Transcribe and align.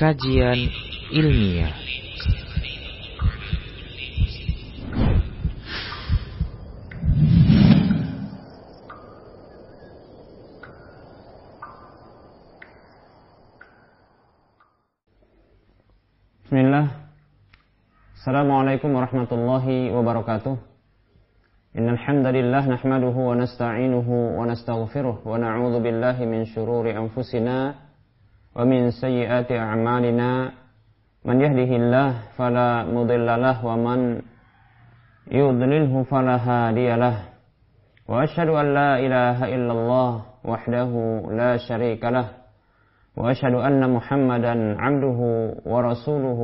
kajian 0.00 0.56
ilmiah. 1.12 1.76
Bismillah. 16.48 16.96
Assalamualaikum 18.16 18.96
warahmatullahi 18.96 19.92
wabarakatuh. 19.92 20.56
Innal 21.76 22.00
hamdalillah 22.00 22.64
nahmaduhu 22.72 23.20
wa 23.20 23.36
nasta'inuhu 23.36 24.40
wa 24.40 24.48
nastaghfiruh 24.48 25.28
wa 25.28 25.36
na'udzu 25.36 25.84
billahi 25.84 26.24
min 26.24 26.48
anfusina 26.96 27.89
ومن 28.56 28.90
سيئات 28.90 29.52
أعمالنا 29.52 30.50
من 31.24 31.40
يهده 31.40 31.70
الله 31.76 32.10
فلا 32.36 32.84
مضل 32.84 33.26
له 33.26 33.66
ومن 33.66 34.22
يضلله 35.30 36.02
فلا 36.02 36.36
هادي 36.36 36.96
له. 36.96 37.16
وأشهد 38.08 38.48
أن 38.48 38.66
لا 38.74 38.98
إله 38.98 39.38
إلا 39.54 39.72
الله 39.72 40.12
وحده 40.44 40.92
لا 41.30 41.56
شريك 41.56 42.04
له. 42.04 42.28
وأشهد 43.16 43.54
أن 43.54 43.90
محمدا 43.94 44.54
عبده 44.80 45.20
ورسوله 45.66 46.40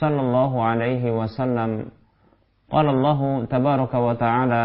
صلى 0.00 0.20
الله 0.20 0.52
عليه 0.62 1.04
وسلم. 1.18 1.90
قال 2.70 2.86
الله 2.88 3.44
تبارك 3.44 3.94
وتعالى 3.94 4.64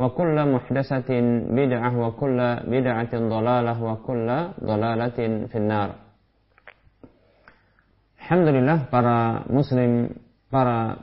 وكل 0.00 0.36
محدثة 0.54 1.10
بدعة 1.56 1.90
وكل 1.98 2.38
بدعة 2.68 3.12
ضلالة 3.14 3.76
وكل 3.82 4.28
ضلالة 4.60 5.18
في 5.48 5.56
النار 5.56 5.90
Alhamdulillah 8.26 8.90
para 8.90 9.46
muslim, 9.46 10.10
para 10.50 10.98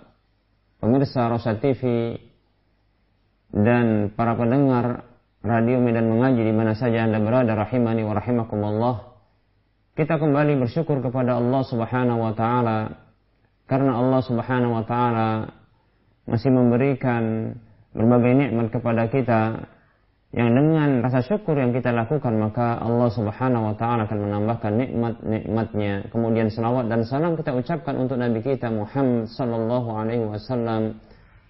pemirsa 0.83 1.31
Rosa 1.31 1.55
TV 1.55 2.19
dan 3.47 4.11
para 4.11 4.35
pendengar 4.35 5.07
radio 5.39 5.79
Medan 5.79 6.11
Mengaji 6.11 6.43
di 6.43 6.51
mana 6.51 6.75
saja 6.75 7.07
Anda 7.07 7.23
berada 7.23 7.55
rahimani 7.55 8.03
wa 8.03 8.19
rahimakumullah 8.19 8.95
kita 9.95 10.19
kembali 10.19 10.67
bersyukur 10.67 10.99
kepada 10.99 11.39
Allah 11.39 11.63
Subhanahu 11.63 12.19
wa 12.27 12.33
taala 12.35 12.91
karena 13.71 14.03
Allah 14.03 14.21
Subhanahu 14.27 14.73
wa 14.75 14.83
taala 14.83 15.27
masih 16.27 16.51
memberikan 16.51 17.55
berbagai 17.96 18.32
nikmat 18.36 18.68
kepada 18.72 19.08
kita 19.08 19.40
yang 20.28 20.52
dengan 20.52 21.00
rasa 21.00 21.24
syukur 21.24 21.56
yang 21.56 21.72
kita 21.72 21.88
lakukan 21.88 22.36
maka 22.36 22.76
Allah 22.84 23.08
Subhanahu 23.08 23.72
wa 23.72 23.74
taala 23.80 24.04
akan 24.04 24.18
menambahkan 24.28 24.72
nikmat-nikmatnya. 24.76 26.12
Kemudian 26.12 26.52
selawat 26.52 26.92
dan 26.92 27.00
salam 27.08 27.32
kita 27.32 27.56
ucapkan 27.56 27.96
untuk 27.96 28.20
nabi 28.20 28.44
kita 28.44 28.68
Muhammad 28.68 29.32
sallallahu 29.32 29.88
alaihi 29.88 30.28
wasallam. 30.28 31.00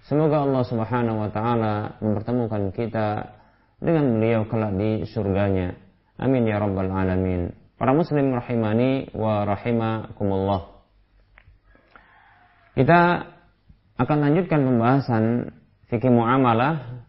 Semoga 0.06 0.46
Allah 0.46 0.62
Subhanahu 0.62 1.26
wa 1.26 1.30
taala 1.34 1.98
mempertemukan 1.98 2.70
kita 2.70 3.34
dengan 3.82 4.14
beliau 4.14 4.46
kelak 4.46 4.70
di 4.78 5.02
surganya. 5.10 5.74
Amin 6.22 6.46
ya 6.46 6.62
rabbal 6.62 6.86
alamin. 6.86 7.50
Para 7.74 7.90
muslim 7.90 8.30
rahimani 8.30 9.10
wa 9.10 9.42
rahimakumullah. 9.42 10.78
Kita 12.78 13.26
akan 13.98 14.18
lanjutkan 14.22 14.62
pembahasan 14.62 15.24
fikih 15.88 16.12
muamalah. 16.12 17.04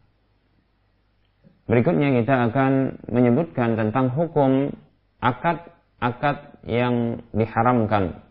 Berikutnya 1.70 2.10
kita 2.18 2.50
akan 2.50 3.04
menyebutkan 3.08 3.78
tentang 3.78 4.10
hukum 4.10 4.74
akad-akad 5.22 6.66
yang 6.66 7.22
diharamkan. 7.30 8.26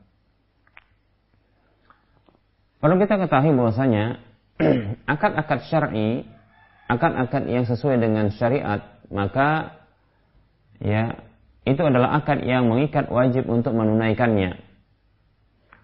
Perlu 2.82 2.98
kita 2.98 3.14
ketahui 3.19 3.54
bahwasanya 3.54 4.19
akad-akad 5.14 5.70
syar'i, 5.70 6.26
akad-akad 6.91 7.47
yang 7.47 7.62
sesuai 7.66 8.03
dengan 8.03 8.34
syariat, 8.34 8.98
maka 9.10 9.78
ya 10.82 11.22
itu 11.62 11.82
adalah 11.84 12.19
akad 12.19 12.42
yang 12.42 12.66
mengikat 12.66 13.06
wajib 13.12 13.47
untuk 13.47 13.75
menunaikannya. 13.75 14.68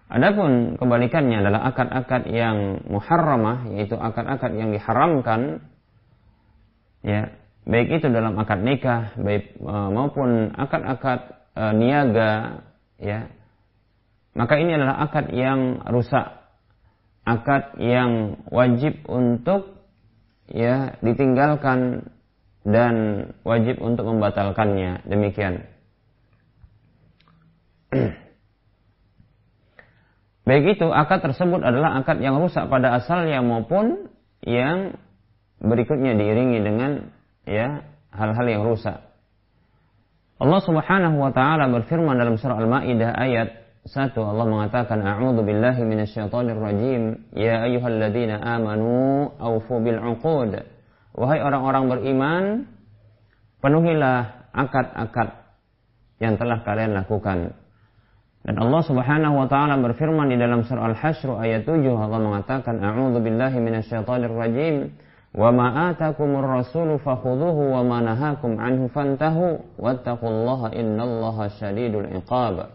Adapun 0.05 0.77
kebalikannya 0.77 1.41
adalah 1.41 1.65
akad-akad 1.73 2.29
yang 2.29 2.85
muharramah, 2.85 3.73
yaitu 3.73 3.97
akad-akad 3.97 4.53
yang 4.53 4.69
diharamkan, 4.69 5.65
ya 7.01 7.33
baik 7.65 7.89
itu 7.89 8.13
dalam 8.13 8.37
akad 8.37 8.61
nikah, 8.61 9.17
baik 9.17 9.57
e, 9.57 9.73
maupun 9.89 10.53
akad-akad 10.53 11.49
e, 11.57 11.63
niaga, 11.73 12.61
ya 13.01 13.33
maka 14.37 14.61
ini 14.61 14.77
adalah 14.77 15.09
akad 15.09 15.33
yang 15.33 15.81
rusak, 15.89 16.37
akad 17.25 17.73
yang 17.81 18.45
wajib 18.53 19.01
untuk 19.09 19.73
ya 20.45 21.01
ditinggalkan 21.01 22.11
dan 22.61 22.95
wajib 23.41 23.81
untuk 23.81 24.05
membatalkannya. 24.05 25.01
Demikian. 25.09 25.65
Baik 30.45 30.77
itu 30.77 30.87
akad 30.93 31.25
tersebut 31.25 31.65
adalah 31.65 31.97
akad 31.97 32.21
yang 32.21 32.37
rusak 32.37 32.69
pada 32.69 33.01
asalnya 33.01 33.41
maupun 33.41 34.13
yang 34.45 34.93
berikutnya 35.57 36.13
diiringi 36.13 36.61
dengan 36.61 37.09
ya 37.49 37.81
hal-hal 38.13 38.45
yang 38.45 38.61
rusak. 38.61 39.01
Allah 40.37 40.61
Subhanahu 40.61 41.17
wa 41.17 41.33
taala 41.33 41.65
berfirman 41.73 42.13
dalam 42.21 42.37
surah 42.37 42.61
Al-Maidah 42.61 43.17
ayat 43.17 43.49
1 43.89 44.13
Allah 44.17 44.45
mengatakan 44.45 45.01
a'udzu 45.01 45.41
billahi 45.41 45.81
minasyaitonir 45.81 46.61
rajim. 46.61 47.25
Ya 47.33 47.65
ayyuhalladzina 47.65 48.37
amanu 48.37 49.33
aufu 49.41 49.81
bil 49.81 49.97
'uqud. 49.97 50.61
Wahai 51.17 51.41
orang-orang 51.41 51.89
beriman 51.89 52.43
penuhilah 53.65 54.51
akad-akad 54.53 55.41
yang 56.21 56.37
telah 56.37 56.61
kalian 56.61 56.93
lakukan 56.93 57.57
dan 58.45 58.61
Allah 58.61 58.81
Subhanahu 58.85 59.41
wa 59.41 59.47
taala 59.49 59.73
berfirman 59.81 60.29
di 60.29 60.37
dalam 60.37 60.61
surah 60.61 60.93
Al-Hasyr 60.93 61.33
ayat 61.41 61.65
7 61.65 61.81
Allah 61.89 62.21
mengatakan 62.21 62.77
a'udzu 62.77 63.17
billahi 63.25 63.57
minasyaitonir 63.57 64.29
rajim 64.29 64.93
wa 65.33 65.49
ma 65.49 65.89
atakumur 65.89 66.45
rasulu 66.45 67.01
fakhudhuhu 67.01 67.73
wa 67.73 67.81
ma 67.81 68.05
nahakum 68.05 68.61
anhu 68.61 68.85
fantahu 68.93 69.65
wattaqullaha 69.81 70.77
innallaha 70.77 71.57
syadidul 71.57 72.05
iqab. 72.05 72.69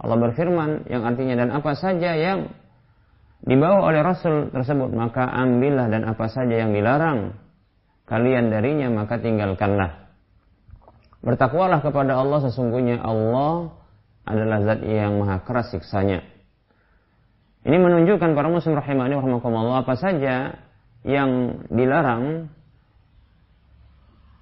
Allah 0.00 0.16
berfirman 0.18 0.90
yang 0.90 1.06
artinya 1.06 1.38
dan 1.38 1.54
apa 1.54 1.78
saja 1.78 2.10
yang 2.18 2.50
dibawa 3.46 3.94
oleh 3.94 4.02
rasul 4.02 4.50
tersebut 4.50 4.90
maka 4.90 5.22
ambillah 5.22 5.86
dan 5.86 6.02
apa 6.02 6.26
saja 6.26 6.66
yang 6.66 6.74
dilarang 6.74 7.38
kalian 8.10 8.50
darinya 8.50 8.90
maka 8.90 9.22
tinggalkanlah. 9.22 10.10
Bertakwalah 11.22 11.78
kepada 11.78 12.18
Allah 12.18 12.42
sesungguhnya 12.50 12.98
Allah 12.98 13.79
adalah 14.24 14.62
zat 14.62 14.80
yang 14.84 15.18
maha 15.20 15.42
keras 15.42 15.72
siksanya. 15.72 16.24
Ini 17.60 17.76
menunjukkan 17.76 18.32
para 18.32 18.48
muslim 18.48 18.76
rahimani 18.76 19.20
rahimakumullah 19.20 19.84
apa 19.84 19.94
saja 20.00 20.56
yang 21.04 21.62
dilarang 21.68 22.48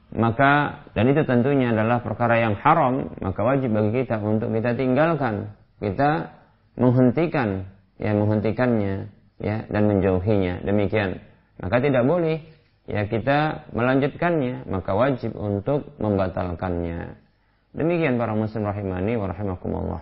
maka 0.09 0.87
dan 0.97 1.05
itu 1.13 1.23
tentunya 1.29 1.75
adalah 1.75 2.01
perkara 2.01 2.41
yang 2.41 2.57
haram 2.57 3.13
maka 3.21 3.45
wajib 3.45 3.71
bagi 3.77 4.03
kita 4.03 4.17
untuk 4.25 4.49
kita 4.51 4.73
tinggalkan 4.73 5.53
kita 5.85 6.33
menghentikan 6.81 7.69
ya 8.01 8.17
menghentikannya 8.17 9.13
ya 9.37 9.69
dan 9.69 9.83
menjauhinya 9.85 10.65
demikian 10.65 11.21
maka 11.61 11.83
tidak 11.83 12.09
boleh 12.09 12.41
ya 12.89 13.05
kita 13.05 13.69
melanjutkannya, 13.77 14.65
maka 14.67 14.97
wajib 14.97 15.37
untuk 15.37 15.93
membatalkannya. 16.01 17.28
Demikian 17.77 18.17
para 18.17 18.33
muslim 18.33 18.65
rahimani 18.65 19.17
wa 19.17 19.29
rahimakumullah. 19.29 20.01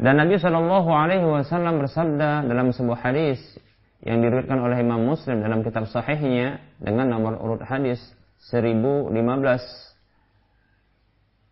Dan 0.00 0.16
Nabi 0.16 0.38
Shallallahu 0.38 0.90
Alaihi 0.90 1.26
Wasallam 1.26 1.82
bersabda 1.82 2.46
dalam 2.46 2.70
sebuah 2.70 3.04
hadis 3.04 3.42
yang 4.00 4.24
diriwayatkan 4.24 4.56
oleh 4.56 4.80
Imam 4.80 5.04
Muslim 5.04 5.44
dalam 5.44 5.60
kitab 5.60 5.84
sahihnya 5.90 6.62
dengan 6.80 7.12
nomor 7.12 7.36
urut 7.36 7.60
hadis 7.60 8.00
1015 8.48 9.12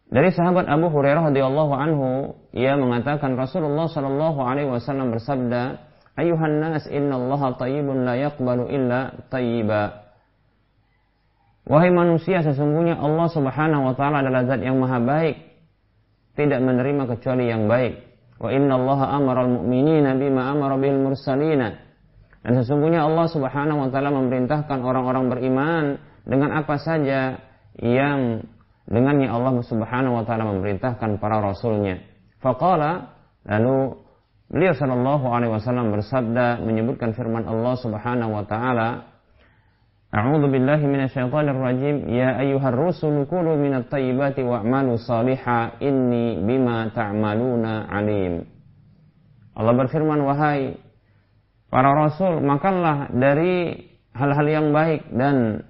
dari 0.09 0.33
sahabat 0.33 0.65
Abu 0.73 0.89
Hurairah 0.89 1.29
radhiyallahu 1.29 1.73
anhu 1.77 2.33
ia 2.57 2.73
mengatakan 2.81 3.37
Rasulullah 3.37 3.93
Shallallahu 3.93 4.41
alaihi 4.41 4.73
wasallam 4.73 5.13
bersabda 5.13 5.85
ayuhan 6.17 6.65
nas 6.65 6.89
innallaha 6.89 7.61
tayyibun 7.61 8.09
la 8.09 8.17
yaqbalu 8.17 8.73
illa 8.73 9.13
tayyiba 9.29 10.08
Wahai 11.69 11.93
manusia, 11.93 12.41
sesungguhnya 12.41 12.97
Allah 12.97 13.29
Subhanahu 13.29 13.93
wa 13.93 13.95
taala 13.95 14.25
adalah 14.25 14.49
zat 14.49 14.65
yang 14.65 14.81
maha 14.81 15.05
baik, 15.05 15.37
tidak 16.33 16.65
menerima 16.65 17.05
kecuali 17.13 17.45
yang 17.53 17.69
baik. 17.69 18.09
Wa 18.41 18.49
inna 18.49 18.81
Allah 18.81 19.21
amara 19.21 19.45
al-mu'minina 19.45 20.17
bima 20.17 20.49
amara 20.49 20.81
bil 20.81 20.97
mursalina. 20.97 21.77
Dan 22.41 22.65
sesungguhnya 22.65 23.05
Allah 23.05 23.29
Subhanahu 23.29 23.85
wa 23.85 23.89
taala 23.93 24.09
memerintahkan 24.17 24.81
orang-orang 24.81 25.29
beriman 25.29 25.85
dengan 26.25 26.57
apa 26.57 26.81
saja 26.81 27.37
yang 27.77 28.49
dengannya 28.89 29.29
Allah 29.29 29.61
Subhanahu 29.61 30.17
wa 30.17 30.25
taala 30.25 30.49
memerintahkan 30.49 31.21
para 31.21 31.45
rasulnya. 31.45 32.01
Faqala 32.41 33.13
lalu 33.45 33.93
beliau 34.49 34.73
sallallahu 34.73 35.27
alaihi 35.29 35.53
wasallam 35.53 35.93
bersabda 35.93 36.65
menyebutkan 36.65 37.13
firman 37.13 37.45
Allah 37.45 37.77
Subhanahu 37.77 38.41
wa 38.41 38.45
taala 38.49 39.18
A'udzu 40.09 40.49
billahi 40.49 40.89
minasyaitonir 40.89 41.59
rajim. 41.61 41.97
Ya 42.09 42.41
ayyuhar 42.41 42.73
rusul 42.73 43.29
kulu 43.29 43.61
minat 43.61 43.93
thayyibati 43.93 44.41
wa'malu 44.41 44.97
saliha 44.97 45.77
inni 45.85 46.41
bima 46.41 46.89
ta'maluna 46.97 47.93
alim. 47.93 48.49
Allah 49.53 49.75
berfirman, 49.77 50.23
wahai 50.25 50.81
para 51.69 51.93
rasul, 51.93 52.41
makanlah 52.41 53.13
dari 53.13 53.77
hal-hal 54.17 54.47
yang 54.49 54.67
baik 54.73 55.13
dan 55.13 55.67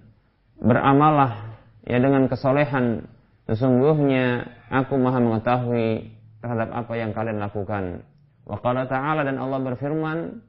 beramalah 0.63 1.59
ya 1.83 1.99
dengan 1.99 2.31
kesolehan. 2.31 3.11
Sesungguhnya 3.49 4.45
aku 4.71 5.01
maha 5.01 5.19
mengetahui 5.19 6.15
terhadap 6.45 6.69
apa 6.79 6.93
yang 6.95 7.11
kalian 7.11 7.43
lakukan. 7.43 8.07
Wa 8.47 8.61
ta'ala 8.63 9.25
dan 9.27 9.41
Allah 9.41 9.61
berfirman, 9.67 10.47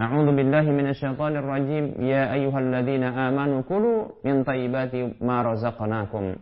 A'udzu 0.00 0.32
billahi 0.32 0.70
minasyaitonir 0.72 1.44
rajim. 1.44 1.84
Ya 2.00 2.32
ayyuhalladzina 2.32 3.12
amanu 3.28 3.60
kulu 3.68 4.24
min 4.24 4.48
thayyibati 4.48 5.20
ma 5.20 5.44
razaqnakum. 5.44 6.40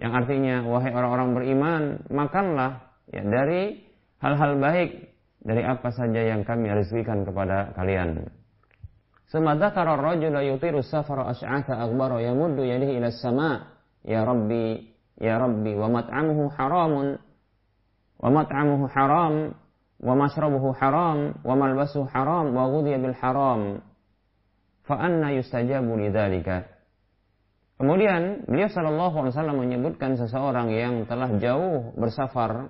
Yang 0.00 0.12
artinya 0.16 0.66
wahai 0.66 0.90
orang-orang 0.90 1.30
beriman, 1.38 1.82
makanlah 2.10 2.98
ya 3.14 3.22
dari 3.22 3.78
hal-hal 4.18 4.58
baik 4.58 4.90
dari 5.38 5.62
apa 5.62 5.88
saja 5.94 6.20
yang 6.34 6.42
kami 6.42 6.66
rizkikan 6.72 7.22
kepada 7.22 7.70
kalian. 7.78 8.26
Semadzakara 9.30 9.94
ar-rajula 9.94 10.42
yutiru 10.42 10.82
safara 10.82 11.30
asy'atha 11.30 11.78
aghbara 11.78 12.18
yamuddu 12.18 12.66
yadihi 12.66 12.98
ila 12.98 13.14
sama 13.14 13.50
ya 14.02 14.26
rabbi 14.26 14.90
ya 15.22 15.38
rabbi 15.38 15.78
wa 15.78 15.86
mat'amuhu 15.86 16.50
haramun 16.58 17.06
wa 18.18 18.28
mat'amuhu 18.34 18.90
haram 18.90 19.54
wa 20.00 20.14
mashrabuhu 20.16 20.72
haram 20.76 21.36
wa 21.44 21.54
malbasuhu 21.54 22.08
haram 22.08 22.56
wa 22.56 22.68
ghudhiya 22.68 22.98
bil 22.98 23.16
haram. 23.20 23.84
Fa 24.88 24.96
anna 24.96 25.30
yustajabu 25.36 25.94
lidzalika 25.94 26.66
Kemudian 27.80 28.44
beliau 28.44 28.68
sallallahu 28.68 29.24
alaihi 29.24 29.32
wasallam 29.32 29.58
menyebutkan 29.64 30.12
seseorang 30.20 30.68
yang 30.68 31.08
telah 31.08 31.32
jauh 31.40 31.96
bersafar 31.96 32.68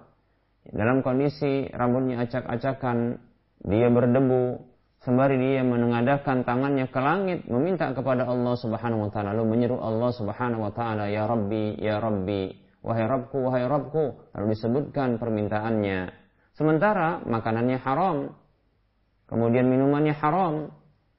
dalam 0.70 1.02
kondisi 1.02 1.66
rambutnya 1.74 2.22
acak-acakan, 2.22 3.18
dia 3.66 3.90
berdebu, 3.90 4.70
sembari 5.02 5.34
dia 5.40 5.66
menengadahkan 5.66 6.44
tangannya 6.44 6.86
ke 6.92 7.00
langit 7.00 7.42
meminta 7.48 7.90
kepada 7.96 8.28
Allah 8.28 8.54
Subhanahu 8.54 9.08
wa 9.08 9.10
taala 9.10 9.32
lalu 9.32 9.56
menyeru 9.56 9.80
Allah 9.80 10.12
Subhanahu 10.12 10.68
wa 10.68 10.72
taala 10.76 11.08
ya 11.08 11.24
Rabbi 11.24 11.80
ya 11.80 11.96
Rabbi 11.98 12.52
wahai 12.84 13.08
Rabbku 13.08 13.38
wahai 13.48 13.64
Rabbku 13.64 14.04
lalu 14.36 14.46
disebutkan 14.52 15.16
permintaannya 15.16 16.19
Sementara 16.60 17.24
makanannya 17.24 17.80
haram, 17.80 18.36
kemudian 19.32 19.64
minumannya 19.64 20.12
haram, 20.12 20.68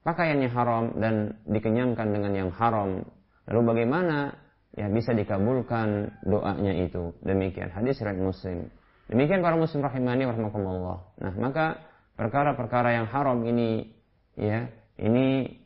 pakaiannya 0.05 0.53
haram 0.53 1.01
dan 1.01 1.41
dikenyangkan 1.49 2.13
dengan 2.13 2.29
yang 2.37 2.51
haram. 2.53 3.01
Lalu 3.49 3.61
bagaimana 3.73 4.37
ya 4.77 4.85
bisa 4.93 5.17
dikabulkan 5.17 6.13
doanya 6.29 6.77
itu? 6.85 7.17
Demikian 7.25 7.73
hadis 7.73 7.97
riwayat 8.05 8.21
Muslim. 8.21 8.69
Demikian 9.09 9.41
para 9.41 9.57
muslim 9.57 9.81
rahimani 9.81 10.29
warahmatullah. 10.29 10.97
Nah, 11.19 11.33
maka 11.35 11.81
perkara-perkara 12.15 12.95
yang 13.01 13.09
haram 13.11 13.41
ini 13.43 13.91
ya, 14.37 14.71
ini 15.01 15.57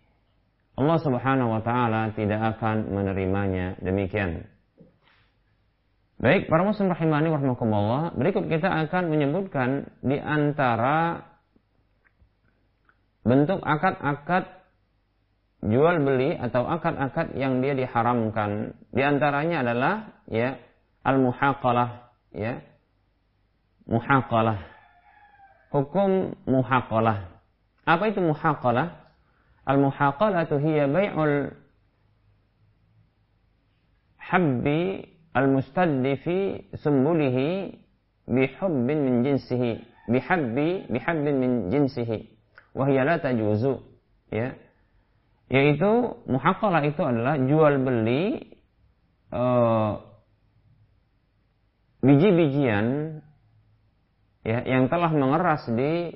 Allah 0.79 0.97
Subhanahu 1.03 1.53
wa 1.53 1.61
taala 1.61 2.15
tidak 2.15 2.57
akan 2.57 2.95
menerimanya. 2.95 3.75
Demikian. 3.83 4.54
Baik, 6.15 6.47
para 6.47 6.63
muslim 6.63 6.87
rahimani 6.87 7.27
warahmatullah, 7.27 8.15
berikut 8.15 8.47
kita 8.47 8.71
akan 8.87 9.11
menyebutkan 9.11 9.91
di 9.99 10.15
antara 10.15 11.27
bentuk 13.27 13.59
akad-akad 13.59 14.47
jual 15.59 15.95
beli 16.07 16.37
atau 16.39 16.63
akad-akad 16.71 17.35
yang 17.35 17.59
dia 17.59 17.75
diharamkan. 17.75 18.79
Di 18.95 19.03
antaranya 19.03 19.65
adalah 19.65 19.93
ya 20.31 20.55
al-muhaqalah 21.03 22.15
ya. 22.31 22.63
Muhaqalah. 23.85 24.65
Hukum 25.75 26.39
muhaqalah. 26.47 27.37
Apa 27.85 28.03
itu 28.09 28.23
muhaqalah? 28.23 29.03
Al-muhaqalah 29.67 30.47
itu 30.47 30.57
hiya 30.63 30.87
bai'ul 30.89 31.53
habbi 34.21 35.14
al-mustaddi 35.35 36.15
fi 36.23 36.37
sumbulihi 36.79 37.75
bihubbin 38.25 38.99
min 39.03 39.15
jinsihi. 39.27 39.83
Bihabbi 40.07 40.87
bihabbin 40.87 41.35
min 41.35 41.51
jinsihi. 41.69 42.31
Wahya 42.71 43.03
la 43.03 43.15
tajuzu. 43.19 43.83
Ya. 44.31 44.55
Yaitu 45.51 46.17
muhaqalah 46.25 46.81
itu 46.87 47.01
adalah 47.03 47.37
jual 47.37 47.77
beli 47.83 48.55
uh, 49.29 50.01
biji-bijian 52.01 53.19
ya 54.45 54.59
yang 54.65 54.89
telah 54.89 55.09
mengeras 55.13 55.69
di 55.69 56.13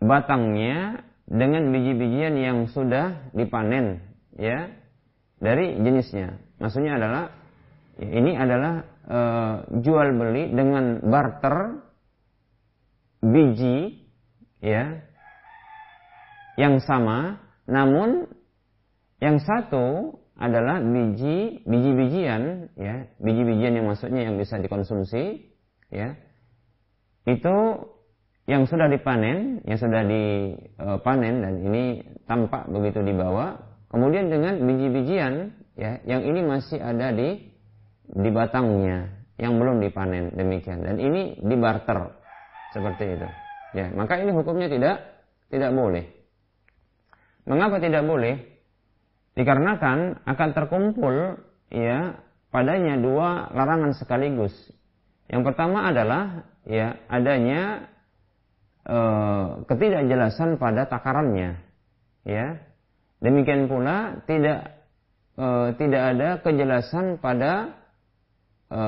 batangnya 0.00 1.04
dengan 1.28 1.72
biji-bijian 1.72 2.40
yang 2.40 2.58
sudah 2.72 3.32
dipanen 3.36 4.00
ya 4.36 4.72
dari 5.40 5.76
jenisnya 5.80 6.47
Maksudnya 6.58 6.98
adalah 6.98 7.24
ini 7.98 8.32
adalah 8.38 8.74
e, 9.06 9.18
jual 9.82 10.08
beli 10.14 10.54
dengan 10.54 11.02
barter 11.02 11.82
biji 13.18 14.06
ya 14.62 15.02
yang 16.54 16.78
sama 16.82 17.42
namun 17.66 18.30
yang 19.18 19.42
satu 19.42 20.18
adalah 20.38 20.78
biji 20.78 21.66
biji-bijian 21.66 22.70
ya 22.78 23.10
biji-bijian 23.18 23.74
yang 23.74 23.86
maksudnya 23.90 24.30
yang 24.30 24.38
bisa 24.38 24.58
dikonsumsi 24.62 25.50
ya. 25.90 26.14
Itu 27.26 27.56
yang 28.48 28.64
sudah 28.64 28.88
dipanen 28.88 29.60
yang 29.68 29.76
sudah 29.76 30.06
dipanen 30.08 31.44
dan 31.44 31.54
ini 31.60 32.00
tampak 32.24 32.64
begitu 32.72 33.04
dibawa 33.04 33.60
kemudian 33.92 34.32
dengan 34.32 34.56
biji-bijian 34.64 35.52
ya 35.78 36.02
yang 36.02 36.26
ini 36.26 36.42
masih 36.42 36.82
ada 36.82 37.14
di 37.14 37.38
di 38.10 38.30
batangnya 38.34 39.14
yang 39.38 39.56
belum 39.56 39.78
dipanen 39.78 40.34
demikian. 40.34 40.82
Dan 40.82 40.98
ini 40.98 41.38
dibarter 41.38 42.18
seperti 42.74 43.14
itu. 43.14 43.28
Ya 43.78 43.86
maka 43.94 44.18
ini 44.18 44.34
hukumnya 44.34 44.66
tidak 44.66 44.96
tidak 45.48 45.70
boleh. 45.70 46.04
Mengapa 47.48 47.80
tidak 47.80 48.04
boleh? 48.04 48.36
Dikarenakan 49.38 50.26
akan 50.26 50.48
terkumpul 50.50 51.38
ya 51.70 52.18
padanya 52.50 52.98
dua 52.98 53.54
larangan 53.54 53.94
sekaligus. 53.94 54.52
Yang 55.30 55.54
pertama 55.54 55.86
adalah 55.86 56.48
ya 56.66 56.98
adanya 57.06 57.86
e, 58.82 58.98
ketidakjelasan 59.70 60.58
pada 60.58 60.90
takarannya. 60.90 61.62
Ya 62.26 62.66
demikian 63.22 63.70
pula 63.70 64.26
tidak 64.26 64.77
e, 65.38 65.46
tidak 65.78 66.02
ada 66.02 66.28
kejelasan 66.42 67.22
pada 67.22 67.78
e, 68.66 68.82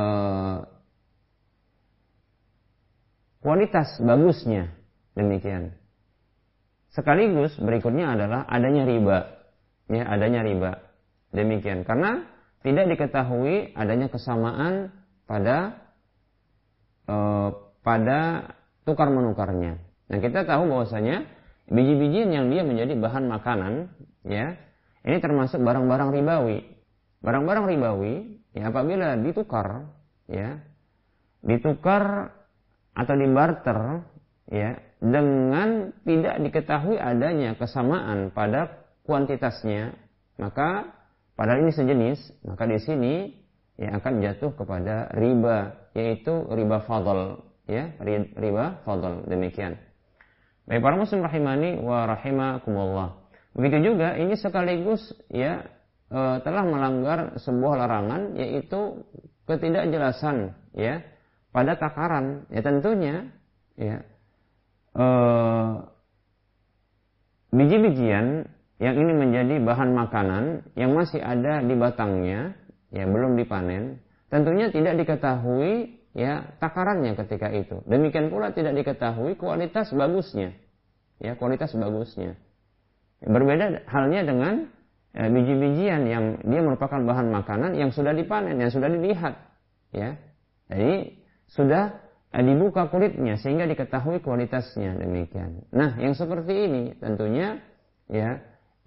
kualitas 3.40 3.96
bagusnya 4.02 4.74
demikian. 5.14 5.78
sekaligus 6.90 7.54
berikutnya 7.62 8.18
adalah 8.18 8.44
adanya 8.50 8.82
riba. 8.82 9.18
Ya, 9.90 10.06
adanya 10.06 10.42
riba. 10.42 10.82
Demikian 11.30 11.86
karena 11.86 12.26
tidak 12.60 12.92
diketahui 12.94 13.72
adanya 13.72 14.10
kesamaan 14.10 14.92
pada 15.24 15.78
eh, 17.08 17.48
pada 17.80 18.20
tukar 18.84 19.08
menukarnya. 19.08 19.80
Nah, 20.10 20.18
kita 20.18 20.44
tahu 20.44 20.68
bahwasanya 20.68 21.24
biji-bijian 21.70 22.34
yang 22.34 22.46
dia 22.50 22.66
menjadi 22.66 22.98
bahan 22.98 23.30
makanan, 23.30 23.94
ya, 24.26 24.58
ini 25.04 25.16
termasuk 25.20 25.60
barang-barang 25.60 26.12
ribawi. 26.12 26.60
Barang-barang 27.20 27.64
ribawi, 27.68 28.40
ya 28.56 28.72
apabila 28.72 29.16
ditukar, 29.20 29.88
ya, 30.28 30.60
ditukar 31.44 32.32
atau 32.96 33.14
dibarter, 33.16 34.04
ya, 34.48 34.76
dengan 35.00 35.96
tidak 36.04 36.36
diketahui 36.44 36.96
adanya 37.00 37.56
kesamaan 37.56 38.32
pada 38.32 38.88
kuantitasnya, 39.04 39.96
maka 40.36 40.92
padahal 41.36 41.64
ini 41.64 41.72
sejenis, 41.72 42.18
maka 42.44 42.68
di 42.68 42.78
sini 42.80 43.14
ya 43.80 43.96
akan 43.96 44.20
jatuh 44.20 44.52
kepada 44.56 45.08
riba, 45.16 45.88
yaitu 45.96 46.44
riba 46.52 46.84
fadl, 46.84 47.40
ya, 47.64 47.96
riba 48.36 48.84
fadl 48.84 49.24
demikian. 49.24 49.80
Baik 50.68 50.84
para 50.84 50.96
muslim 51.00 51.24
rahimani 51.24 51.80
wa 51.80 52.04
rahimakumullah. 52.04 53.19
Begitu 53.60 53.92
juga 53.92 54.16
ini 54.16 54.34
sekaligus 54.40 55.04
ya 55.28 55.68
e, 56.08 56.20
telah 56.40 56.64
melanggar 56.64 57.36
sebuah 57.36 57.84
larangan 57.84 58.40
yaitu 58.40 59.04
ketidakjelasan 59.44 60.56
ya 60.72 61.04
pada 61.52 61.76
takaran. 61.76 62.48
Ya 62.48 62.64
tentunya 62.64 63.28
ya 63.76 64.00
e, 64.96 65.06
biji-bijian 67.52 68.48
yang 68.80 68.96
ini 68.96 69.12
menjadi 69.12 69.60
bahan 69.60 69.92
makanan 69.92 70.44
yang 70.72 70.96
masih 70.96 71.20
ada 71.20 71.60
di 71.60 71.76
batangnya 71.76 72.56
ya 72.88 73.04
belum 73.04 73.36
dipanen 73.36 74.00
tentunya 74.32 74.72
tidak 74.72 75.04
diketahui 75.04 76.00
ya 76.14 76.56
takarannya 76.62 77.18
ketika 77.18 77.50
itu. 77.52 77.82
Demikian 77.84 78.30
pula 78.30 78.54
tidak 78.54 78.78
diketahui 78.78 79.36
kualitas 79.36 79.90
bagusnya. 79.92 80.54
Ya, 81.20 81.36
kualitas 81.36 81.76
bagusnya. 81.76 82.38
Berbeda 83.20 83.84
halnya 83.84 84.24
dengan 84.24 84.68
ya, 85.12 85.28
biji-bijian 85.28 86.08
yang 86.08 86.24
dia 86.40 86.60
merupakan 86.64 87.00
bahan 87.04 87.28
makanan 87.28 87.76
yang 87.76 87.92
sudah 87.92 88.16
dipanen, 88.16 88.56
yang 88.56 88.72
sudah 88.72 88.88
dilihat. 88.88 89.36
Ya. 89.92 90.16
Jadi 90.72 91.20
sudah 91.50 92.00
eh, 92.32 92.44
dibuka 92.46 92.88
kulitnya 92.88 93.36
sehingga 93.36 93.68
diketahui 93.68 94.24
kualitasnya 94.24 94.96
demikian. 94.96 95.68
Nah, 95.74 96.00
yang 96.00 96.16
seperti 96.16 96.70
ini 96.70 96.82
tentunya 96.96 97.60
ya 98.08 98.40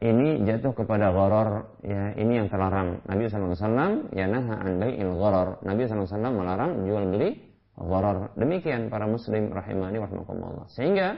ini 0.04 0.44
jatuh 0.44 0.76
kepada 0.76 1.16
gharar 1.16 1.80
ya 1.80 2.12
ini 2.20 2.44
yang 2.44 2.48
terlarang 2.52 3.00
Nabi 3.08 3.32
SAW 3.32 4.12
ya 4.12 4.26
naha 4.28 4.60
an 4.60 4.72
bai'il 4.84 5.16
gharar 5.16 5.64
Nabi 5.64 5.88
SAW 5.88 6.12
melarang 6.36 6.84
jual 6.84 7.08
beli 7.08 7.40
gharar 7.80 8.36
demikian 8.36 8.92
para 8.92 9.08
muslim 9.08 9.48
rahimani 9.56 10.04
warahmatullah 10.04 10.68
sehingga 10.76 11.16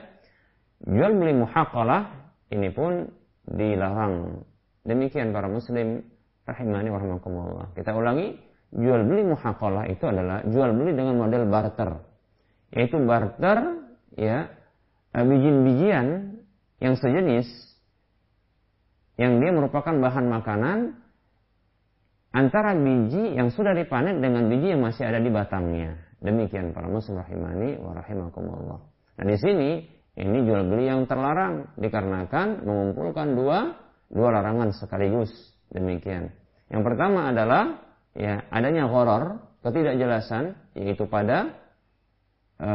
jual 0.86 1.18
beli 1.18 1.34
muhaqalah 1.34 2.25
ini 2.50 2.68
pun 2.70 3.06
dilarang 3.46 4.42
demikian 4.86 5.30
para 5.30 5.46
muslim 5.46 6.02
rahimani 6.46 6.88
warahmatullah 6.90 7.74
kita 7.74 7.94
ulangi 7.94 8.38
jual 8.74 9.02
beli 9.06 9.22
muhaqalah 9.26 9.86
itu 9.90 10.04
adalah 10.06 10.42
jual 10.46 10.70
beli 10.74 10.94
dengan 10.94 11.18
model 11.18 11.46
barter 11.46 11.90
yaitu 12.74 12.98
barter 13.02 13.86
ya 14.14 14.50
biji-bijian 15.14 16.38
yang 16.82 16.94
sejenis 16.98 17.48
yang 19.16 19.40
dia 19.40 19.50
merupakan 19.52 19.96
bahan 19.96 20.28
makanan 20.28 20.78
antara 22.36 22.76
biji 22.76 23.32
yang 23.32 23.48
sudah 23.48 23.72
dipanen 23.72 24.20
dengan 24.20 24.52
biji 24.52 24.76
yang 24.76 24.84
masih 24.84 25.08
ada 25.08 25.16
di 25.16 25.32
batangnya. 25.32 25.96
Demikian 26.20 26.76
para 26.76 26.88
muslim 26.88 27.24
rahimani 27.24 27.80
wa 27.80 27.96
rahimakumullah. 27.96 28.80
Nah 29.16 29.24
di 29.24 29.36
sini 29.40 29.70
ini 30.16 30.48
jual 30.48 30.64
beli 30.64 30.88
yang 30.88 31.04
terlarang 31.04 31.68
dikarenakan 31.76 32.64
mengumpulkan 32.64 33.36
dua 33.36 33.76
dua 34.08 34.28
larangan 34.32 34.72
sekaligus. 34.72 35.28
Demikian. 35.68 36.32
Yang 36.72 36.82
pertama 36.88 37.28
adalah 37.34 37.84
ya 38.16 38.48
adanya 38.48 38.88
horor, 38.88 39.44
ketidakjelasan 39.60 40.56
yaitu 40.78 41.04
pada 41.10 41.52
e, 42.56 42.70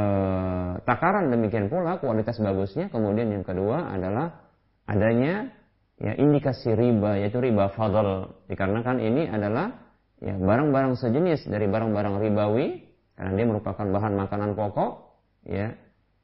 takaran 0.86 1.33
demikian 1.33 1.65
pula 1.71 1.98
kualitas 1.98 2.38
bagusnya. 2.38 2.93
Kemudian 2.93 3.33
yang 3.33 3.41
kedua 3.41 3.89
adalah 3.89 4.38
adanya 4.86 5.50
ya 5.98 6.13
indikasi 6.13 6.77
riba 6.77 7.21
yaitu 7.21 7.41
riba 7.41 7.74
fadl 7.74 8.38
dikarenakan 8.50 8.98
ini 9.01 9.29
adalah 9.29 9.81
ya 10.21 10.38
barang-barang 10.38 10.98
sejenis 10.98 11.50
dari 11.50 11.65
barang-barang 11.65 12.21
ribawi 12.21 12.86
karena 13.17 13.31
dia 13.38 13.45
merupakan 13.45 13.86
bahan 13.86 14.13
makanan 14.17 14.51
pokok 14.57 14.91
ya 15.45 15.74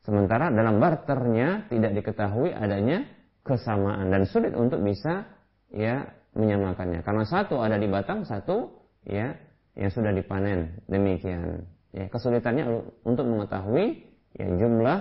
sementara 0.08 0.48
dalam 0.56 0.80
barternya 0.80 1.68
tidak 1.68 2.00
diketahui 2.00 2.56
adanya 2.56 3.04
kesamaan 3.44 4.08
dan 4.08 4.24
sulit 4.24 4.56
untuk 4.56 4.80
bisa 4.80 5.28
ya 5.68 6.08
menyamakannya. 6.32 7.04
Karena 7.04 7.28
satu 7.28 7.60
ada 7.60 7.76
di 7.76 7.92
batang 7.92 8.24
satu 8.24 8.72
ya 9.04 9.36
yang 9.76 9.92
sudah 9.92 10.16
dipanen. 10.16 10.80
Demikian. 10.88 11.68
Ya 11.92 12.08
kesulitannya 12.08 12.88
untuk 13.04 13.28
mengetahui 13.28 14.08
ya 14.40 14.48
jumlah 14.48 15.00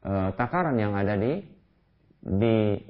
e, 0.00 0.12
takaran 0.40 0.80
yang 0.80 0.96
ada 0.96 1.12
di 1.20 1.44
di 2.24 2.80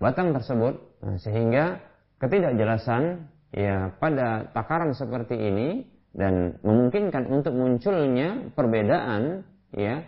batang 0.00 0.32
tersebut. 0.32 1.04
Nah, 1.04 1.16
sehingga 1.20 1.84
ketidakjelasan 2.16 3.28
ya 3.52 3.92
pada 4.00 4.48
takaran 4.56 4.96
seperti 4.96 5.36
ini 5.36 5.84
dan 6.16 6.56
memungkinkan 6.64 7.28
untuk 7.28 7.54
munculnya 7.56 8.50
perbedaan 8.56 9.44
ya 9.74 10.02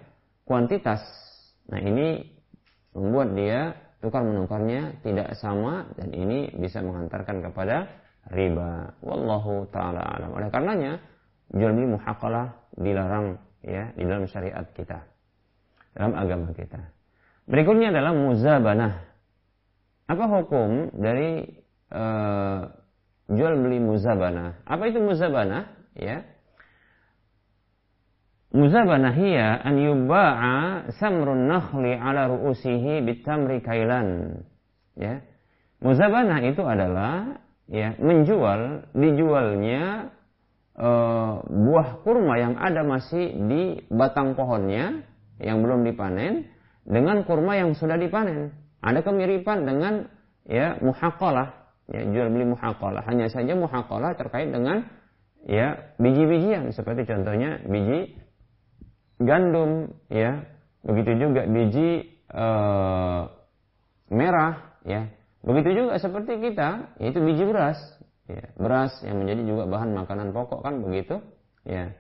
kuantitas. 0.45 1.03
Nah, 1.71 1.79
ini 1.79 2.23
membuat 2.93 3.33
dia 3.35 3.61
tukar 4.03 4.27
menukarnya 4.27 4.99
tidak 5.07 5.39
sama 5.39 5.87
dan 5.95 6.11
ini 6.11 6.51
bisa 6.59 6.83
menghantarkan 6.83 7.41
kepada 7.41 7.87
riba. 8.35 8.99
Wallahu 9.01 9.71
taala 9.71 10.03
alam. 10.03 10.35
Oleh 10.35 10.51
karenanya 10.51 10.99
jual 11.55 11.73
beli 11.73 11.95
muhaqalah 11.95 12.55
dilarang 12.79 13.39
ya 13.63 13.95
di 13.95 14.03
dalam 14.03 14.27
syariat 14.27 14.67
kita. 14.75 15.07
Dalam 15.95 16.19
agama 16.19 16.51
kita. 16.51 16.83
Berikutnya 17.47 17.95
adalah 17.95 18.13
muzabanah. 18.15 18.95
Apa 20.11 20.25
hukum 20.29 20.93
dari 20.99 21.47
uh, 21.95 22.69
jual 23.31 23.55
beli 23.61 23.79
muzabana? 23.79 24.63
Apa 24.67 24.91
itu 24.91 24.99
muzabana? 24.99 25.71
Ya. 25.95 26.27
Muzabana 28.53 29.17
hiya 29.17 29.65
an 29.65 29.81
yuba'a 29.81 30.93
samrun 31.01 31.49
nakhli 31.49 31.97
ala 31.97 32.29
ru'usihi 32.29 33.01
bitamri 33.01 33.65
kailan. 33.65 34.45
Ya. 34.93 35.25
Muzabana 35.81 36.45
itu 36.45 36.61
adalah 36.61 37.41
ya 37.65 37.97
menjual 37.97 38.93
dijualnya 38.93 40.13
uh, 40.77 41.41
buah 41.49 42.05
kurma 42.05 42.37
yang 42.37 42.61
ada 42.61 42.85
masih 42.85 43.33
di 43.49 43.63
batang 43.89 44.37
pohonnya 44.37 45.01
yang 45.41 45.65
belum 45.65 45.89
dipanen 45.89 46.45
dengan 46.85 47.25
kurma 47.25 47.57
yang 47.57 47.73
sudah 47.73 47.97
dipanen. 47.97 48.53
Ada 48.85 49.01
kemiripan 49.01 49.65
dengan 49.65 50.13
ya 50.45 50.77
muhaqalah, 50.77 51.57
ya 51.89 52.05
jual 52.05 52.29
beli 52.29 52.53
muhaqalah. 52.53 53.01
Hanya 53.09 53.33
saja 53.33 53.57
muhaqalah 53.57 54.13
terkait 54.21 54.53
dengan 54.53 54.85
ya 55.49 55.97
biji-bijian 55.97 56.69
seperti 56.77 57.09
contohnya 57.09 57.65
biji 57.65 58.22
gandum 59.25 59.93
ya. 60.09 60.45
Begitu 60.83 61.15
juga 61.19 61.47
biji 61.47 62.19
uh, 62.35 63.31
merah 64.11 64.79
ya. 64.83 65.09
Begitu 65.43 65.83
juga 65.83 65.99
seperti 65.99 66.39
kita, 66.39 66.99
yaitu 67.03 67.19
biji 67.19 67.43
beras. 67.47 67.79
Ya, 68.31 68.55
beras 68.55 68.95
yang 69.03 69.19
menjadi 69.19 69.43
juga 69.43 69.67
bahan 69.67 69.91
makanan 69.99 70.31
pokok 70.31 70.63
kan 70.63 70.79
begitu, 70.79 71.19
ya. 71.67 71.91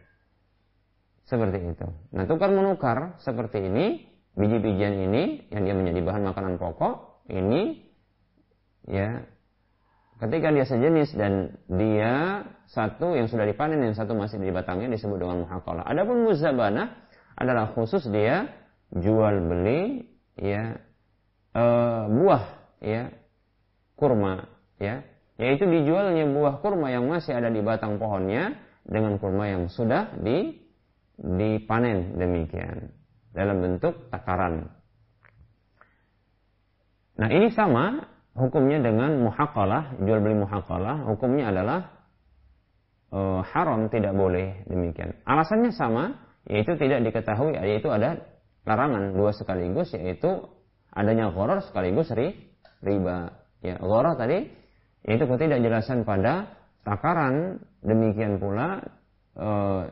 Seperti 1.26 1.58
itu. 1.74 1.86
Nah, 2.14 2.26
tukar 2.30 2.54
menukar 2.54 3.18
seperti 3.18 3.66
ini 3.66 4.06
biji-bijian 4.38 4.94
ini 5.10 5.48
yang 5.52 5.62
dia 5.66 5.74
menjadi 5.76 6.00
bahan 6.02 6.22
makanan 6.24 6.54
pokok 6.56 7.24
ini 7.28 7.84
ya 8.88 9.22
ketika 10.22 10.48
dia 10.54 10.64
sejenis 10.64 11.12
dan 11.18 11.58
dia 11.68 12.46
satu 12.70 13.12
yang 13.18 13.28
sudah 13.28 13.44
dipanen 13.44 13.82
yang 13.82 13.94
satu 13.94 14.14
masih 14.16 14.40
di 14.40 14.54
batangnya 14.54 14.88
disebut 14.94 15.18
dengan 15.20 15.44
muhakalah. 15.44 15.84
Adapun 15.84 16.24
muzabana 16.24 16.94
adalah 17.38 17.72
khusus 17.72 18.04
dia 18.08 18.48
jual 18.92 19.40
beli 19.48 20.04
ya 20.36 20.76
e, 21.56 21.64
buah 22.12 22.44
ya 22.84 23.12
kurma 23.96 24.48
ya 24.76 25.04
yaitu 25.40 25.64
dijualnya 25.64 26.28
buah 26.28 26.60
kurma 26.60 26.92
yang 26.92 27.08
masih 27.08 27.32
ada 27.32 27.48
di 27.48 27.64
batang 27.64 27.96
pohonnya 27.96 28.56
dengan 28.84 29.16
kurma 29.16 29.48
yang 29.48 29.70
sudah 29.70 30.12
di 30.20 30.62
dipanen 31.22 32.18
demikian 32.18 32.90
dalam 33.32 33.62
bentuk 33.62 34.10
takaran. 34.12 34.68
Nah 37.16 37.28
ini 37.28 37.52
sama 37.52 38.08
hukumnya 38.34 38.80
dengan 38.80 39.20
muhakalah, 39.22 40.00
jual 40.00 40.20
beli 40.20 40.36
muhakalah, 40.40 41.04
hukumnya 41.08 41.52
adalah 41.52 41.80
uh, 43.12 43.40
haram 43.44 43.88
tidak 43.92 44.16
boleh 44.16 44.64
demikian. 44.68 45.16
Alasannya 45.28 45.72
sama, 45.76 46.16
yaitu 46.46 46.74
tidak 46.78 47.04
diketahui, 47.06 47.54
yaitu 47.54 47.88
ada 47.90 48.22
larangan 48.66 49.14
dua 49.14 49.30
sekaligus, 49.34 49.94
yaitu 49.94 50.50
adanya 50.90 51.30
gharar 51.30 51.62
sekaligus 51.62 52.10
ri, 52.14 52.34
riba. 52.82 53.38
Ya, 53.62 53.78
gharar 53.78 54.18
tadi 54.18 54.50
yaitu 55.02 55.26
ketidakjelasan 55.26 56.06
pada 56.06 56.54
takaran, 56.86 57.62
demikian 57.82 58.38
pula 58.38 58.82
uh, 59.34 59.90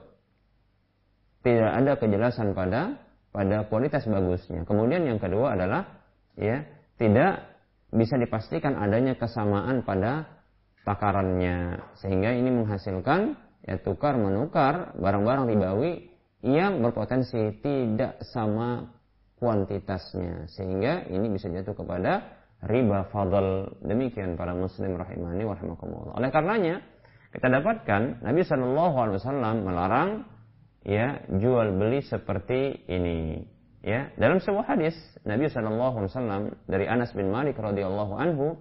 tidak 1.43 1.71
ada 1.73 1.93
kejelasan 1.99 2.55
pada 2.55 2.99
pada 3.31 3.67
kualitas 3.71 4.07
bagusnya. 4.07 4.67
Kemudian 4.67 5.07
yang 5.07 5.19
kedua 5.23 5.55
adalah 5.55 6.03
ya 6.39 6.67
tidak 6.99 7.47
bisa 7.91 8.19
dipastikan 8.19 8.79
adanya 8.79 9.19
kesamaan 9.19 9.83
pada 9.83 10.31
takarannya 10.87 11.83
sehingga 11.99 12.35
ini 12.35 12.51
menghasilkan 12.55 13.35
ya 13.67 13.79
tukar 13.83 14.15
menukar 14.15 14.95
barang-barang 14.99 15.51
ribawi 15.51 16.10
yang 16.41 16.81
berpotensi 16.81 17.61
tidak 17.61 18.21
sama 18.33 18.89
kuantitasnya. 19.37 20.49
Sehingga 20.49 21.09
ini 21.09 21.29
bisa 21.33 21.49
jatuh 21.53 21.77
kepada 21.77 22.27
riba 22.65 23.09
fadl. 23.13 23.77
Demikian 23.85 24.37
para 24.37 24.57
muslim 24.57 24.97
rahimani 24.97 25.45
wa 25.45 25.55
rahimakumullah. 25.57 26.17
Oleh 26.17 26.31
karenanya 26.33 26.81
kita 27.31 27.47
dapatkan 27.47 28.25
Nabi 28.25 28.43
Shallallahu 28.43 28.97
Alaihi 28.97 29.19
Wasallam 29.21 29.57
melarang 29.63 30.11
ya 30.85 31.21
jual 31.29 31.77
beli 31.77 32.01
seperti 32.05 32.89
ini. 32.89 33.45
Ya, 33.81 34.13
dalam 34.21 34.45
sebuah 34.45 34.77
hadis 34.77 34.93
Nabi 35.25 35.49
sallallahu 35.49 36.05
alaihi 36.05 36.13
wasallam 36.13 36.43
dari 36.69 36.85
Anas 36.85 37.17
bin 37.17 37.33
Malik 37.33 37.57
radhiyallahu 37.57 38.13
anhu 38.13 38.61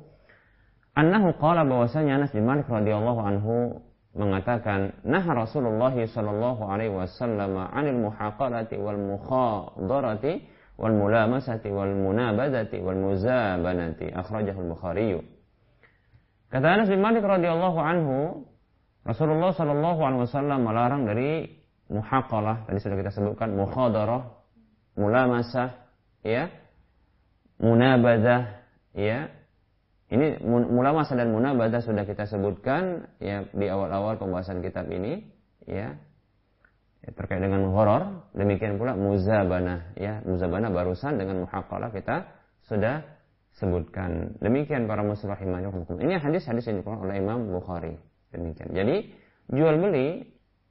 annahu 0.95 1.35
qala 1.35 1.67
bahwasanya 1.67 2.23
Anas 2.23 2.31
bin 2.31 2.47
Malik 2.47 2.71
radhiyallahu 2.71 3.19
anhu 3.19 3.83
mengatakan 4.19 4.99
nah 5.07 5.23
Rasulullah 5.23 5.95
sallallahu 5.95 6.67
alaihi 6.67 6.91
wasallam 6.91 7.55
'anil 7.55 8.03
muhaqalati 8.03 8.75
wal 8.75 8.99
mukhadarati 8.99 10.43
wal 10.75 10.91
mulamasati 10.91 11.71
wal 11.71 11.95
munabadati 11.95 12.83
wal 12.83 12.99
muzabanati 12.99 14.11
akhrajahu 14.11 14.59
al-Bukhari. 14.59 15.15
Kata 16.51 16.67
Anas 16.67 16.91
bin 16.91 16.99
Malik 16.99 17.23
radhiyallahu 17.23 17.79
anhu 17.79 18.43
Rasulullah 19.07 19.55
sallallahu 19.55 19.99
alaihi 20.03 20.21
wasallam 20.27 20.59
melarang 20.67 21.07
dari 21.07 21.47
muhaqalah 21.87 22.67
tadi 22.67 22.77
sudah 22.83 22.97
kita 22.99 23.11
sebutkan 23.15 23.55
mukhadarah 23.55 24.39
mulamasah, 24.99 25.79
ya, 26.27 26.51
munabadah, 27.55 28.67
ya. 28.91 29.31
Ini 30.09 30.41
mulamasah 30.45 31.13
dan 31.13 31.29
munabadah 31.29 31.85
sudah 31.85 32.01
kita 32.01 32.25
sebutkan 32.25 33.05
ya 33.21 33.45
di 33.53 33.69
awal-awal 33.69 34.17
pembahasan 34.17 34.65
kitab 34.65 34.89
ini, 34.89 35.21
ya. 35.69 35.93
ya 37.05 37.09
terkait 37.13 37.37
dengan 37.45 37.69
horor, 37.69 38.25
demikian 38.33 38.81
pula 38.81 38.97
muzabana, 38.97 39.93
ya. 39.93 40.25
Muzabana 40.25 40.73
barusan 40.73 41.21
dengan 41.21 41.45
muhaqqalah 41.45 41.93
kita 41.93 42.25
sudah 42.65 43.05
sebutkan. 43.61 44.33
Demikian 44.41 44.89
para 44.89 45.05
muslim 45.05 45.37
hukum. 45.69 46.01
Ini 46.01 46.17
hadis-hadis 46.17 46.65
yang 46.65 46.81
dikeluarkan 46.81 47.05
oleh 47.05 47.17
Imam 47.21 47.45
Bukhari. 47.53 47.93
Demikian. 48.33 48.73
Jadi 48.73 49.13
jual 49.53 49.77
beli 49.77 50.25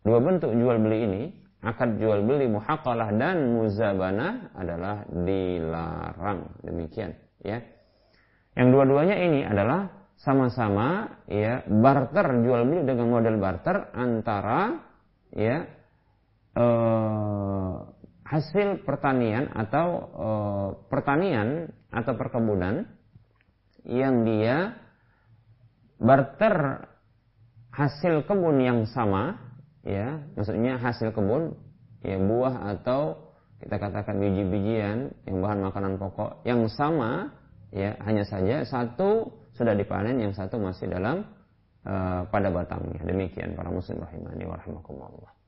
dua 0.06 0.18
bentuk 0.22 0.54
jual 0.54 0.78
beli 0.78 0.98
ini 1.04 1.22
akad 1.62 1.98
jual 1.98 2.22
beli 2.22 2.46
muhakalah 2.46 3.10
dan 3.18 3.50
muzabana 3.50 4.54
adalah 4.54 5.02
dilarang 5.10 6.46
demikian 6.62 7.18
ya 7.42 7.58
yang 8.58 8.74
dua-duanya 8.74 9.14
ini 9.14 9.46
adalah 9.46 9.86
sama-sama 10.18 11.22
ya 11.30 11.62
barter 11.70 12.42
jual 12.42 12.66
beli 12.66 12.82
dengan 12.82 13.06
model 13.06 13.38
barter 13.38 13.94
antara 13.94 14.82
ya 15.30 15.62
eh, 16.58 17.74
hasil 18.26 18.82
pertanian 18.82 19.46
atau 19.54 19.86
eh, 20.10 20.68
pertanian 20.90 21.70
atau 21.94 22.18
perkebunan 22.18 22.82
yang 23.86 24.26
dia 24.26 24.74
barter 26.02 26.82
hasil 27.70 28.26
kebun 28.26 28.58
yang 28.58 28.90
sama 28.90 29.38
ya 29.86 30.18
maksudnya 30.34 30.82
hasil 30.82 31.14
kebun 31.14 31.54
ya 32.02 32.18
buah 32.18 32.74
atau 32.74 33.30
kita 33.62 33.78
katakan 33.78 34.18
biji-bijian 34.18 35.14
yang 35.30 35.36
bahan 35.46 35.62
makanan 35.62 35.94
pokok 35.98 36.42
yang 36.42 36.66
sama 36.74 37.37
ya 37.72 37.96
hanya 38.04 38.24
saja 38.24 38.64
satu 38.64 39.28
sudah 39.56 39.74
dipanen 39.74 40.22
yang 40.22 40.32
satu 40.32 40.56
masih 40.56 40.86
dalam 40.88 41.26
uh, 41.84 42.24
pada 42.30 42.48
batangnya. 42.48 43.02
Demikian 43.02 43.58
para 43.58 43.68
muslim 43.68 44.00
rahimani 44.00 44.44
warahmatullah 44.46 45.38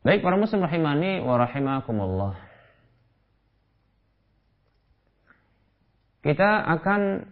baik 0.00 0.24
para 0.24 0.36
muslim 0.40 0.64
rahimani 0.64 1.20
warahimakumullah 1.20 2.34
kita 6.24 6.50
akan 6.80 7.28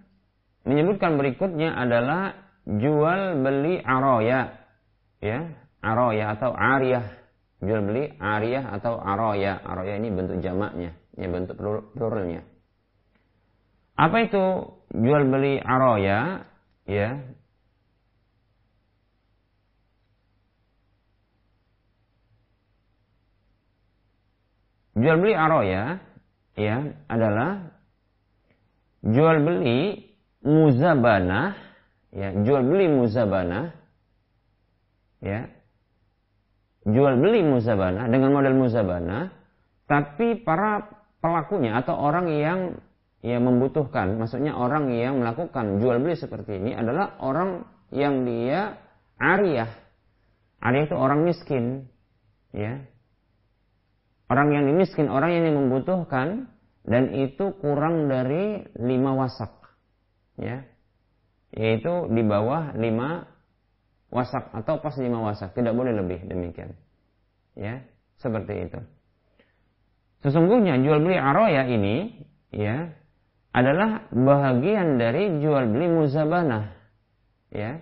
menyebutkan 0.68 1.16
berikutnya 1.16 1.76
adalah 1.76 2.36
jual 2.64 3.40
beli 3.40 3.80
aroya. 3.80 4.64
Ya 5.20 5.56
aroya 5.84 6.36
atau 6.36 6.52
ariyah. 6.56 7.04
Jual 7.60 7.84
beli 7.84 8.16
ariyah 8.16 8.72
atau 8.76 8.96
aroya. 9.00 9.60
Aroya 9.64 10.00
ini 10.00 10.08
bentuk 10.12 10.40
jamaknya 10.40 10.96
ya 11.18 11.26
bentuk 11.26 11.58
pluralnya 11.98 12.46
apa 13.98 14.30
itu 14.30 14.44
jual 14.94 15.22
beli 15.26 15.58
aroya 15.58 16.46
ya. 16.86 17.18
Jual 24.98 25.18
beli 25.18 25.34
aroya 25.34 25.98
ya 26.54 26.94
adalah 27.10 27.74
jual 29.02 29.42
beli 29.42 30.10
muzabanah 30.46 31.54
ya 32.14 32.34
jual 32.46 32.62
beli 32.62 32.86
muzabana 32.86 33.74
ya. 35.18 35.50
Jual 36.86 37.18
beli 37.18 37.42
muzabana 37.42 38.06
dengan 38.06 38.30
model 38.30 38.54
muzabana 38.54 39.34
tapi 39.90 40.38
para 40.38 40.97
pelakunya 41.18 41.78
atau 41.82 41.98
orang 41.98 42.30
yang 42.30 42.60
yang 43.22 43.42
membutuhkan. 43.42 44.14
Maksudnya 44.18 44.54
orang 44.54 44.94
yang 44.94 45.18
melakukan 45.18 45.82
jual 45.82 45.98
beli 45.98 46.14
seperti 46.14 46.58
ini 46.62 46.74
adalah 46.74 47.18
orang 47.18 47.66
yang 47.90 48.22
dia 48.22 48.78
ariyah. 49.18 49.70
Ariyah 50.62 50.86
itu 50.86 50.96
orang 50.96 51.26
miskin 51.26 51.90
ya. 52.54 52.82
Orang 54.28 54.52
yang 54.52 54.68
miskin 54.76 55.08
orang 55.08 55.34
yang 55.34 55.56
membutuhkan 55.56 56.52
dan 56.84 57.16
itu 57.16 57.56
kurang 57.58 58.06
dari 58.06 58.68
lima 58.78 59.16
wasak 59.18 59.50
ya. 60.38 60.62
Yaitu 61.48 62.12
di 62.12 62.22
bawah 62.22 62.76
lima 62.76 63.24
wasak 64.12 64.52
atau 64.52 64.78
pas 64.78 64.94
lima 65.00 65.24
wasak. 65.24 65.56
Tidak 65.56 65.74
boleh 65.74 65.96
lebih 65.96 66.28
demikian 66.28 66.76
ya. 67.58 67.82
Seperti 68.18 68.68
itu 68.68 68.78
sesungguhnya 70.24 70.80
jual 70.82 71.02
beli 71.02 71.18
aroya 71.18 71.68
ini 71.68 72.26
ya 72.50 72.90
adalah 73.54 74.06
bahagian 74.10 74.98
dari 74.98 75.40
jual 75.40 75.68
beli 75.70 75.86
muzabanah 75.88 76.74
ya 77.54 77.80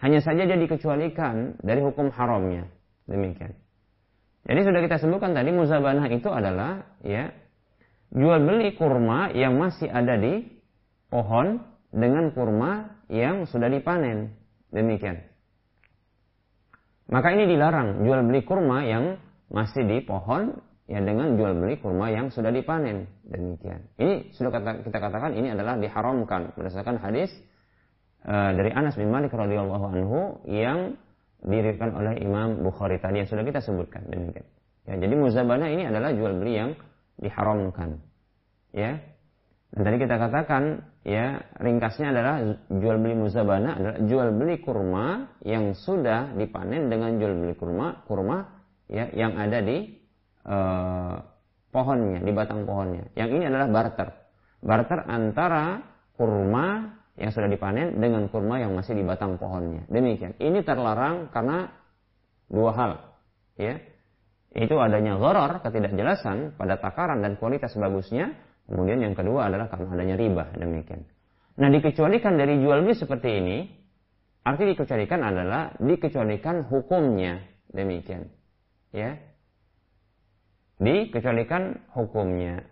hanya 0.00 0.20
saja 0.24 0.48
dia 0.48 0.58
dikecualikan 0.58 1.60
dari 1.60 1.80
hukum 1.84 2.10
haramnya 2.10 2.66
demikian 3.06 3.54
jadi 4.48 4.60
sudah 4.64 4.80
kita 4.80 4.96
sebutkan 4.98 5.36
tadi 5.36 5.52
muzabanah 5.52 6.08
itu 6.08 6.28
adalah 6.32 6.88
ya 7.04 7.30
jual 8.10 8.40
beli 8.42 8.74
kurma 8.74 9.30
yang 9.36 9.60
masih 9.60 9.86
ada 9.86 10.18
di 10.18 10.48
pohon 11.12 11.62
dengan 11.90 12.30
kurma 12.34 13.02
yang 13.10 13.46
sudah 13.46 13.66
dipanen. 13.66 14.34
Demikian. 14.70 15.18
Maka 17.10 17.34
ini 17.34 17.50
dilarang 17.50 18.06
jual 18.06 18.22
beli 18.22 18.46
kurma 18.46 18.86
yang 18.86 19.18
masih 19.50 19.82
di 19.84 19.98
pohon 20.06 20.54
ya 20.86 20.98
dengan 21.02 21.34
jual 21.38 21.54
beli 21.58 21.78
kurma 21.78 22.10
yang 22.10 22.30
sudah 22.30 22.50
dipanen. 22.50 23.06
Demikian. 23.26 23.86
Ini 23.98 24.34
sudah 24.34 24.50
kata, 24.50 24.70
kita 24.86 24.98
katakan 24.98 25.34
ini 25.34 25.54
adalah 25.54 25.78
diharamkan 25.78 26.54
berdasarkan 26.54 26.98
hadis 27.02 27.30
uh, 28.26 28.50
dari 28.54 28.70
Anas 28.74 28.94
bin 28.94 29.10
Malik 29.10 29.30
radhiyallahu 29.34 29.86
anhu 29.90 30.18
yang 30.46 30.98
diriwayatkan 31.42 31.90
oleh 31.94 32.14
Imam 32.22 32.62
Bukhari 32.62 32.98
tadi 32.98 33.22
yang 33.22 33.28
sudah 33.30 33.46
kita 33.46 33.62
sebutkan. 33.62 34.06
Demikian. 34.10 34.46
Ya, 34.88 34.94
jadi 34.98 35.14
muzabana 35.14 35.70
ini 35.70 35.86
adalah 35.86 36.10
jual 36.10 36.34
beli 36.38 36.58
yang 36.58 36.70
diharamkan. 37.20 38.02
Ya, 38.70 39.02
dan 39.70 39.80
tadi 39.86 39.96
kita 40.02 40.18
katakan 40.18 40.82
ya 41.06 41.38
ringkasnya 41.62 42.10
adalah 42.10 42.58
jual 42.66 42.96
beli 42.98 43.14
muzabana 43.14 43.78
adalah 43.78 43.96
jual 44.02 44.28
beli 44.34 44.58
kurma 44.58 45.30
yang 45.46 45.78
sudah 45.78 46.34
dipanen 46.34 46.90
dengan 46.90 47.14
jual 47.22 47.38
beli 47.38 47.54
kurma 47.54 48.02
kurma 48.10 48.59
ya 48.90 49.06
yang 49.14 49.38
ada 49.38 49.62
di 49.62 49.86
uh, 50.44 51.14
pohonnya, 51.70 52.20
di 52.20 52.32
batang 52.34 52.66
pohonnya. 52.66 53.06
Yang 53.14 53.30
ini 53.40 53.44
adalah 53.46 53.70
barter. 53.70 54.08
Barter 54.60 55.06
antara 55.06 55.80
kurma 56.18 56.98
yang 57.16 57.30
sudah 57.30 57.48
dipanen 57.48 57.96
dengan 57.96 58.26
kurma 58.28 58.60
yang 58.60 58.74
masih 58.74 58.98
di 58.98 59.06
batang 59.06 59.38
pohonnya. 59.38 59.86
Demikian. 59.88 60.36
Ini 60.36 60.60
terlarang 60.66 61.30
karena 61.32 61.70
dua 62.50 62.70
hal. 62.74 62.92
Ya. 63.56 63.78
Itu 64.50 64.82
adanya 64.82 65.14
gharar, 65.14 65.62
ketidakjelasan 65.62 66.58
pada 66.58 66.82
takaran 66.82 67.22
dan 67.22 67.38
kualitas 67.38 67.70
bagusnya. 67.78 68.34
Kemudian 68.66 68.98
yang 68.98 69.14
kedua 69.14 69.46
adalah 69.46 69.70
karena 69.70 69.94
adanya 69.94 70.18
riba. 70.18 70.44
Demikian. 70.58 71.06
Nah 71.58 71.68
dikecualikan 71.70 72.34
dari 72.34 72.58
jual 72.58 72.82
beli 72.82 72.98
seperti 72.98 73.28
ini, 73.38 73.58
arti 74.42 74.64
dikecualikan 74.74 75.20
adalah 75.22 75.78
dikecualikan 75.78 76.66
hukumnya. 76.66 77.46
Demikian. 77.70 78.39
Ya. 78.90 79.18
Dikecualikan 80.80 81.84
hukumnya. 81.94 82.66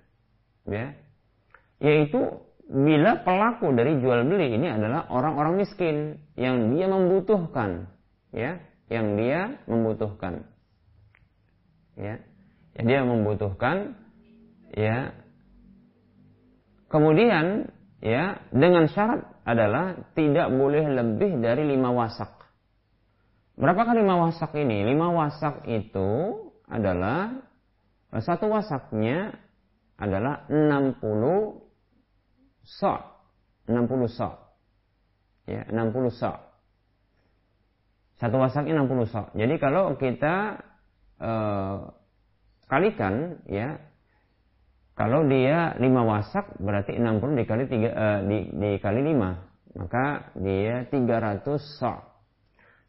Ya. 0.66 0.94
Yaitu 1.78 2.42
bila 2.68 3.24
pelaku 3.24 3.72
dari 3.72 3.96
jual 3.96 4.28
beli 4.28 4.52
ini 4.52 4.68
adalah 4.68 5.08
orang-orang 5.08 5.64
miskin 5.64 6.20
yang 6.36 6.68
dia 6.76 6.84
membutuhkan, 6.84 7.88
ya, 8.28 8.60
yang 8.92 9.16
dia 9.16 9.56
membutuhkan, 9.64 10.44
ya, 11.96 12.20
yang 12.76 12.84
dia 12.84 13.00
membutuhkan, 13.08 13.96
ya. 14.76 15.16
Kemudian, 16.92 17.72
ya, 18.04 18.40
dengan 18.52 18.88
syarat 18.92 19.24
adalah 19.48 19.96
tidak 20.12 20.52
boleh 20.52 20.84
lebih 20.92 21.40
dari 21.40 21.64
lima 21.72 21.92
wasak. 21.92 22.37
Berapakah 23.58 23.98
lima 23.98 24.14
wasak 24.22 24.54
ini? 24.54 24.86
Lima 24.86 25.10
wasak 25.10 25.66
itu 25.66 26.10
adalah 26.70 27.34
satu 28.14 28.54
wasaknya 28.54 29.34
adalah 29.98 30.46
60 30.46 31.02
sa' 32.62 33.02
60 33.66 34.06
sa' 34.08 34.38
ya 35.50 35.66
60 35.68 36.12
sa' 36.14 36.38
satu 38.22 38.36
wasaknya 38.38 38.78
60 38.86 39.10
sa' 39.10 39.28
jadi 39.34 39.54
kalau 39.58 39.98
kita 39.98 40.62
uh, 41.18 41.90
kalikan 42.70 43.42
ya 43.50 43.82
kalau 44.94 45.26
dia 45.26 45.74
5 45.76 45.82
wasak 45.82 46.46
berarti 46.62 46.94
60 46.94 47.40
dikali 47.42 47.64
3 47.66 47.74
uh, 47.74 48.20
di, 48.22 48.38
dikali 48.54 49.00
5 49.02 49.82
maka 49.82 50.30
dia 50.38 50.86
300 50.86 51.42
sa' 51.58 52.17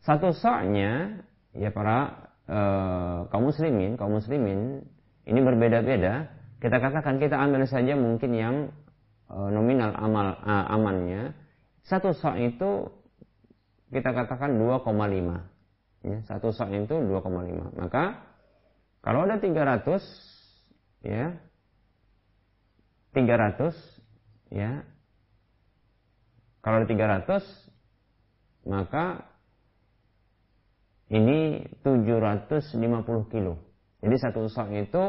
satu 0.04 0.32
sa'-nya 0.32 1.24
ya 1.56 1.70
para 1.74 2.30
uh, 2.48 3.28
kaum 3.34 3.52
muslimin 3.52 4.00
kaum 4.00 4.18
muslimin 4.18 4.84
ini 5.28 5.40
berbeda-beda. 5.44 6.32
Kita 6.60 6.78
katakan 6.80 7.24
kita 7.24 7.40
ambil 7.40 7.64
saja 7.70 7.96
mungkin 7.96 8.32
yang 8.36 8.56
Eh, 9.30 9.50
nominal 9.54 9.94
amal 9.94 10.42
uh, 10.42 10.66
amannya. 10.74 11.38
Satu 11.86 12.18
sok 12.18 12.34
itu 12.42 12.90
kita 13.94 14.10
katakan 14.10 14.58
2,5 14.58 14.90
ya, 16.06 16.18
satu 16.26 16.50
sok 16.50 16.70
itu 16.74 16.98
2,5 16.98 17.74
maka 17.78 18.22
kalau 19.02 19.26
ada 19.26 19.42
300 19.42 19.98
ya 21.02 21.34
300 23.18 23.74
ya 24.54 24.86
kalau 26.62 26.86
ada 26.86 26.88
300 26.90 27.42
maka 28.70 29.29
ini 31.10 31.66
750 31.82 33.34
kilo 33.34 33.70
jadi 34.00 34.16
satu 34.16 34.48
sok 34.48 34.70
itu 34.74 35.04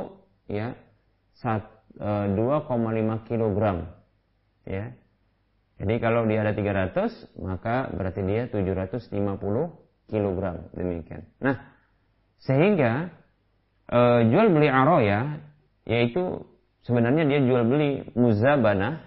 ya 0.51 0.75
2,5 1.41 1.97
eh, 2.01 3.21
kilogram 3.27 3.77
ya. 4.67 4.93
Jadi 5.81 5.95
kalau 5.97 6.29
dia 6.29 6.45
ada 6.45 6.53
300, 6.53 7.41
maka 7.41 7.89
berarti 7.97 8.21
dia 8.21 8.53
750 8.53 9.17
kg 10.13 10.41
demikian. 10.77 11.25
Nah, 11.41 11.57
sehingga 12.45 13.09
e, 13.89 14.01
jual 14.29 14.53
beli 14.53 14.69
aroya 14.69 15.41
yaitu 15.89 16.45
sebenarnya 16.85 17.25
dia 17.25 17.41
jual 17.41 17.65
beli 17.65 18.05
muzabana 18.13 19.01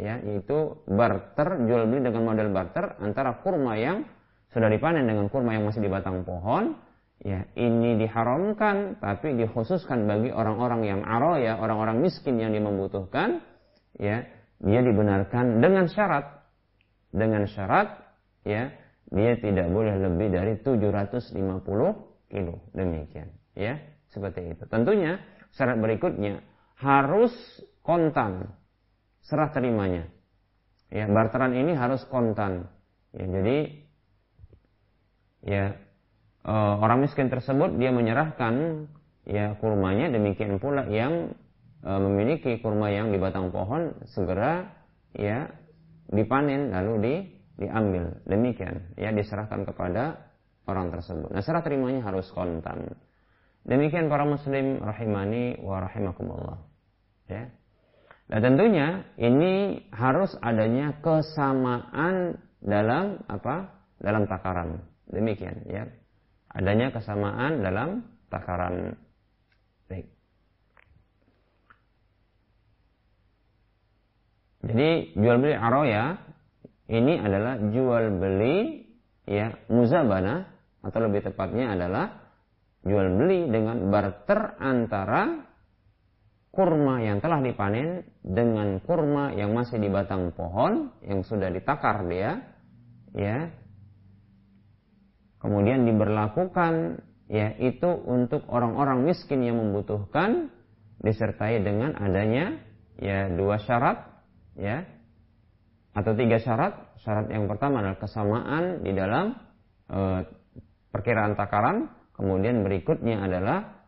ya 0.00 0.16
yaitu 0.24 0.80
barter 0.88 1.68
jual 1.68 1.92
beli 1.92 2.00
dengan 2.08 2.24
model 2.24 2.48
barter 2.56 2.96
antara 3.04 3.44
kurma 3.44 3.76
yang 3.76 4.08
sudah 4.54 4.70
dipanen 4.70 5.10
dengan 5.10 5.26
kurma 5.26 5.58
yang 5.58 5.66
masih 5.66 5.82
di 5.82 5.90
batang 5.90 6.22
pohon 6.22 6.78
ya 7.20 7.42
ini 7.58 7.98
diharamkan 7.98 9.02
tapi 9.02 9.34
dikhususkan 9.34 10.06
bagi 10.06 10.30
orang-orang 10.30 10.86
yang 10.86 11.00
aroya 11.02 11.58
orang-orang 11.58 12.00
miskin 12.00 12.38
yang 12.38 12.54
membutuhkan 12.54 13.42
ya 13.98 14.24
dia 14.64 14.80
dibenarkan 14.80 15.60
dengan 15.60 15.86
syarat. 15.90 16.24
Dengan 17.14 17.46
syarat 17.46 18.00
ya 18.42 18.72
dia 19.12 19.32
tidak 19.38 19.70
boleh 19.70 19.94
lebih 20.00 20.32
dari 20.32 20.58
750 20.58 21.36
kilo. 22.32 22.54
Demikian 22.72 23.28
ya 23.52 23.78
seperti 24.10 24.56
itu. 24.56 24.64
Tentunya 24.66 25.20
syarat 25.54 25.78
berikutnya 25.78 26.40
harus 26.80 27.32
kontan. 27.84 28.56
Serah 29.24 29.52
terimanya. 29.52 30.08
Ya 30.88 31.08
barteran 31.08 31.52
ini 31.52 31.76
harus 31.76 32.04
kontan. 32.08 32.68
Ya 33.14 33.24
jadi 33.28 33.83
ya 35.44 35.76
e, 36.42 36.54
orang 36.54 37.04
miskin 37.04 37.28
tersebut 37.28 37.76
dia 37.76 37.92
menyerahkan 37.92 38.88
ya 39.28 39.56
kurmanya 39.60 40.08
demikian 40.10 40.56
pula 40.56 40.88
yang 40.88 41.36
e, 41.84 41.90
memiliki 42.00 42.58
kurma 42.64 42.88
yang 42.90 43.12
di 43.12 43.20
batang 43.20 43.52
pohon 43.52 43.92
segera 44.08 44.72
ya 45.14 45.46
dipanen 46.10 46.72
lalu 46.72 46.92
di 47.00 47.14
diambil 47.54 48.18
demikian 48.26 48.96
ya 48.98 49.14
diserahkan 49.14 49.62
kepada 49.62 50.34
orang 50.64 50.90
tersebut. 50.90 51.30
Nah 51.30 51.42
serah 51.44 51.62
terimanya 51.62 52.04
harus 52.04 52.28
kontan. 52.32 52.96
Demikian 53.64 54.12
para 54.12 54.28
muslim 54.28 54.80
rahimani 54.80 55.60
wa 55.60 55.80
rahimakumullah. 55.80 56.58
Ya. 57.28 57.48
Nah 58.28 58.40
tentunya 58.40 59.04
ini 59.20 59.84
harus 59.92 60.32
adanya 60.40 61.00
kesamaan 61.00 62.40
dalam 62.60 63.24
apa? 63.28 63.72
Dalam 64.00 64.28
takaran. 64.28 64.84
Demikian 65.10 65.64
ya. 65.68 65.84
Adanya 66.54 66.94
kesamaan 66.94 67.60
dalam 67.60 68.06
takaran. 68.30 68.94
Baik. 69.90 70.06
Jadi 74.64 74.90
jual 75.18 75.36
beli 75.42 75.56
aroya 75.58 76.16
ini 76.88 77.18
adalah 77.20 77.58
jual 77.58 78.04
beli 78.20 78.86
ya 79.24 79.56
muzabana 79.72 80.46
atau 80.84 80.98
lebih 81.00 81.24
tepatnya 81.32 81.72
adalah 81.72 82.24
jual 82.84 83.08
beli 83.16 83.48
dengan 83.48 83.88
barter 83.88 84.60
antara 84.60 85.48
kurma 86.52 87.02
yang 87.02 87.18
telah 87.18 87.40
dipanen 87.40 88.04
dengan 88.22 88.78
kurma 88.84 89.32
yang 89.34 89.56
masih 89.56 89.80
di 89.80 89.88
batang 89.88 90.30
pohon 90.36 90.92
yang 91.02 91.24
sudah 91.24 91.50
ditakar 91.50 92.04
dia 92.06 92.44
ya 93.16 93.50
kemudian 95.44 95.84
diberlakukan 95.84 97.04
ya 97.28 97.52
itu 97.60 97.92
untuk 98.08 98.48
orang-orang 98.48 99.04
miskin 99.04 99.44
yang 99.44 99.60
membutuhkan 99.60 100.48
disertai 101.04 101.60
dengan 101.60 101.92
adanya 102.00 102.64
ya 102.96 103.28
dua 103.28 103.60
syarat 103.60 104.08
ya 104.56 104.88
atau 105.94 106.12
tiga 106.16 106.40
syarat. 106.42 106.96
Syarat 107.04 107.28
yang 107.30 107.46
pertama 107.46 107.84
adalah 107.84 108.00
kesamaan 108.00 108.82
di 108.82 108.92
dalam 108.96 109.36
e, 109.86 110.00
perkiraan 110.90 111.36
takaran. 111.38 111.92
Kemudian 112.14 112.62
berikutnya 112.62 113.26
adalah 113.26 113.84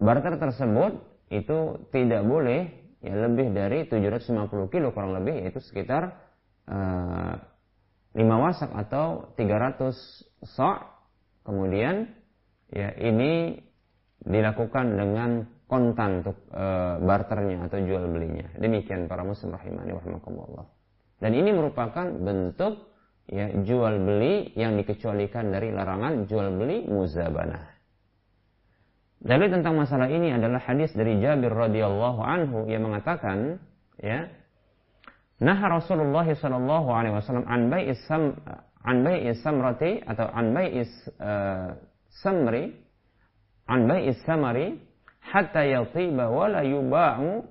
barter 0.00 0.36
tersebut 0.40 1.00
itu 1.32 1.88
tidak 1.92 2.24
boleh 2.24 2.72
ya 3.04 3.14
lebih 3.28 3.52
dari 3.52 3.84
750 3.88 4.72
kilo 4.72 4.96
kurang 4.96 5.12
lebih 5.16 5.44
yaitu 5.44 5.60
sekitar 5.60 6.18
e, 6.68 6.78
5 8.14 8.22
wasak 8.22 8.70
atau 8.70 9.34
300 9.34 9.90
sok. 10.46 10.78
Kemudian 11.44 12.08
ya 12.72 12.94
ini 12.96 13.58
dilakukan 14.24 14.96
dengan 14.96 15.44
kontan 15.68 16.24
untuk 16.24 16.40
e, 16.48 16.64
barternya 17.04 17.68
atau 17.68 17.78
jual 17.82 18.06
belinya. 18.08 18.48
Demikian 18.56 19.10
para 19.10 19.26
muslim 19.26 19.52
rahimani 19.52 19.92
rahimakumullah. 19.92 20.64
Dan 21.20 21.36
ini 21.36 21.52
merupakan 21.52 22.08
bentuk 22.08 22.94
ya 23.28 23.50
jual 23.52 24.00
beli 24.00 24.52
yang 24.56 24.76
dikecualikan 24.80 25.52
dari 25.52 25.74
larangan 25.74 26.24
jual 26.24 26.48
beli 26.56 26.88
muzabanah. 26.88 27.74
Dalil 29.24 29.48
tentang 29.48 29.80
masalah 29.80 30.12
ini 30.12 30.36
adalah 30.36 30.60
hadis 30.60 30.92
dari 30.92 31.16
Jabir 31.16 31.48
radhiyallahu 31.48 32.20
anhu 32.20 32.68
yang 32.68 32.84
mengatakan 32.84 33.56
ya 33.96 34.28
Nah 35.40 35.58
Rasulullah 35.66 36.26
sallallahu 36.30 36.88
alaihi 36.94 37.14
wasallam 37.18 37.46
an 37.50 37.66
bai'is 37.66 37.98
sam 38.06 38.38
an 38.84 38.96
bai'is 39.02 39.42
atau 40.06 40.26
an 40.30 40.46
bai'is 40.54 40.92
uh, 41.18 41.74
samri 42.22 42.70
an 43.66 43.88
bai'is 43.90 44.20
samari 44.22 44.78
hatta 45.24 45.64
yatiba 45.66 46.30
wa 46.30 46.46
la 46.46 46.62
yuba'u 46.62 47.42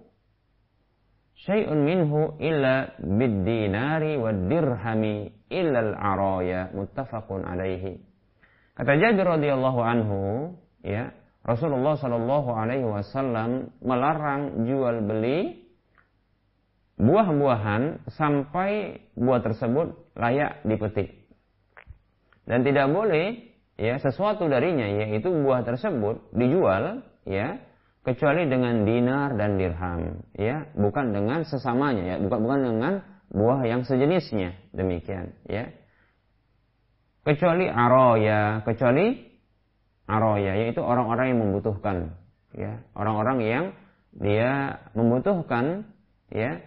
syai'un 1.43 1.79
minhu 1.83 2.39
illa 2.39 2.93
bid-dinari 3.01 4.15
wa 4.15 4.31
dirhami 4.31 5.33
illa 5.49 5.79
al-araya 5.81 6.71
muttafaqun 6.71 7.43
alaihi. 7.43 7.99
Kata 8.73 8.97
Jabir 8.97 9.27
radhiyallahu 9.27 9.79
anhu, 9.85 10.19
ya, 10.81 11.13
Rasulullah 11.45 11.93
Shallallahu 11.99 12.49
alaihi 12.55 12.87
wasallam 12.87 13.69
melarang 13.83 14.65
jual 14.65 15.03
beli 15.03 15.62
buah-buahan 17.01 18.05
sampai 18.13 19.01
buah 19.17 19.41
tersebut 19.41 20.13
layak 20.13 20.61
dipetik. 20.65 21.25
Dan 22.43 22.61
tidak 22.67 22.91
boleh 22.91 23.53
ya 23.79 23.97
sesuatu 23.97 24.45
darinya 24.45 24.85
yaitu 24.85 25.31
buah 25.33 25.65
tersebut 25.65 26.29
dijual 26.35 27.01
ya 27.25 27.57
kecuali 28.03 28.45
dengan 28.45 28.85
dinar 28.85 29.33
dan 29.33 29.57
dirham 29.57 30.21
ya 30.37 30.67
bukan 30.77 31.15
dengan 31.15 31.41
sesamanya 31.47 32.03
ya 32.03 32.15
bukan 32.21 32.39
bukan 32.43 32.59
dengan 32.61 32.93
buah 33.33 33.65
yang 33.65 33.81
sejenisnya. 33.87 34.53
Demikian 34.75 35.33
ya. 35.49 35.71
Kecuali 37.23 37.71
aroya 37.71 38.61
kecuali 38.67 39.17
aroya 40.05 40.59
yaitu 40.59 40.83
orang-orang 40.83 41.33
yang 41.33 41.39
membutuhkan 41.47 42.13
ya. 42.53 42.83
Orang-orang 42.93 43.37
yang 43.41 43.65
dia 44.13 44.83
membutuhkan 44.93 45.89
ya 46.29 46.61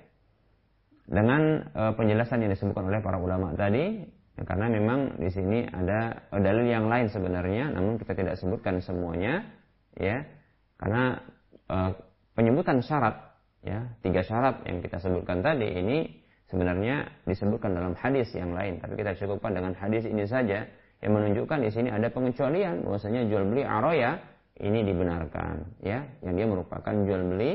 dengan 1.07 1.71
uh, 1.71 1.93
penjelasan 1.95 2.43
yang 2.43 2.51
disebutkan 2.51 2.91
oleh 2.91 2.99
para 2.99 3.19
ulama 3.23 3.55
tadi 3.55 4.03
ya, 4.35 4.43
karena 4.43 4.67
memang 4.67 5.23
di 5.23 5.31
sini 5.31 5.63
ada 5.71 6.27
dalil 6.35 6.67
yang 6.67 6.91
lain 6.91 7.07
sebenarnya 7.07 7.71
namun 7.71 7.99
kita 7.99 8.13
tidak 8.19 8.35
sebutkan 8.39 8.83
semuanya 8.83 9.47
ya. 9.95 10.27
Karena 10.77 11.17
uh, 11.71 11.91
penyebutan 12.37 12.85
syarat 12.85 13.17
ya 13.65 13.97
tiga 14.05 14.21
syarat 14.21 14.67
yang 14.69 14.85
kita 14.85 15.01
sebutkan 15.01 15.41
tadi 15.41 15.67
ini 15.73 16.27
sebenarnya 16.51 17.27
disebutkan 17.27 17.75
dalam 17.75 17.95
hadis 17.99 18.31
yang 18.35 18.55
lain. 18.55 18.79
Tapi 18.79 18.95
kita 18.99 19.19
cukupkan 19.19 19.55
dengan 19.55 19.75
hadis 19.75 20.07
ini 20.07 20.27
saja 20.27 20.67
yang 21.03 21.13
menunjukkan 21.13 21.59
di 21.61 21.71
sini 21.71 21.89
ada 21.93 22.09
pengecualian 22.09 22.87
bahwasanya 22.87 23.29
jual 23.29 23.45
beli 23.47 23.63
aroya 23.67 24.19
ini 24.57 24.87
dibenarkan 24.87 25.81
ya. 25.83 26.07
Yang 26.25 26.35
dia 26.35 26.47
merupakan 26.47 26.95
jual 26.95 27.23
beli 27.29 27.53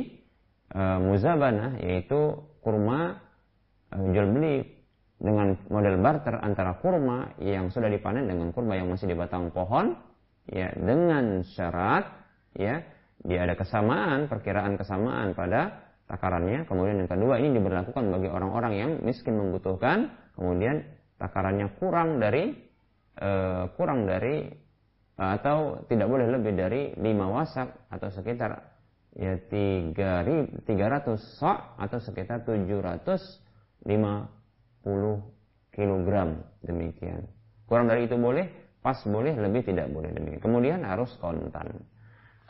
e, 0.69 0.81
muzabana 1.01 1.79
yaitu 1.81 2.37
kurma 2.61 3.30
jual 3.91 4.27
beli 4.31 4.63
dengan 5.21 5.53
model 5.69 6.01
barter 6.01 6.41
antara 6.41 6.81
kurma 6.81 7.37
yang 7.37 7.69
sudah 7.69 7.91
dipanen 7.91 8.25
dengan 8.25 8.49
kurma 8.49 8.73
yang 8.79 8.89
masih 8.89 9.11
di 9.11 9.15
batang 9.15 9.53
pohon 9.53 9.93
ya 10.49 10.73
dengan 10.73 11.45
syarat 11.45 12.09
ya 12.57 12.81
dia 13.21 13.45
ada 13.45 13.53
kesamaan, 13.53 14.25
perkiraan 14.25 14.81
kesamaan 14.81 15.37
pada 15.37 15.93
takarannya. 16.09 16.65
Kemudian 16.65 17.05
yang 17.05 17.11
kedua 17.11 17.37
ini 17.37 17.53
diberlakukan 17.53 18.09
bagi 18.09 18.29
orang-orang 18.33 18.73
yang 18.73 18.91
miskin 19.05 19.37
membutuhkan, 19.37 20.09
kemudian 20.33 20.81
takarannya 21.21 21.69
kurang 21.77 22.17
dari 22.17 22.49
uh, 23.21 23.69
kurang 23.77 24.09
dari 24.09 24.49
atau 25.21 25.85
tidak 25.85 26.09
boleh 26.09 26.33
lebih 26.33 26.57
dari 26.57 26.81
5 26.97 27.05
wasak 27.29 27.69
atau 27.93 28.09
sekitar 28.09 28.57
ya 29.13 29.37
300 29.37 30.65
sok 31.13 31.77
atau 31.77 31.99
sekitar 32.01 32.41
750 33.85 35.75
kilogram 35.75 36.41
demikian. 36.61 37.25
Kurang 37.65 37.87
dari 37.87 38.05
itu 38.05 38.19
boleh, 38.19 38.49
pas 38.83 38.99
boleh, 39.07 39.33
lebih 39.37 39.63
tidak 39.65 39.87
boleh 39.89 40.11
demikian. 40.11 40.43
Kemudian 40.43 40.79
harus 40.83 41.13
kontan. 41.17 41.81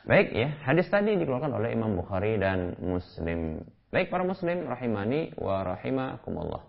Baik 0.02 0.34
ya, 0.34 0.50
hadis 0.66 0.90
tadi 0.90 1.14
dikeluarkan 1.14 1.54
oleh 1.54 1.78
Imam 1.78 1.94
Bukhari 1.94 2.42
dan 2.42 2.74
Muslim. 2.82 3.62
Baik 3.92 4.08
para 4.08 4.24
muslim 4.24 4.66
rahimani 4.66 5.36
wa 5.36 5.68
rahimakumullah. 5.68 6.64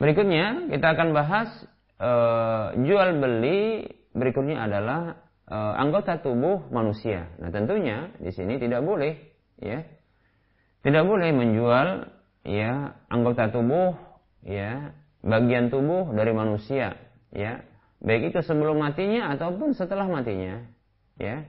Berikutnya 0.00 0.72
kita 0.72 0.96
akan 0.96 1.08
bahas 1.12 1.52
uh, 2.00 2.72
jual 2.80 3.20
beli 3.20 3.84
berikutnya 4.16 4.64
adalah 4.64 5.20
uh, 5.44 5.76
anggota 5.76 6.24
tubuh 6.24 6.72
manusia. 6.72 7.28
Nah, 7.36 7.52
tentunya 7.52 8.08
di 8.16 8.32
sini 8.32 8.56
tidak 8.56 8.80
boleh 8.80 9.20
ya. 9.60 9.84
Tidak 10.80 11.04
boleh 11.04 11.30
menjual 11.36 12.08
ya 12.48 12.96
anggota 13.12 13.52
tubuh 13.52 13.92
ya, 14.40 14.96
bagian 15.20 15.68
tubuh 15.68 16.08
dari 16.16 16.32
manusia 16.32 16.96
ya. 17.32 17.60
Baik 18.00 18.32
itu 18.32 18.40
sebelum 18.40 18.80
matinya 18.80 19.36
ataupun 19.36 19.76
setelah 19.76 20.08
matinya. 20.08 20.64
Ya. 21.20 21.44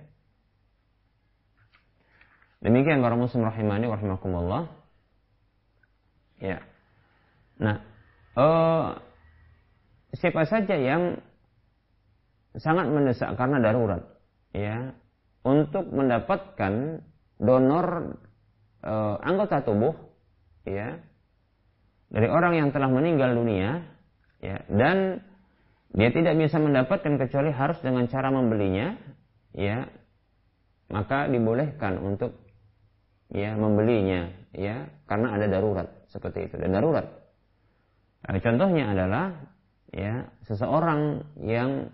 Demikian 2.59 2.99
para 2.99 3.15
muslim 3.15 3.47
rahimani 3.47 3.87
rahimakumullah. 3.87 4.67
Ya. 6.43 6.59
Nah, 7.55 7.79
uh, 8.35 8.99
siapa 10.17 10.43
saja 10.43 10.75
yang 10.75 11.23
sangat 12.59 12.91
mendesak 12.91 13.31
karena 13.39 13.63
darurat, 13.63 14.03
ya, 14.51 14.91
untuk 15.41 15.87
mendapatkan 15.87 16.99
donor 17.39 18.17
uh, 18.85 19.15
anggota 19.21 19.61
tubuh, 19.65 19.93
ya, 20.65 20.99
dari 22.11 22.27
orang 22.27 22.53
yang 22.57 22.69
telah 22.69 22.91
meninggal 22.91 23.33
dunia, 23.33 23.85
ya, 24.43 24.61
dan 24.67 25.21
dia 25.91 26.09
tidak 26.11 26.35
bisa 26.39 26.57
mendapatkan 26.59 27.19
kecuali 27.19 27.51
harus 27.51 27.79
dengan 27.83 28.07
cara 28.07 28.31
membelinya, 28.31 28.95
ya 29.51 29.87
maka 30.91 31.31
dibolehkan 31.31 32.03
untuk 32.03 32.35
ya 33.31 33.55
membelinya 33.55 34.27
ya 34.51 34.91
karena 35.07 35.39
ada 35.39 35.47
darurat 35.47 35.87
seperti 36.11 36.51
itu. 36.51 36.55
Dan 36.59 36.75
darurat 36.75 37.07
nah, 38.27 38.39
contohnya 38.43 38.91
adalah 38.91 39.25
ya 39.91 40.27
seseorang 40.47 41.23
yang 41.39 41.91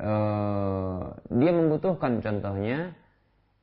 uh, 0.00 1.12
dia 1.32 1.52
membutuhkan 1.52 2.24
contohnya 2.24 2.96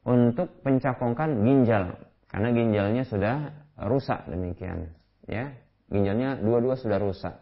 untuk 0.06 0.62
pencakongkan 0.62 1.42
ginjal. 1.42 1.98
Karena 2.30 2.50
ginjalnya 2.54 3.04
sudah 3.10 3.36
rusak 3.84 4.30
demikian 4.30 4.94
ya. 5.26 5.52
Ginjalnya 5.90 6.42
dua-dua 6.42 6.78
sudah 6.78 6.98
rusak. 6.98 7.36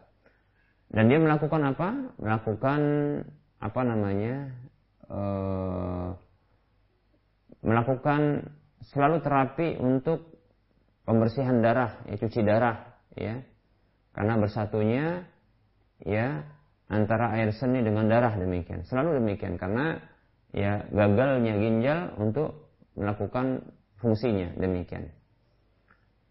Dan 0.92 1.08
dia 1.08 1.20
melakukan 1.20 1.62
apa? 1.74 1.88
Melakukan 2.20 2.80
apa 3.60 3.80
namanya 3.82 4.52
uh, 5.08 6.12
melakukan 7.64 8.52
selalu 8.92 9.24
terapi 9.24 9.80
untuk 9.80 10.28
pembersihan 11.08 11.64
darah, 11.64 12.04
ya 12.04 12.16
cuci 12.20 12.40
darah, 12.44 13.00
ya. 13.16 13.40
Karena 14.12 14.38
bersatunya 14.38 15.26
ya 16.04 16.44
antara 16.86 17.32
air 17.34 17.50
seni 17.56 17.80
dengan 17.80 18.06
darah 18.06 18.36
demikian, 18.36 18.84
selalu 18.84 19.18
demikian 19.18 19.56
karena 19.56 19.98
ya 20.54 20.86
gagalnya 20.94 21.58
ginjal 21.58 22.14
untuk 22.16 22.70
melakukan 22.94 23.74
fungsinya 23.98 24.54
demikian. 24.54 25.10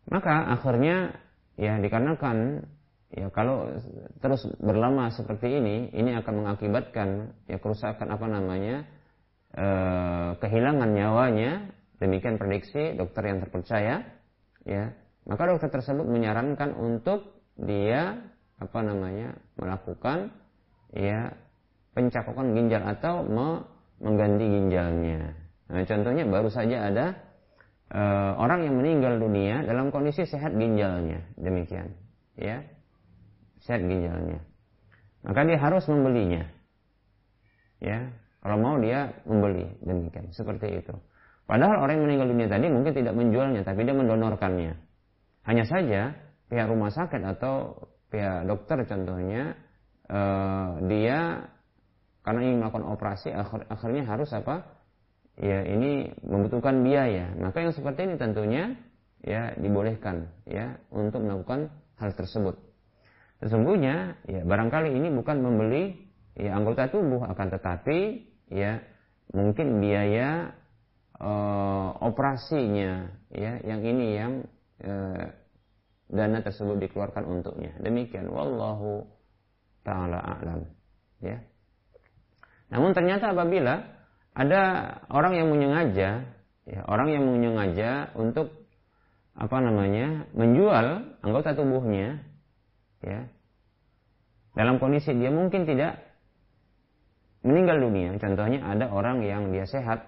Maka 0.08 0.56
akhirnya 0.56 1.20
ya 1.60 1.78
dikarenakan 1.80 2.64
Ya 3.14 3.30
kalau 3.30 3.70
terus 4.26 4.42
berlama 4.58 5.14
seperti 5.14 5.62
ini, 5.62 5.94
ini 5.94 6.18
akan 6.18 6.34
mengakibatkan 6.42 7.38
ya 7.46 7.62
kerusakan 7.62 8.10
apa 8.10 8.26
namanya 8.26 8.90
e, 9.54 9.68
kehilangan 10.42 10.90
nyawanya. 10.90 11.70
Demikian 12.02 12.42
prediksi 12.42 12.98
dokter 12.98 13.30
yang 13.30 13.38
terpercaya. 13.38 14.02
Ya, 14.66 14.98
maka 15.30 15.46
dokter 15.46 15.70
tersebut 15.70 16.10
menyarankan 16.10 16.74
untuk 16.74 17.38
dia 17.54 18.18
apa 18.58 18.80
namanya 18.82 19.38
melakukan 19.62 20.34
ya 20.90 21.38
pencakokan 21.94 22.58
ginjal 22.58 22.82
atau 22.82 23.22
me, 23.22 23.62
mengganti 24.04 24.46
ginjalnya. 24.46 25.32
Nah, 25.72 25.84
contohnya 25.88 26.28
baru 26.28 26.52
saja 26.52 26.92
ada 26.92 27.06
e, 27.88 28.02
orang 28.36 28.68
yang 28.68 28.76
meninggal 28.76 29.16
dunia 29.18 29.63
dalam 29.63 29.89
kondisi 29.89 30.28
sehat 30.28 30.52
ginjalnya, 30.54 31.24
demikian. 31.39 31.96
Ya, 32.36 32.68
sehat 33.63 33.82
ginjalnya. 33.88 34.44
Maka 35.24 35.48
dia 35.48 35.58
harus 35.58 35.88
membelinya. 35.88 36.44
Ya, 37.80 38.12
kalau 38.44 38.60
mau 38.60 38.76
dia 38.84 39.16
membeli 39.24 39.72
demikian, 39.80 40.36
seperti 40.36 40.84
itu. 40.84 40.94
Padahal 41.48 41.80
orang 41.80 42.00
yang 42.00 42.06
meninggal 42.12 42.28
dunia 42.32 42.48
tadi 42.52 42.68
mungkin 42.68 42.92
tidak 42.92 43.16
menjualnya, 43.16 43.63
tapi 43.63 43.88
dia 43.88 43.96
mendonorkannya. 43.96 44.76
Hanya 45.48 45.66
saja 45.68 46.16
pihak 46.48 46.68
rumah 46.68 46.92
sakit 46.92 47.24
atau 47.24 47.88
pihak 48.08 48.48
dokter 48.48 48.84
contohnya 48.88 49.56
eh, 50.08 50.70
dia 50.88 51.50
karena 52.24 52.40
ingin 52.44 52.58
melakukan 52.64 52.88
operasi 52.88 53.30
akhir, 53.36 53.68
akhirnya 53.68 54.04
harus 54.08 54.32
apa? 54.32 54.64
Ya 55.36 55.66
ini 55.68 56.14
membutuhkan 56.24 56.82
biaya. 56.82 57.36
Maka 57.36 57.68
yang 57.68 57.74
seperti 57.76 58.08
ini 58.08 58.16
tentunya 58.16 58.80
ya 59.24 59.52
dibolehkan 59.60 60.32
ya 60.48 60.80
untuk 60.88 61.24
melakukan 61.24 61.68
hal 62.00 62.12
tersebut. 62.16 62.56
Sesungguhnya 63.44 64.16
ya 64.24 64.42
barangkali 64.48 64.96
ini 64.96 65.12
bukan 65.12 65.44
membeli 65.44 66.00
ya 66.40 66.56
anggota 66.56 66.88
tubuh 66.88 67.28
akan 67.28 67.48
tetapi 67.60 68.24
ya 68.50 68.80
mungkin 69.36 69.84
biaya 69.84 70.54
uh, 71.20 71.90
operasinya 72.02 73.12
ya 73.34 73.62
yang 73.66 73.82
ini 73.84 74.08
yang 74.16 74.34
uh, 74.86 75.28
dana 76.10 76.40
tersebut 76.46 76.78
dikeluarkan 76.88 77.26
untuknya 77.26 77.74
demikian 77.82 78.30
wallahu 78.30 79.06
taala 79.82 80.22
alam 80.22 80.70
ya 81.22 81.42
namun 82.74 82.98
ternyata 82.98 83.38
apabila 83.38 83.86
ada 84.34 84.62
orang 85.14 85.38
yang 85.38 85.48
menyengaja 85.54 86.26
ya 86.66 86.82
orang 86.90 87.14
yang 87.14 87.24
menyengaja 87.30 88.10
untuk 88.18 88.50
apa 89.38 89.58
namanya 89.62 90.26
menjual 90.34 91.18
anggota 91.22 91.54
tubuhnya 91.54 92.26
ya 93.06 93.30
dalam 94.54 94.78
kondisi 94.78 95.14
dia 95.18 95.34
mungkin 95.34 95.66
tidak 95.66 96.02
meninggal 97.44 97.78
dunia. 97.78 98.16
Contohnya 98.18 98.64
ada 98.64 98.90
orang 98.90 99.22
yang 99.26 99.52
dia 99.52 99.68
sehat 99.68 100.08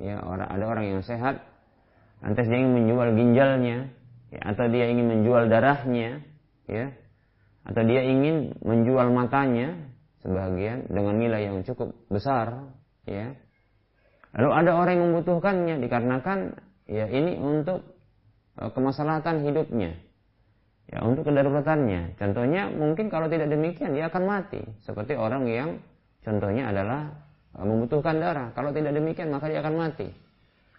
ya 0.00 0.18
orang 0.20 0.50
ada 0.50 0.64
orang 0.66 0.84
yang 0.90 1.02
sehat 1.06 1.38
lantas 2.18 2.50
dia 2.50 2.58
ingin 2.58 2.74
menjual 2.82 3.08
ginjalnya 3.14 3.94
ya, 4.34 4.40
atau 4.42 4.66
dia 4.66 4.90
ingin 4.90 5.06
menjual 5.06 5.46
darahnya 5.46 6.26
ya 6.66 6.90
atau 7.62 7.82
dia 7.86 8.02
ingin 8.02 8.58
menjual 8.58 9.14
matanya 9.14 9.93
sebagian 10.24 10.88
dengan 10.88 11.14
nilai 11.20 11.52
yang 11.52 11.60
cukup 11.62 11.92
besar 12.08 12.72
ya 13.04 13.36
lalu 14.32 14.50
ada 14.50 14.70
orang 14.72 14.94
yang 14.96 15.04
membutuhkannya 15.12 15.76
dikarenakan 15.84 16.56
ya 16.88 17.06
ini 17.12 17.36
untuk 17.36 17.84
uh, 18.56 18.72
kemaslahatan 18.72 19.44
hidupnya 19.44 20.00
ya 20.88 21.04
untuk 21.04 21.28
kedaruratannya 21.28 22.16
contohnya 22.16 22.72
mungkin 22.72 23.12
kalau 23.12 23.28
tidak 23.28 23.52
demikian 23.52 23.92
dia 23.92 24.08
akan 24.08 24.24
mati 24.24 24.64
seperti 24.82 25.12
orang 25.14 25.44
yang 25.46 25.70
contohnya 26.24 26.72
adalah 26.72 27.24
membutuhkan 27.62 28.18
darah. 28.18 28.50
Kalau 28.58 28.74
tidak 28.74 28.98
demikian 28.98 29.30
maka 29.30 29.46
dia 29.46 29.62
akan 29.62 29.74
mati. 29.78 30.10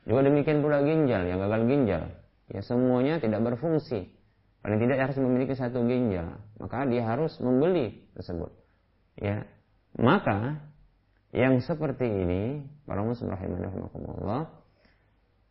Juga 0.04 0.28
demikian 0.28 0.60
pula 0.60 0.84
ginjal 0.84 1.24
yang 1.24 1.40
gagal 1.40 1.62
ginjal. 1.66 2.04
Ya 2.52 2.62
semuanya 2.62 3.18
tidak 3.24 3.42
berfungsi. 3.42 4.12
Paling 4.60 4.82
tidak 4.82 4.98
harus 5.08 5.18
memiliki 5.22 5.54
satu 5.56 5.80
ginjal. 5.88 6.36
Maka 6.60 6.84
dia 6.90 7.08
harus 7.08 7.38
membeli 7.40 8.04
tersebut. 8.14 8.52
Ya. 9.19 9.47
Maka 9.95 10.60
yang 11.32 11.60
seperti 11.63 12.04
ini 12.08 12.63
para 12.84 13.04
muslim 13.04 13.32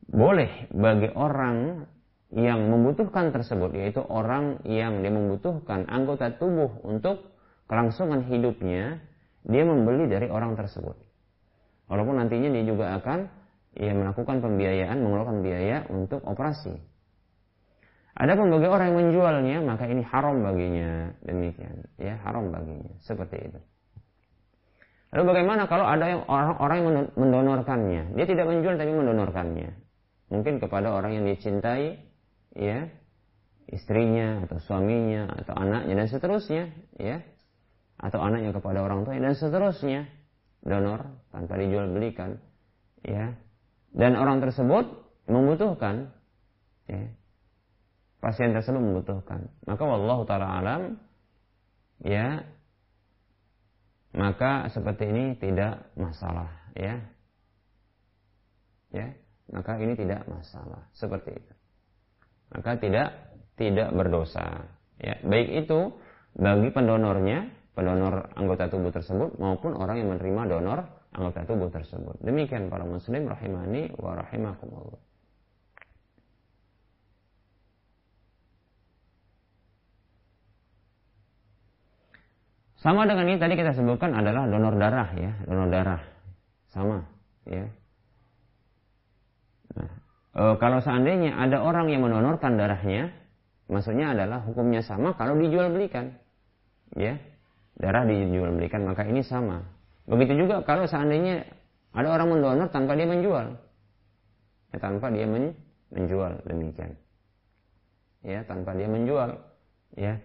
boleh 0.05 0.51
bagi 0.69 1.09
orang 1.17 1.89
yang 2.35 2.61
membutuhkan 2.69 3.33
tersebut 3.33 3.73
yaitu 3.73 4.05
orang 4.05 4.61
yang 4.69 5.01
dia 5.01 5.13
membutuhkan 5.13 5.89
anggota 5.89 6.35
tubuh 6.37 6.83
untuk 6.85 7.33
kelangsungan 7.69 8.29
hidupnya 8.29 9.01
dia 9.49 9.65
membeli 9.65 10.09
dari 10.09 10.29
orang 10.29 10.57
tersebut 10.57 10.97
Walaupun 11.85 12.17
nantinya 12.17 12.49
dia 12.49 12.65
juga 12.65 12.97
akan 12.97 13.29
ya 13.77 13.93
melakukan 13.93 14.41
pembiayaan, 14.41 15.05
mengeluarkan 15.05 15.39
biaya 15.45 15.85
untuk 15.93 16.25
operasi. 16.25 16.73
Ada 18.15 18.39
bagi 18.39 18.69
orang 18.71 18.87
yang 18.95 18.99
menjualnya, 18.99 19.57
maka 19.67 19.91
ini 19.91 20.07
haram 20.07 20.39
baginya. 20.47 21.11
Demikian, 21.27 21.83
ya 21.99 22.15
haram 22.23 22.55
baginya. 22.55 22.95
Seperti 23.03 23.51
itu. 23.51 23.61
Lalu 25.15 25.23
bagaimana 25.35 25.67
kalau 25.67 25.87
ada 25.87 26.07
yang 26.11 26.23
orang-orang 26.27 26.79
yang 26.79 26.89
mendonorkannya? 27.19 28.03
Dia 28.15 28.27
tidak 28.27 28.47
menjual 28.51 28.79
tapi 28.79 28.93
mendonorkannya. 28.95 29.71
Mungkin 30.31 30.63
kepada 30.63 30.95
orang 30.95 31.19
yang 31.19 31.25
dicintai, 31.27 31.99
ya, 32.55 32.87
istrinya 33.71 34.47
atau 34.47 34.63
suaminya 34.63 35.31
atau 35.35 35.55
anaknya 35.59 35.95
dan 36.03 36.07
seterusnya, 36.07 36.65
ya. 36.99 37.19
Atau 37.99 38.23
anaknya 38.23 38.55
kepada 38.55 38.83
orang 38.83 39.07
tua 39.07 39.19
dan 39.19 39.35
seterusnya 39.35 40.07
donor 40.65 41.05
tanpa 41.29 41.61
dijual 41.61 41.93
belikan 41.93 42.41
ya 43.05 43.37
dan 43.93 44.17
orang 44.17 44.41
tersebut 44.41 44.89
membutuhkan 45.29 46.11
ya 46.89 47.13
pasien 48.25 48.57
tersebut 48.57 48.81
membutuhkan. 48.81 49.53
Maka 49.69 49.85
wallahu 49.85 50.25
taala 50.25 50.49
alam 50.49 50.97
ya 52.01 52.41
maka 54.17 54.73
seperti 54.73 55.13
ini 55.13 55.37
tidak 55.37 55.93
masalah 55.93 56.49
ya. 56.73 57.05
Ya 58.89 59.13
maka 59.53 59.77
ini 59.77 59.93
tidak 59.93 60.25
masalah. 60.25 60.89
Seperti 60.97 61.37
itu. 61.37 61.53
Maka 62.57 62.81
tidak 62.81 63.13
tidak 63.61 63.93
berdosa 63.93 64.73
ya. 64.97 65.21
Baik 65.21 65.69
itu 65.69 65.93
bagi 66.33 66.73
pendonornya 66.73 67.53
pendonor 67.77 68.33
anggota 68.39 68.73
tubuh 68.73 68.89
tersebut 68.89 69.37
maupun 69.37 69.77
orang 69.77 70.01
yang 70.01 70.09
menerima 70.17 70.43
donor 70.49 70.81
anggota 71.13 71.45
tubuh 71.45 71.69
tersebut. 71.69 72.17
Demikian 72.25 72.73
para 72.73 72.89
muslim 72.89 73.29
rahimani 73.29 73.93
wa 74.01 74.17
rahimakumullah. 74.17 75.14
Sama 82.85 83.09
dengan 83.09 83.25
ini 83.33 83.41
tadi 83.41 83.57
kita 83.57 83.73
sebutkan 83.73 84.13
adalah 84.13 84.45
donor 84.45 84.77
darah 84.77 85.09
ya, 85.17 85.33
donor 85.49 85.73
darah. 85.73 86.05
Sama 86.69 87.01
ya. 87.49 87.65
Nah, 89.73 89.91
e, 90.37 90.43
kalau 90.61 90.85
seandainya 90.85 91.33
ada 91.33 91.65
orang 91.65 91.89
yang 91.89 92.05
mendonorkan 92.05 92.61
darahnya, 92.61 93.09
maksudnya 93.73 94.13
adalah 94.13 94.45
hukumnya 94.45 94.85
sama 94.85 95.17
kalau 95.17 95.33
dijual 95.41 95.73
belikan. 95.73 96.13
Ya, 96.93 97.17
darah 97.81 98.05
dijual 98.05 98.53
belikan 98.53 98.85
maka 98.85 99.09
ini 99.09 99.25
sama. 99.25 99.65
Begitu 100.05 100.45
juga 100.45 100.61
kalau 100.69 100.85
seandainya 100.85 101.49
ada 101.97 102.13
orang 102.13 102.37
mendonor 102.37 102.69
tanpa 102.69 103.01
dia 103.01 103.09
menjual. 103.09 103.65
Ya, 104.69 104.77
tanpa 104.77 105.09
dia 105.09 105.25
men 105.25 105.57
menjual 105.89 106.37
demikian. 106.45 107.01
Ya, 108.21 108.45
tanpa 108.45 108.77
dia 108.77 108.93
menjual. 108.93 109.41
Ya. 109.97 110.21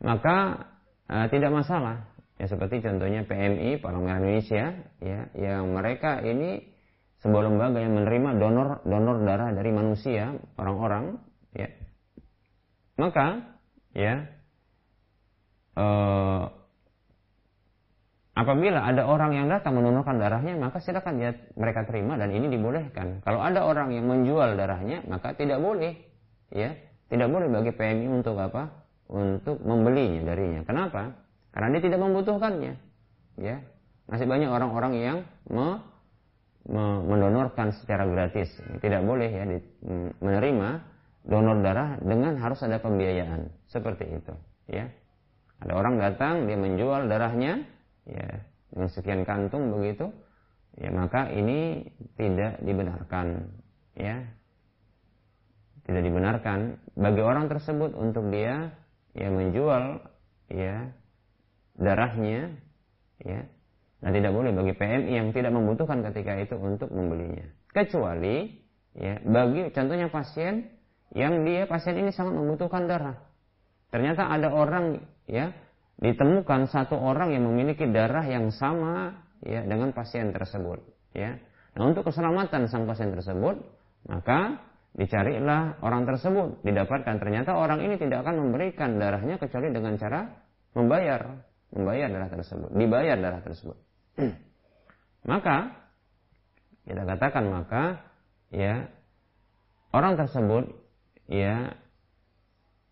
Maka 0.00 0.64
uh, 1.08 1.26
tidak 1.32 1.50
masalah. 1.50 2.08
Ya 2.38 2.46
seperti 2.46 2.78
contohnya 2.78 3.26
PMI 3.26 3.82
Palang 3.82 4.06
Merah 4.06 4.22
Indonesia 4.22 4.70
ya 5.02 5.20
yang 5.34 5.74
mereka 5.74 6.22
ini 6.22 6.62
sebuah 7.18 7.50
lembaga 7.50 7.82
yang 7.82 7.98
menerima 7.98 8.38
donor 8.38 8.68
donor 8.86 9.26
darah 9.26 9.50
dari 9.50 9.74
manusia 9.74 10.38
orang-orang 10.54 11.18
ya 11.50 11.66
maka 12.94 13.42
ya 13.90 14.30
uh, 15.74 16.46
Apabila 18.38 18.86
ada 18.86 19.02
orang 19.02 19.34
yang 19.34 19.50
datang 19.50 19.74
mendonorkan 19.74 20.22
darahnya, 20.22 20.54
maka 20.54 20.78
silakan 20.78 21.18
ya 21.18 21.34
mereka 21.58 21.82
terima 21.90 22.14
dan 22.14 22.30
ini 22.30 22.46
dibolehkan. 22.46 23.18
Kalau 23.26 23.42
ada 23.42 23.66
orang 23.66 23.90
yang 23.90 24.06
menjual 24.06 24.54
darahnya, 24.54 25.02
maka 25.10 25.34
tidak 25.34 25.58
boleh. 25.58 25.98
Ya, 26.54 26.78
tidak 27.10 27.34
boleh 27.34 27.50
bagi 27.50 27.74
PMI 27.74 28.06
untuk 28.06 28.38
apa? 28.38 28.77
Untuk 29.08 29.64
membelinya 29.64 30.32
darinya. 30.32 30.60
Kenapa? 30.68 31.16
Karena 31.52 31.68
dia 31.72 31.82
tidak 31.88 32.00
membutuhkannya. 32.04 32.74
Ya, 33.40 33.64
masih 34.04 34.28
banyak 34.28 34.52
orang-orang 34.52 34.92
yang 35.00 35.18
me, 35.48 35.80
me, 36.68 36.84
mendonorkan 37.08 37.72
secara 37.72 38.04
gratis. 38.04 38.52
Tidak 38.84 39.00
boleh 39.08 39.30
ya 39.32 39.44
di, 39.48 39.58
menerima 40.20 40.68
donor 41.24 41.64
darah 41.64 41.96
dengan 42.04 42.36
harus 42.36 42.60
ada 42.60 42.76
pembiayaan 42.84 43.48
seperti 43.72 44.04
itu. 44.12 44.34
Ya, 44.68 44.92
ada 45.58 45.72
orang 45.74 45.98
datang 45.98 46.46
dia 46.46 46.54
menjual 46.54 47.10
darahnya 47.10 47.66
ya 48.06 48.28
dengan 48.70 48.88
sekian 48.92 49.22
kantung 49.26 49.74
begitu 49.74 50.12
ya 50.78 50.94
maka 50.94 51.32
ini 51.34 51.82
tidak 52.14 52.62
dibenarkan 52.62 53.50
ya 53.98 54.22
tidak 55.88 56.02
dibenarkan 56.04 56.78
bagi 56.94 57.22
orang 57.24 57.50
tersebut 57.50 57.96
untuk 57.96 58.30
dia 58.30 58.70
ya 59.18 59.28
menjual 59.34 59.84
ya 60.48 60.94
darahnya 61.74 62.54
ya. 63.22 63.42
Dan 63.98 64.14
tidak 64.14 64.30
boleh 64.30 64.54
bagi 64.54 64.78
PMI 64.78 65.10
yang 65.10 65.28
tidak 65.34 65.50
membutuhkan 65.50 66.06
ketika 66.06 66.38
itu 66.38 66.54
untuk 66.54 66.86
membelinya. 66.94 67.50
Kecuali 67.74 68.46
ya 68.94 69.18
bagi 69.26 69.74
contohnya 69.74 70.06
pasien 70.06 70.70
yang 71.18 71.42
dia 71.42 71.66
pasien 71.66 71.98
ini 71.98 72.14
sangat 72.14 72.38
membutuhkan 72.38 72.86
darah. 72.86 73.18
Ternyata 73.90 74.30
ada 74.30 74.54
orang 74.54 75.02
ya 75.26 75.50
ditemukan 75.98 76.70
satu 76.70 76.94
orang 76.94 77.34
yang 77.34 77.42
memiliki 77.50 77.90
darah 77.90 78.22
yang 78.22 78.54
sama 78.54 79.18
ya 79.42 79.66
dengan 79.66 79.90
pasien 79.90 80.30
tersebut 80.30 80.78
ya. 81.10 81.34
Nah 81.74 81.82
untuk 81.82 82.06
keselamatan 82.06 82.70
sang 82.70 82.86
pasien 82.86 83.10
tersebut 83.10 83.58
maka 84.06 84.62
dicarilah 84.98 85.78
orang 85.80 86.02
tersebut. 86.04 86.66
Didapatkan. 86.66 87.22
Ternyata 87.22 87.54
orang 87.54 87.86
ini 87.86 87.94
tidak 87.96 88.26
akan 88.26 88.42
memberikan 88.42 88.98
darahnya 88.98 89.38
kecuali 89.38 89.70
dengan 89.70 89.94
cara 89.94 90.26
membayar. 90.74 91.38
Membayar 91.70 92.10
darah 92.10 92.30
tersebut. 92.34 92.74
Dibayar 92.74 93.16
darah 93.16 93.40
tersebut. 93.40 93.78
Maka 95.30 95.78
kita 96.88 97.04
katakan 97.04 97.52
maka 97.52 98.00
ya 98.48 98.88
orang 99.92 100.16
tersebut 100.16 100.72
ya 101.28 101.76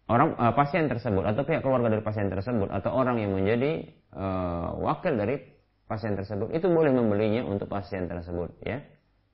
orang 0.04 0.36
uh, 0.36 0.52
pasien 0.52 0.84
tersebut 0.92 1.24
atau 1.24 1.48
pihak 1.48 1.64
keluarga 1.64 1.96
dari 1.96 2.04
pasien 2.04 2.28
tersebut 2.28 2.68
atau 2.68 2.92
orang 2.92 3.24
yang 3.24 3.32
menjadi 3.32 3.88
uh, 4.12 4.76
wakil 4.84 5.16
dari 5.16 5.40
pasien 5.88 6.12
tersebut 6.12 6.52
itu 6.52 6.68
boleh 6.68 6.92
membelinya 6.92 7.48
untuk 7.48 7.72
pasien 7.72 8.04
tersebut 8.04 8.52
ya. 8.68 8.84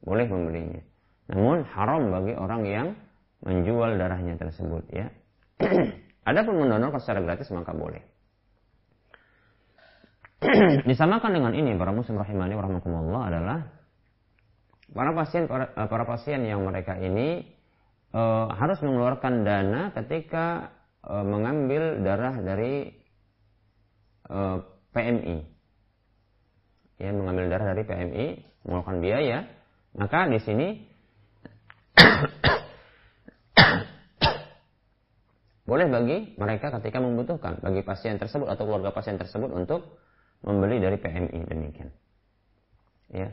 Boleh 0.07 0.31
membelinya 0.31 0.92
namun 1.33 1.65
haram 1.73 2.13
bagi 2.13 2.37
orang 2.37 2.63
yang 2.69 2.89
menjual 3.41 3.97
darahnya 3.97 4.37
tersebut 4.37 4.85
ya. 4.93 5.09
Adapun 6.29 6.61
mendonorkan 6.61 7.01
secara 7.01 7.25
gratis 7.25 7.49
maka 7.51 7.73
boleh. 7.73 8.05
Disamakan 10.91 11.33
dengan 11.33 11.53
ini 11.57 11.73
para 11.81 11.91
muslim 11.91 12.21
rahimani 12.21 12.53
warahmatullah 12.53 13.23
adalah 13.33 13.59
para 14.93 15.11
pasien 15.17 15.49
para, 15.49 15.73
eh, 15.73 15.89
para 15.89 16.05
pasien 16.05 16.45
yang 16.45 16.63
mereka 16.69 17.01
ini 17.01 17.49
e, 18.13 18.23
harus 18.53 18.79
mengeluarkan 18.85 19.43
dana 19.43 19.83
ketika 19.97 20.69
e, 21.01 21.15
mengambil 21.25 22.05
darah 22.05 22.37
dari 22.45 22.93
e, 24.29 24.39
PMI 24.93 25.39
ya 27.01 27.11
mengambil 27.17 27.49
darah 27.49 27.73
dari 27.73 27.83
PMI 27.89 28.27
mengeluarkan 28.69 28.99
biaya 29.01 29.39
maka 29.97 30.29
di 30.29 30.39
sini 30.45 30.92
boleh 35.69 35.87
bagi 35.89 36.37
mereka 36.37 36.69
ketika 36.81 37.01
membutuhkan 37.01 37.57
bagi 37.65 37.83
pasien 37.87 38.19
tersebut 38.21 38.49
atau 38.51 38.67
keluarga 38.69 38.93
pasien 38.93 39.17
tersebut 39.17 39.49
untuk 39.55 39.97
membeli 40.43 40.83
dari 40.83 40.99
PMI 40.99 41.39
demikian. 41.49 41.91
Ya. 43.13 43.29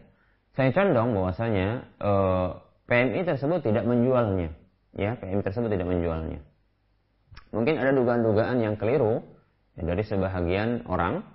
Saya 0.53 0.71
condong 0.75 1.15
bahwasanya 1.15 1.67
eh, 1.99 2.49
PMI 2.89 3.23
tersebut 3.25 3.63
tidak 3.65 3.85
menjualnya. 3.85 4.49
Ya 4.93 5.15
PMI 5.17 5.41
tersebut 5.45 5.69
tidak 5.69 5.87
menjualnya. 5.89 6.39
Mungkin 7.49 7.81
ada 7.81 7.91
dugaan-dugaan 7.93 8.61
yang 8.61 8.77
keliru 8.77 9.25
ya, 9.77 9.83
dari 9.85 10.03
sebahagian 10.05 10.85
orang 10.85 11.25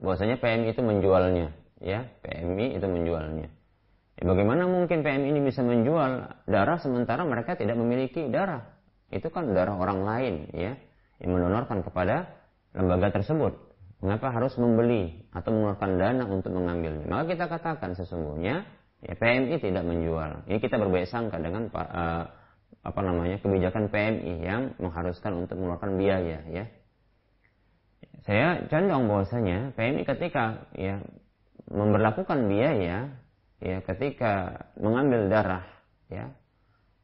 bahwasanya 0.00 0.40
PMI 0.40 0.72
itu 0.72 0.80
menjualnya, 0.80 1.52
ya 1.80 2.08
PMI 2.24 2.80
itu 2.80 2.86
menjualnya. 2.88 3.52
Ya, 4.20 4.24
bagaimana 4.28 4.68
mungkin 4.68 5.00
PMI 5.00 5.32
ini 5.32 5.40
bisa 5.40 5.64
menjual 5.64 6.28
darah 6.44 6.76
sementara 6.76 7.24
mereka 7.24 7.56
tidak 7.56 7.80
memiliki 7.80 8.28
darah? 8.28 8.68
Itu 9.08 9.32
kan 9.32 9.50
darah 9.56 9.80
orang 9.80 10.04
lain, 10.04 10.34
ya, 10.52 10.76
yang 11.24 11.30
mendonorkan 11.32 11.80
kepada 11.80 12.28
lembaga 12.76 13.16
tersebut. 13.16 13.56
Mengapa 14.04 14.32
harus 14.32 14.52
membeli 14.60 15.24
atau 15.32 15.52
mengeluarkan 15.52 15.90
dana 15.96 16.24
untuk 16.28 16.52
mengambilnya? 16.52 17.08
Maka 17.08 17.32
kita 17.32 17.44
katakan 17.48 17.96
sesungguhnya 17.96 18.64
ya 19.04 19.12
PMI 19.16 19.56
tidak 19.60 19.84
menjual. 19.84 20.44
Ini 20.48 20.58
kita 20.60 20.76
berbaik 20.76 21.08
sangka 21.08 21.36
dengan 21.40 21.68
uh, 21.72 22.24
apa 22.80 23.00
namanya 23.04 23.40
kebijakan 23.40 23.92
PMI 23.92 24.32
yang 24.40 24.62
mengharuskan 24.80 25.44
untuk 25.44 25.60
mengeluarkan 25.60 26.00
biaya, 26.00 26.40
ya 26.48 26.64
saya 28.24 28.68
condong 28.68 29.08
bahwasanya 29.08 29.72
PMI 29.74 30.04
ketika 30.04 30.68
ya 30.76 31.00
memperlakukan 31.72 32.46
biaya 32.50 33.16
ya 33.60 33.84
ketika 33.84 34.66
mengambil 34.80 35.28
darah 35.28 35.64
ya 36.08 36.32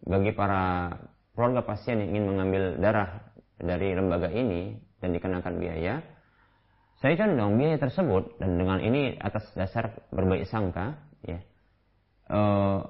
bagi 0.05 0.33
para 0.33 0.93
keluarga 1.37 1.63
pasien 1.65 2.01
yang 2.01 2.17
ingin 2.17 2.25
mengambil 2.33 2.63
darah 2.81 3.23
dari 3.61 3.93
lembaga 3.93 4.33
ini 4.33 4.77
dan 5.01 5.13
dikenakan 5.13 5.55
biaya 5.61 6.01
saya 7.01 7.15
condong 7.21 7.61
biaya 7.61 7.77
tersebut 7.77 8.41
dan 8.41 8.57
dengan 8.57 8.81
ini 8.81 9.21
atas 9.21 9.45
dasar 9.53 10.01
berbaik 10.09 10.49
sangka 10.49 10.97
ya 11.21 11.45
eh, 12.33 12.81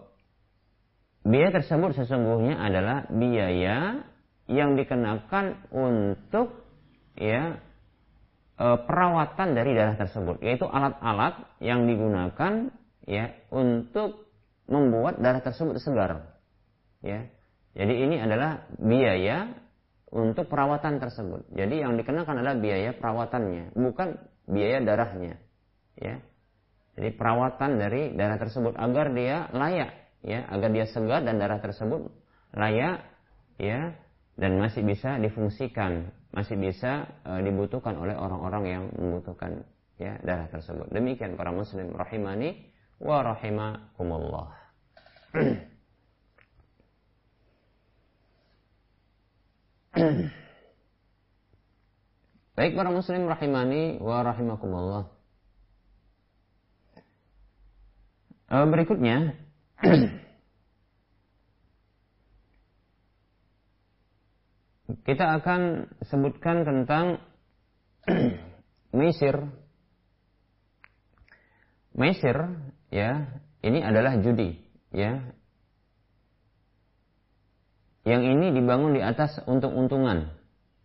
biaya 1.27 1.51
tersebut 1.51 1.91
sesungguhnya 1.99 2.55
adalah 2.55 3.11
biaya 3.11 4.07
yang 4.47 4.79
dikenakan 4.79 5.67
untuk 5.75 6.55
ya 7.19 7.59
e, 8.55 8.67
perawatan 8.87 9.49
dari 9.59 9.75
darah 9.75 9.99
tersebut, 9.99 10.39
yaitu 10.39 10.71
alat-alat 10.71 11.43
yang 11.59 11.85
digunakan 11.91 12.71
ya 13.07 13.33
untuk 13.55 14.27
membuat 14.67 15.23
darah 15.23 15.41
tersebut 15.41 15.79
segar. 15.79 16.37
Ya. 17.01 17.31
Jadi 17.77 17.95
ini 18.09 18.17
adalah 18.19 18.67
biaya 18.77 19.53
untuk 20.11 20.49
perawatan 20.51 20.99
tersebut. 20.99 21.47
Jadi 21.53 21.85
yang 21.85 21.95
dikenakan 21.95 22.41
adalah 22.41 22.57
biaya 22.59 22.97
perawatannya, 22.97 23.77
bukan 23.77 24.17
biaya 24.49 24.83
darahnya. 24.83 25.39
Ya. 25.97 26.19
Jadi 26.97 27.13
perawatan 27.15 27.77
dari 27.77 28.17
darah 28.17 28.41
tersebut 28.41 28.75
agar 28.75 29.13
dia 29.13 29.53
layak, 29.53 29.93
ya, 30.25 30.49
agar 30.49 30.73
dia 30.73 30.89
segar 30.89 31.21
dan 31.23 31.37
darah 31.37 31.61
tersebut 31.61 32.09
layak, 32.57 33.05
ya, 33.61 33.93
dan 34.41 34.57
masih 34.57 34.81
bisa 34.81 35.21
difungsikan 35.21 36.09
masih 36.37 36.61
bisa 36.61 37.09
e, 37.25 37.41
dibutuhkan 37.49 37.97
oleh 37.97 38.13
orang-orang 38.13 38.65
yang 38.69 38.85
membutuhkan 38.93 39.65
ya 39.97 40.21
darah 40.21 40.53
tersebut. 40.53 40.93
Demikian 40.93 41.33
para 41.41 41.49
muslim 41.49 41.97
rahimani 41.97 42.61
wa 43.01 43.18
rahimakumullah. 43.22 44.49
Baik 52.57 52.72
para 52.72 52.88
muslim 52.88 53.28
rahimani 53.28 54.01
wa 54.01 54.24
rahimakumullah. 54.24 55.12
E, 58.49 58.57
berikutnya 58.64 59.36
kita 65.05 65.24
akan 65.42 65.92
sebutkan 66.09 66.64
tentang 66.64 67.20
Mesir. 68.97 69.36
Mesir, 71.97 72.36
ya, 72.93 73.26
ini 73.62 73.82
adalah 73.82 74.18
judi, 74.20 74.57
ya. 74.93 75.22
Yang 78.07 78.22
ini 78.39 78.47
dibangun 78.55 78.95
di 78.95 79.03
atas 79.03 79.43
untung-untungan, 79.51 80.30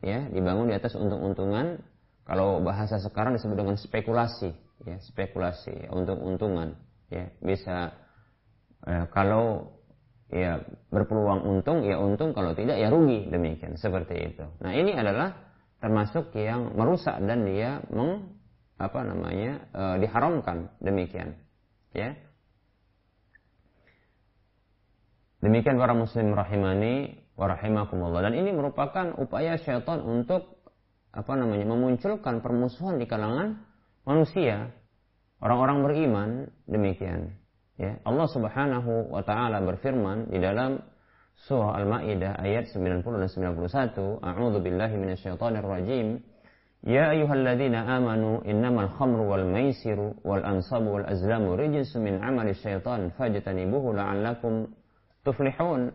ya, 0.02 0.26
dibangun 0.34 0.74
di 0.74 0.76
atas 0.76 0.98
untung-untungan. 0.98 1.82
Kalau 2.26 2.62
bahasa 2.62 2.98
sekarang 3.02 3.38
disebut 3.38 3.58
dengan 3.58 3.78
spekulasi, 3.78 4.54
ya, 4.86 4.98
spekulasi, 5.02 5.90
untung-untungan, 5.94 6.74
ya, 7.14 7.30
bisa 7.42 7.94
eh, 8.90 9.06
kalau 9.14 9.78
ya 10.32 10.64
berpeluang 10.88 11.44
untung 11.44 11.84
ya 11.84 12.00
untung 12.00 12.32
kalau 12.32 12.56
tidak 12.56 12.80
ya 12.80 12.88
rugi 12.88 13.28
demikian 13.28 13.76
seperti 13.76 14.32
itu. 14.32 14.48
Nah 14.64 14.72
ini 14.72 14.96
adalah 14.96 15.36
termasuk 15.84 16.32
yang 16.40 16.72
merusak 16.72 17.20
dan 17.28 17.44
dia 17.44 17.84
meng 17.92 18.40
apa 18.80 19.04
namanya 19.04 19.68
e, 19.76 19.84
diharamkan 20.02 20.72
demikian 20.80 21.36
ya. 21.92 22.18
Demikian 25.42 25.82
para 25.82 25.98
muslim 25.98 26.38
rahimani 26.38 27.18
wa 27.34 27.50
rahimakumullah 27.50 28.30
dan 28.30 28.38
ini 28.38 28.54
merupakan 28.54 29.18
upaya 29.18 29.58
syaitan 29.58 30.04
untuk 30.06 30.62
apa 31.12 31.34
namanya 31.34 31.66
memunculkan 31.66 32.46
permusuhan 32.46 33.02
di 33.02 33.10
kalangan 33.10 33.58
manusia 34.06 34.70
orang-orang 35.42 35.78
beriman 35.82 36.30
demikian 36.70 37.42
Ya, 37.82 37.98
Allah 38.06 38.30
Subhanahu 38.30 39.10
wa 39.10 39.26
taala 39.26 39.58
berfirman 39.66 40.30
di 40.30 40.38
dalam 40.38 40.78
surah 41.50 41.82
Al-Maidah 41.82 42.38
ayat 42.38 42.70
90 42.70 43.02
dan 43.02 43.26
91, 43.26 44.22
A'udzu 44.22 44.60
billahi 44.62 44.96
minasyaitonir 45.02 45.66
rajim. 45.66 46.22
Ya 46.87 47.11
ayyuhalladzina 47.11 47.83
amanu 47.87 48.47
innamal 48.47 48.89
khamru 48.95 49.27
wal 49.27 49.45
maisiru 49.45 50.15
wal 50.23 50.45
ansabu 50.45 51.01
wal 51.01 51.07
azlamu 51.07 51.59
rijsun 51.59 52.03
min 52.03 52.23
amali 52.23 52.55
syaitan 52.55 53.11
fajtanibuhu 53.19 53.95
la'allakum 53.97 54.71
tuflihun. 55.25 55.93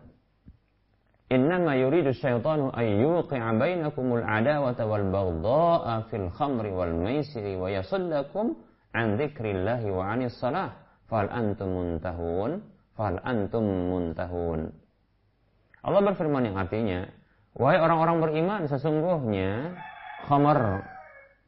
إنما 1.32 1.80
يريد 1.80 2.06
الشيطان 2.06 2.76
أن 2.76 2.84
يوقع 2.84 3.52
بينكم 3.56 4.06
العداوة 4.16 4.78
والبغضاء 4.84 6.00
في 6.12 6.16
الخمر 6.16 6.66
والميسر 6.66 7.56
ويصدكم 7.56 8.46
عن 8.94 9.06
ذكر 9.16 9.44
الله 9.50 9.80
وعن 9.96 10.22
الصلاة 10.28 10.70
fal 11.12 11.28
antum 11.28 11.68
muntahun 11.76 12.64
fal 12.96 13.20
antum 13.20 13.68
muntahun 13.92 14.72
Allah 15.84 16.00
berfirman 16.08 16.48
yang 16.48 16.56
artinya 16.56 17.04
wahai 17.52 17.76
orang-orang 17.76 18.24
beriman 18.24 18.62
sesungguhnya 18.64 19.76
khamar 20.25 20.87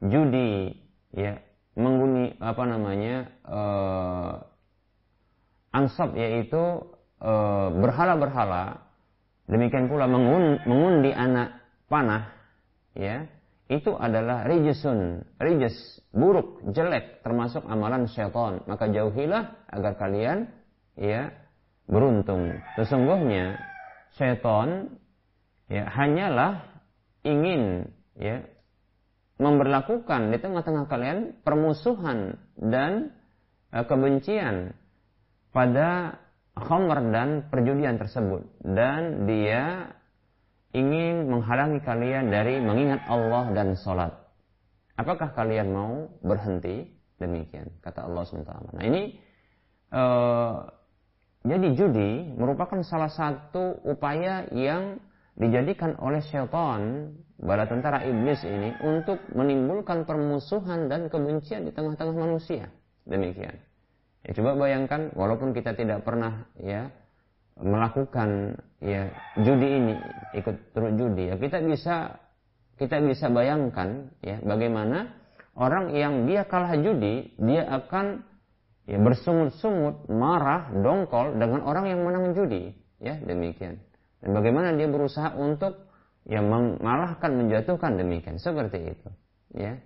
judi 0.03 0.78
ya 1.15 1.41
mengguni 1.74 2.38
apa 2.38 2.63
namanya 2.70 3.15
uh, 3.47 4.34
ansab 5.74 6.13
yaitu 6.13 6.86
uh, 7.24 7.67
berhala-berhala 7.74 8.86
demikian 9.49 9.89
pula 9.89 10.05
mengundi 10.05 11.09
anak 11.15 11.57
panah 11.89 12.30
ya 12.93 13.26
itu 13.70 13.93
adalah 13.93 14.49
rijesun, 14.49 15.22
rijes, 15.38 16.01
buruk, 16.09 16.74
jelek, 16.74 17.22
termasuk 17.22 17.61
amalan 17.70 18.09
syaitan. 18.09 18.65
Maka 18.65 18.89
jauhilah 18.89 19.70
agar 19.70 19.93
kalian 19.93 20.49
ya 20.97 21.30
beruntung. 21.86 22.57
Sesungguhnya 22.82 23.61
syaitan 24.17 24.89
ya 25.70 25.86
hanyalah 25.86 26.65
ingin 27.22 27.93
ya 28.17 28.41
memberlakukan 29.40 30.36
di 30.36 30.38
tengah-tengah 30.38 30.86
kalian 30.92 31.40
permusuhan 31.48 32.36
dan 32.60 33.16
uh, 33.72 33.88
kebencian 33.88 34.76
pada 35.56 36.20
khamr 36.60 37.00
dan 37.10 37.48
perjudian 37.48 37.96
tersebut 37.96 38.44
dan 38.62 39.26
dia 39.26 39.96
ingin 40.76 41.32
menghalangi 41.32 41.82
kalian 41.82 42.30
dari 42.30 42.62
mengingat 42.62 43.02
Allah 43.10 43.50
dan 43.56 43.74
sholat. 43.80 44.14
Apakah 45.00 45.34
kalian 45.34 45.72
mau 45.72 46.12
berhenti? 46.22 47.00
Demikian 47.20 47.68
kata 47.84 48.08
Allah 48.08 48.24
SWT. 48.24 48.80
Nah 48.80 48.84
ini 48.84 49.20
uh, 49.92 50.72
jadi 51.44 51.68
judi 51.76 52.32
merupakan 52.36 52.80
salah 52.84 53.12
satu 53.12 53.80
upaya 53.88 54.48
yang 54.52 55.04
dijadikan 55.40 55.96
oleh 56.04 56.20
syaitan 56.20 57.16
bala 57.40 57.64
tentara 57.64 58.04
iblis 58.04 58.44
ini 58.44 58.76
untuk 58.84 59.24
menimbulkan 59.32 60.04
permusuhan 60.04 60.92
dan 60.92 61.08
kebencian 61.08 61.64
di 61.64 61.72
tengah-tengah 61.72 62.12
manusia. 62.12 62.68
Demikian. 63.08 63.56
Ya, 64.28 64.36
coba 64.36 64.60
bayangkan 64.60 65.16
walaupun 65.16 65.56
kita 65.56 65.72
tidak 65.80 66.04
pernah 66.04 66.44
ya 66.60 66.92
melakukan 67.56 68.60
ya 68.84 69.12
judi 69.40 69.68
ini 69.80 69.96
ikut 70.36 70.76
turut 70.76 70.96
judi 70.96 71.32
ya 71.32 71.36
kita 71.36 71.60
bisa 71.64 72.20
kita 72.80 73.04
bisa 73.04 73.28
bayangkan 73.28 74.12
ya 74.24 74.40
bagaimana 74.40 75.12
orang 75.60 75.92
yang 75.92 76.24
dia 76.24 76.48
kalah 76.48 76.76
judi 76.80 77.36
dia 77.36 77.68
akan 77.68 78.24
ya 78.88 78.96
bersungut-sungut 79.00 80.08
marah 80.08 80.72
dongkol 80.72 81.36
dengan 81.36 81.68
orang 81.68 81.92
yang 81.92 82.00
menang 82.08 82.32
judi 82.32 82.72
ya 83.04 83.20
demikian 83.20 83.80
dan 84.20 84.30
bagaimana 84.36 84.76
dia 84.76 84.88
berusaha 84.91 85.36
untuk 85.36 85.89
ya 86.28 86.43
mengalahkan 86.43 87.32
menjatuhkan 87.36 87.95
demikian 87.95 88.38
seperti 88.38 88.93
itu 88.95 89.09
ya 89.55 89.80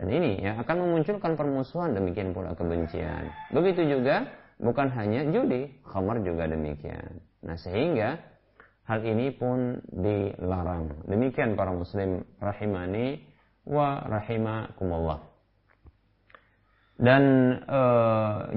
dan 0.00 0.08
ini 0.08 0.40
ya 0.40 0.56
akan 0.64 0.76
memunculkan 0.88 1.36
permusuhan 1.36 1.92
demikian 1.92 2.32
pula 2.32 2.56
kebencian 2.56 3.28
begitu 3.52 3.84
juga 3.98 4.42
bukan 4.62 4.88
hanya 4.94 5.26
judi, 5.28 5.82
khamar 5.82 6.22
juga 6.22 6.46
demikian. 6.46 7.18
Nah, 7.42 7.58
sehingga 7.58 8.22
hal 8.86 9.02
ini 9.02 9.34
pun 9.34 9.82
dilarang. 9.90 11.02
Demikian 11.10 11.58
para 11.58 11.74
muslim 11.74 12.22
rahimani 12.38 13.18
wa 13.66 13.98
rahimakumullah. 14.06 15.20
Dan 17.02 17.22
e, 17.66 17.82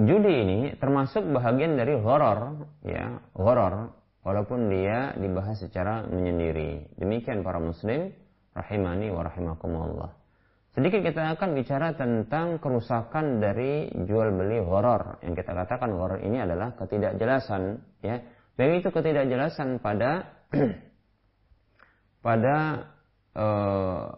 judi 0.06 0.34
ini 0.46 0.60
termasuk 0.78 1.26
bahagian 1.34 1.82
dari 1.82 1.98
horor, 1.98 2.70
ya, 2.86 3.18
horor, 3.34 3.90
walaupun 4.26 4.74
dia 4.74 5.14
dibahas 5.16 5.62
secara 5.62 6.04
menyendiri. 6.10 6.98
Demikian 6.98 7.46
para 7.46 7.62
muslim 7.62 8.10
rahimani 8.58 9.14
wa 9.14 9.22
rahimakumullah. 9.22 10.12
Sedikit 10.76 11.08
kita 11.08 11.40
akan 11.40 11.56
bicara 11.56 11.96
tentang 11.96 12.60
kerusakan 12.60 13.40
dari 13.40 13.88
jual 13.96 14.36
beli 14.36 14.60
horor. 14.60 15.24
Yang 15.24 15.46
kita 15.46 15.56
katakan 15.56 15.96
horor 15.96 16.20
ini 16.20 16.44
adalah 16.44 16.76
ketidakjelasan, 16.76 17.80
ya. 18.04 18.20
Baik 18.60 18.84
itu 18.84 18.90
ketidakjelasan 18.92 19.80
pada 19.80 20.36
pada 22.26 22.56
e, 23.32 23.46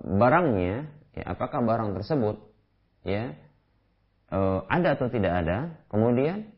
barangnya, 0.02 0.76
ya, 1.14 1.24
apakah 1.30 1.62
barang 1.62 1.94
tersebut 1.98 2.42
ya 3.06 3.34
e, 4.34 4.40
ada 4.66 4.98
atau 4.98 5.10
tidak 5.14 5.34
ada. 5.46 5.78
Kemudian 5.94 6.54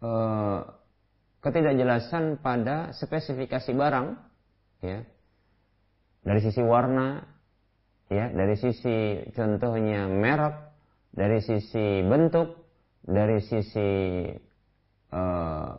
e, 0.00 0.10
ketidakjelasan 1.44 2.40
pada 2.40 2.96
spesifikasi 2.96 3.76
barang, 3.76 4.16
ya, 4.80 5.04
dari 6.24 6.40
sisi 6.40 6.64
warna, 6.64 7.20
ya. 8.08 8.32
Dari 8.32 8.56
sisi 8.56 9.28
contohnya 9.36 10.08
merek, 10.08 10.56
dari 11.12 11.44
sisi 11.44 12.00
bentuk, 12.00 12.56
dari 13.04 13.44
sisi 13.44 13.90
uh, 15.12 15.72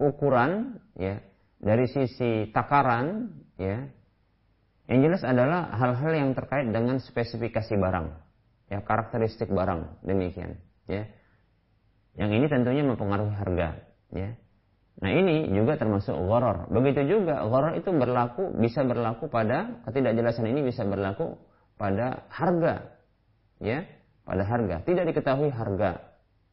ukuran, 0.00 0.80
ya, 0.96 1.20
dari 1.60 1.84
sisi 1.84 2.48
takaran, 2.56 3.36
ya. 3.60 3.84
Yang 4.88 5.00
jelas 5.06 5.22
adalah 5.22 5.70
hal-hal 5.76 6.12
yang 6.16 6.30
terkait 6.32 6.72
dengan 6.72 6.96
spesifikasi 7.04 7.76
barang, 7.76 8.16
ya. 8.72 8.80
Karakteristik 8.80 9.52
barang 9.52 10.00
demikian, 10.08 10.56
ya. 10.88 11.04
Yang 12.16 12.30
ini 12.42 12.46
tentunya 12.48 12.82
mempengaruhi 12.82 13.36
harga, 13.36 13.89
ya. 14.14 14.36
Nah 15.00 15.10
ini 15.16 15.48
juga 15.48 15.80
termasuk 15.80 16.12
goror. 16.12 16.68
Begitu 16.68 17.08
juga 17.08 17.40
goror 17.48 17.72
itu 17.72 17.88
berlaku 17.88 18.52
bisa 18.60 18.84
berlaku 18.84 19.32
pada 19.32 19.80
ketidakjelasan 19.88 20.44
ini 20.52 20.60
bisa 20.66 20.84
berlaku 20.84 21.40
pada 21.80 22.28
harga, 22.28 23.00
ya, 23.64 23.88
pada 24.28 24.44
harga. 24.44 24.84
Tidak 24.84 25.04
diketahui 25.08 25.48
harga 25.48 26.04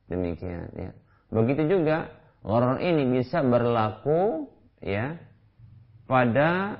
demikian, 0.07 0.71
ya. 0.71 0.91
Begitu 1.27 1.67
juga 1.67 2.07
goror 2.39 2.79
ini 2.79 3.19
bisa 3.19 3.43
berlaku, 3.43 4.47
ya, 4.79 5.19
pada 6.07 6.79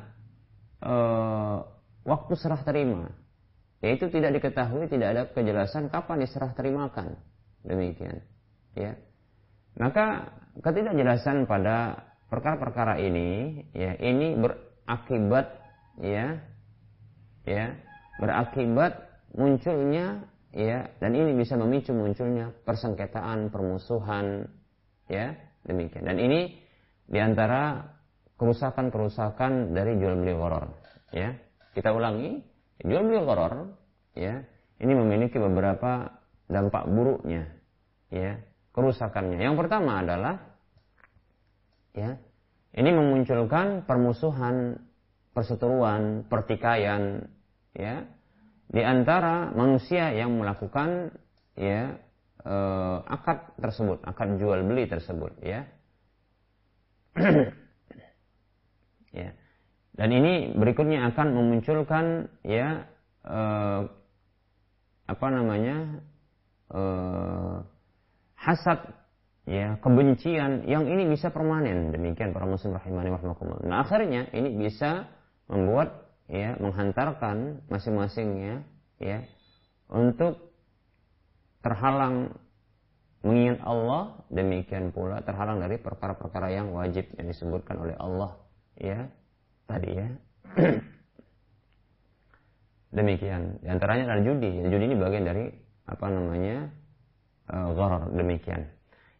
e, 0.80 0.95
waktu 2.07 2.34
serah 2.39 2.63
terima. 2.63 3.11
Yaitu 3.84 4.07
tidak 4.07 4.39
diketahui, 4.39 4.88
tidak 4.88 5.07
ada 5.11 5.23
kejelasan 5.36 5.91
kapan 5.91 6.23
diserah 6.23 6.55
terimakan. 6.55 7.19
Demikian, 7.67 8.23
ya. 8.80 8.95
Maka 9.75 10.32
ketidakjelasan 10.62 11.45
pada 11.45 12.08
perkara-perkara 12.28 12.99
ini 12.99 13.62
ya 13.72 13.95
ini 13.97 14.36
berakibat 14.36 15.58
ya 16.01 16.41
ya 17.47 17.66
berakibat 18.20 19.08
munculnya 19.34 20.28
ya 20.51 20.89
dan 20.99 21.12
ini 21.14 21.38
bisa 21.38 21.55
memicu 21.55 21.93
munculnya 21.93 22.51
persengketaan 22.66 23.53
permusuhan 23.53 24.49
ya 25.08 25.36
demikian. 25.68 26.08
Dan 26.08 26.18
ini 26.20 26.55
di 27.08 27.20
antara 27.20 27.84
kerusakan-kerusakan 28.38 29.76
dari 29.76 29.99
jual 29.99 30.20
beli 30.20 30.36
horor 30.36 30.72
ya. 31.12 31.36
Kita 31.76 31.93
ulangi 31.93 32.41
jual 32.82 33.03
beli 33.05 33.20
horor 33.22 33.76
ya 34.18 34.41
ini 34.82 34.93
memiliki 34.93 35.38
beberapa 35.38 36.10
dampak 36.47 36.88
buruknya 36.89 37.49
ya 38.10 38.39
kerusakannya. 38.78 39.41
Yang 39.41 39.65
pertama 39.65 40.05
adalah 40.05 40.38
ya, 41.97 42.21
ini 42.78 42.89
memunculkan 42.93 43.89
permusuhan, 43.89 44.78
perseteruan, 45.34 46.30
pertikaian 46.30 47.25
ya 47.73 48.05
di 48.69 48.86
antara 48.86 49.49
manusia 49.49 50.13
yang 50.13 50.38
melakukan 50.38 51.09
ya 51.57 51.97
eh, 52.45 52.97
akad 53.01 53.57
tersebut, 53.57 54.05
akad 54.05 54.38
jual 54.38 54.61
beli 54.61 54.86
tersebut 54.86 55.34
ya. 55.41 55.65
ya. 59.25 59.34
Dan 59.97 60.09
ini 60.13 60.53
berikutnya 60.53 61.09
akan 61.09 61.34
memunculkan 61.34 62.30
ya 62.45 62.86
eh, 63.25 63.82
apa 65.09 65.28
namanya 65.34 65.97
eh, 66.78 67.57
hasad, 68.38 68.93
ya, 69.49 69.81
kebencian 69.81 70.63
yang 70.69 70.85
ini 70.85 71.09
bisa 71.09 71.33
permanen. 71.33 71.91
Demikian 71.91 72.31
para 72.31 72.45
muslim 72.45 72.77
rahimani 72.77 73.11
rahimakumullah. 73.11 73.65
Nah, 73.65 73.83
akhirnya 73.83 74.29
ini 74.31 74.53
bisa 74.55 75.09
membuat 75.49 76.07
ya 76.27 76.59
menghantarkan 76.59 77.63
masing-masingnya 77.71 78.67
ya 78.99 79.23
untuk 79.88 80.51
terhalang 81.63 82.35
mengingat 83.23 83.59
Allah 83.63 84.23
demikian 84.29 84.91
pula 84.91 85.23
terhalang 85.23 85.63
dari 85.63 85.79
perkara-perkara 85.79 86.53
yang 86.53 86.75
wajib 86.75 87.07
yang 87.15 87.27
disebutkan 87.31 87.79
oleh 87.79 87.95
Allah 87.97 88.38
ya 88.77 89.07
tadi 89.65 89.89
ya 89.95 90.07
demikian 92.97 93.63
di 93.63 93.67
antaranya 93.67 94.11
adalah 94.11 94.23
judi 94.23 94.51
ya, 94.63 94.65
judi 94.67 94.83
ini 94.91 94.95
bagian 94.99 95.25
dari 95.27 95.45
apa 95.88 96.07
namanya 96.11 96.71
gharar 97.47 98.11
demikian. 98.11 98.67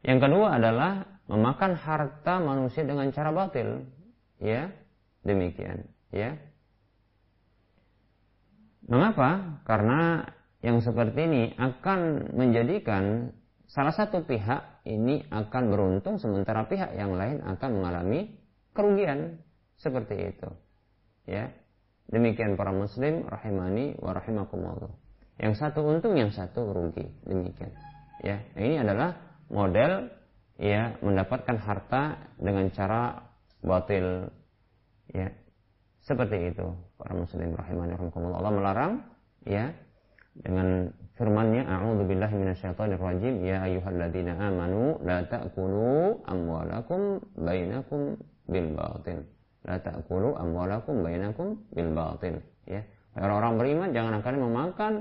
Yang 0.04 0.30
kedua 0.30 0.60
adalah 0.60 1.20
memakan 1.28 1.76
harta 1.76 2.40
manusia 2.40 2.84
dengan 2.84 3.12
cara 3.12 3.32
batil. 3.32 3.84
Ya, 4.38 4.70
demikian, 5.26 5.90
ya. 6.14 6.38
Mengapa? 8.88 9.60
Karena 9.68 10.24
yang 10.64 10.80
seperti 10.80 11.20
ini 11.28 11.44
akan 11.58 12.32
menjadikan 12.38 13.34
salah 13.68 13.92
satu 13.92 14.24
pihak 14.24 14.88
ini 14.88 15.28
akan 15.28 15.64
beruntung 15.68 16.22
sementara 16.22 16.66
pihak 16.72 16.96
yang 16.96 17.18
lain 17.18 17.44
akan 17.44 17.70
mengalami 17.82 18.32
kerugian 18.72 19.44
seperti 19.76 20.32
itu. 20.32 20.50
Ya. 21.28 21.52
Demikian 22.08 22.56
para 22.56 22.72
muslim 22.72 23.28
rahimani 23.28 24.00
wa 24.00 24.16
rahimakumullah. 24.16 24.96
Yang 25.38 25.60
satu 25.60 25.84
untung, 25.84 26.16
yang 26.16 26.32
satu 26.32 26.72
rugi. 26.72 27.04
Demikian. 27.28 27.76
Ya, 28.26 28.42
ini 28.58 28.82
adalah 28.82 29.14
model 29.50 30.10
ya 30.58 30.98
mendapatkan 31.02 31.58
harta 31.62 32.18
dengan 32.42 32.70
cara 32.74 33.22
batil. 33.62 34.30
Ya. 35.08 35.32
seperti 36.04 36.52
itu 36.52 36.68
para 37.00 37.16
muslim 37.16 37.56
rahimani 37.56 37.96
Allah 37.96 38.52
melarang 38.52 38.94
ya 39.48 39.72
dengan 40.44 40.92
firman-Nya 41.18 41.66
a'udzubillahi 41.66 42.36
minasyaitonir 42.38 43.02
rajim 43.02 43.42
ya 43.42 43.66
ayyuhalladzina 43.66 44.38
amanu 44.38 45.02
la 45.02 45.26
ta'kulu 45.26 46.22
amwalakum 46.30 47.24
bainakum 47.34 48.20
bil 48.46 48.68
batil 48.78 49.26
la 49.66 49.82
ta'kulu 49.82 50.38
amwalakum 50.38 51.02
bainakum 51.02 51.58
bil 51.74 51.90
batil 51.92 52.38
ya 52.70 52.86
orang-orang 53.18 53.54
beriman 53.58 53.90
jangan 53.92 54.22
kalian 54.22 54.44
memakan 54.46 54.94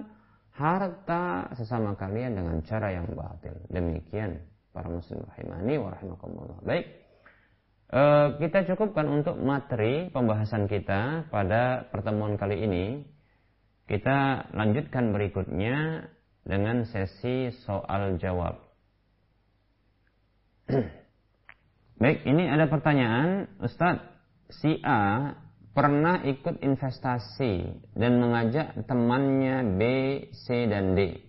harta 0.57 1.53
sesama 1.53 1.93
kalian 1.95 2.33
dengan 2.41 2.57
cara 2.65 2.97
yang 2.97 3.07
batil. 3.13 3.53
Demikian 3.69 4.41
para 4.73 4.89
muslim 4.89 5.21
rahimani 5.29 5.77
wa 5.77 5.93
rahimakumullah. 5.93 6.59
Baik. 6.65 6.87
E, 7.93 8.03
kita 8.41 8.65
cukupkan 8.73 9.05
untuk 9.09 9.37
materi 9.37 10.09
pembahasan 10.09 10.65
kita 10.65 11.29
pada 11.29 11.87
pertemuan 11.93 12.41
kali 12.41 12.65
ini. 12.65 13.05
Kita 13.87 14.51
lanjutkan 14.51 15.15
berikutnya 15.15 16.09
dengan 16.43 16.83
sesi 16.89 17.55
soal 17.63 18.19
jawab. 18.19 18.59
Baik, 22.03 22.27
ini 22.27 22.51
ada 22.51 22.67
pertanyaan, 22.67 23.47
Ustadz, 23.63 24.05
si 24.51 24.83
A 24.83 25.33
pernah 25.77 26.25
ikut 26.25 26.65
investasi 26.65 27.69
dan 27.93 28.17
mengajak 28.17 28.73
temannya 28.89 29.77
B, 29.77 29.83
C, 30.33 30.65
dan 30.65 30.97
D 30.97 31.21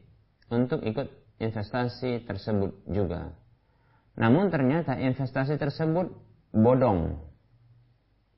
untuk 0.47 0.79
ikut 0.87 1.11
investasi 1.43 2.23
tersebut 2.23 2.71
juga. 2.87 3.35
Namun 4.15 4.47
ternyata 4.47 4.95
investasi 4.95 5.59
tersebut 5.59 6.15
bodong. 6.55 7.19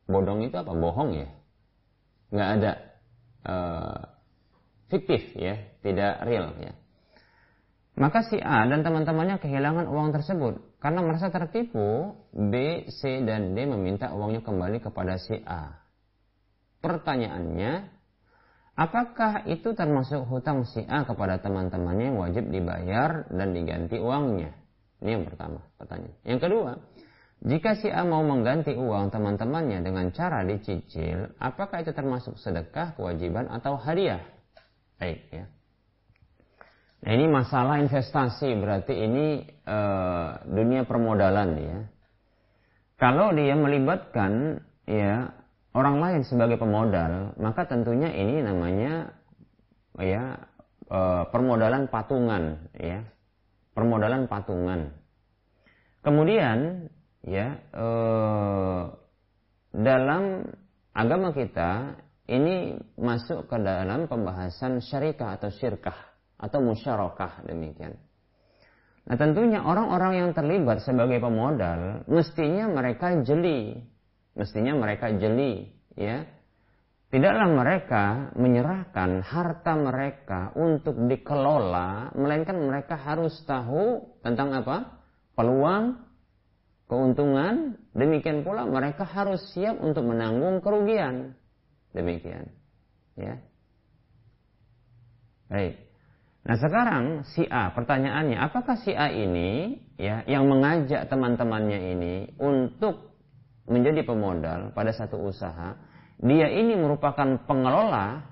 Bodong 0.10 0.50
itu 0.50 0.58
apa? 0.58 0.74
Bohong 0.74 1.14
ya? 1.14 1.30
Nggak 2.34 2.50
ada 2.58 2.72
uh, 3.46 4.02
fiktif 4.90 5.38
ya, 5.38 5.62
tidak 5.86 6.26
real 6.26 6.58
ya. 6.58 6.74
Maka 8.00 8.26
si 8.26 8.42
A 8.42 8.66
dan 8.66 8.82
teman-temannya 8.82 9.38
kehilangan 9.38 9.86
uang 9.86 10.10
tersebut 10.16 10.58
karena 10.82 11.06
merasa 11.06 11.30
tertipu. 11.30 12.18
B, 12.34 12.88
C, 12.90 13.22
dan 13.22 13.54
D 13.54 13.70
meminta 13.70 14.10
uangnya 14.10 14.42
kembali 14.42 14.82
kepada 14.82 15.22
si 15.22 15.38
A. 15.46 15.79
Pertanyaannya, 16.80 17.72
apakah 18.80 19.44
itu 19.52 19.76
termasuk 19.76 20.24
hutang 20.32 20.64
si 20.64 20.84
A 20.88 21.04
kepada 21.04 21.44
teman-temannya 21.44 22.16
yang 22.16 22.20
wajib 22.20 22.48
dibayar 22.48 23.28
dan 23.28 23.52
diganti 23.52 24.00
uangnya? 24.00 24.56
Ini 25.00 25.20
yang 25.20 25.26
pertama 25.28 25.64
pertanyaan. 25.76 26.16
Yang 26.24 26.40
kedua, 26.48 26.72
jika 27.40 27.80
si 27.80 27.88
A 27.88 28.04
mau 28.04 28.20
mengganti 28.24 28.76
uang 28.76 29.16
teman-temannya 29.16 29.80
dengan 29.80 30.12
cara 30.12 30.44
dicicil, 30.44 31.36
apakah 31.40 31.84
itu 31.84 31.96
termasuk 31.96 32.36
sedekah, 32.36 33.00
kewajiban, 33.00 33.48
atau 33.48 33.80
hadiah? 33.80 34.20
Baik 35.00 35.24
ya. 35.32 35.48
Nah 37.00 37.12
ini 37.16 37.32
masalah 37.32 37.80
investasi 37.80 38.60
berarti 38.60 38.92
ini 38.92 39.48
e, 39.48 39.78
dunia 40.52 40.84
permodalan 40.84 41.50
ya. 41.56 41.78
Kalau 43.00 43.32
dia 43.32 43.56
melibatkan 43.56 44.60
ya 44.84 45.32
orang 45.74 45.98
lain 46.02 46.22
sebagai 46.26 46.58
pemodal, 46.58 47.34
maka 47.38 47.66
tentunya 47.70 48.10
ini 48.14 48.42
namanya 48.42 49.14
ya 50.00 50.40
e, 50.88 51.00
permodalan 51.30 51.90
patungan 51.90 52.70
ya. 52.78 53.06
Permodalan 53.74 54.28
patungan. 54.28 54.92
Kemudian 56.04 56.88
ya 57.24 57.60
eh, 57.60 58.82
dalam 59.76 60.24
agama 60.96 61.36
kita 61.36 62.00
ini 62.30 62.78
masuk 62.96 63.50
ke 63.50 63.58
dalam 63.60 64.06
pembahasan 64.08 64.80
syarikah 64.80 65.36
atau 65.40 65.50
syirkah 65.52 65.98
atau 66.40 66.60
musyarakah 66.64 67.44
demikian. 67.44 68.00
Nah 69.10 69.18
tentunya 69.18 69.66
orang-orang 69.66 70.22
yang 70.22 70.30
terlibat 70.38 70.86
sebagai 70.86 71.18
pemodal 71.20 72.06
mestinya 72.06 72.70
mereka 72.70 73.20
jeli, 73.26 73.82
mestinya 74.38 74.74
mereka 74.78 75.14
jeli, 75.16 75.70
ya. 75.96 76.26
Tidaklah 77.10 77.50
mereka 77.50 78.04
menyerahkan 78.38 79.26
harta 79.26 79.74
mereka 79.74 80.54
untuk 80.54 80.94
dikelola, 81.10 82.14
melainkan 82.14 82.54
mereka 82.54 82.94
harus 82.94 83.34
tahu 83.50 84.14
tentang 84.22 84.54
apa? 84.54 85.02
Peluang 85.34 85.98
keuntungan, 86.86 87.82
demikian 87.98 88.46
pula 88.46 88.70
mereka 88.70 89.10
harus 89.10 89.42
siap 89.58 89.82
untuk 89.82 90.06
menanggung 90.06 90.62
kerugian. 90.62 91.34
Demikian. 91.98 92.54
Ya. 93.18 93.42
Baik. 95.50 95.82
Nah 96.46 96.58
sekarang 96.62 97.04
si 97.34 97.46
A, 97.50 97.74
pertanyaannya, 97.74 98.38
apakah 98.38 98.78
si 98.86 98.94
A 98.94 99.10
ini 99.10 99.82
ya 99.98 100.22
yang 100.30 100.46
mengajak 100.46 101.10
teman-temannya 101.10 101.80
ini 101.98 102.14
untuk 102.38 103.09
menjadi 103.70 104.02
pemodal 104.02 104.74
pada 104.74 104.90
satu 104.90 105.22
usaha, 105.22 105.78
dia 106.20 106.50
ini 106.50 106.76
merupakan 106.76 107.40
pengelola 107.46 108.26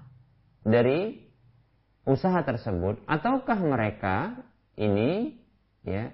dari 0.66 1.24
usaha 2.04 2.42
tersebut 2.44 3.00
ataukah 3.08 3.60
mereka 3.62 4.36
ini 4.76 5.38
ya 5.88 6.12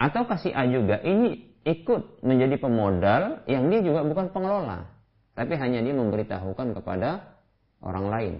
atau 0.00 0.26
kasih 0.26 0.50
A 0.50 0.66
juga 0.66 0.98
ini 1.06 1.54
ikut 1.64 2.20
menjadi 2.20 2.60
pemodal 2.60 3.46
yang 3.48 3.70
dia 3.72 3.80
juga 3.80 4.04
bukan 4.04 4.30
pengelola. 4.34 4.90
Tapi 5.34 5.58
hanya 5.58 5.82
dia 5.82 5.94
memberitahukan 5.96 6.78
kepada 6.78 7.40
orang 7.82 8.06
lain. 8.06 8.34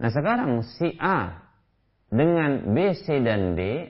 Nah 0.00 0.10
sekarang 0.10 0.64
si 0.64 0.96
A 0.98 1.44
dengan 2.10 2.74
B, 2.74 2.96
C, 3.06 3.22
dan 3.22 3.54
D, 3.54 3.86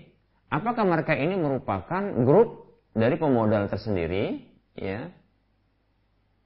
apakah 0.52 0.84
mereka 0.84 1.16
ini 1.16 1.38
merupakan 1.38 2.02
grup 2.26 2.69
dari 2.92 3.16
pemodal 3.16 3.70
tersendiri, 3.70 4.42
ya? 4.74 5.10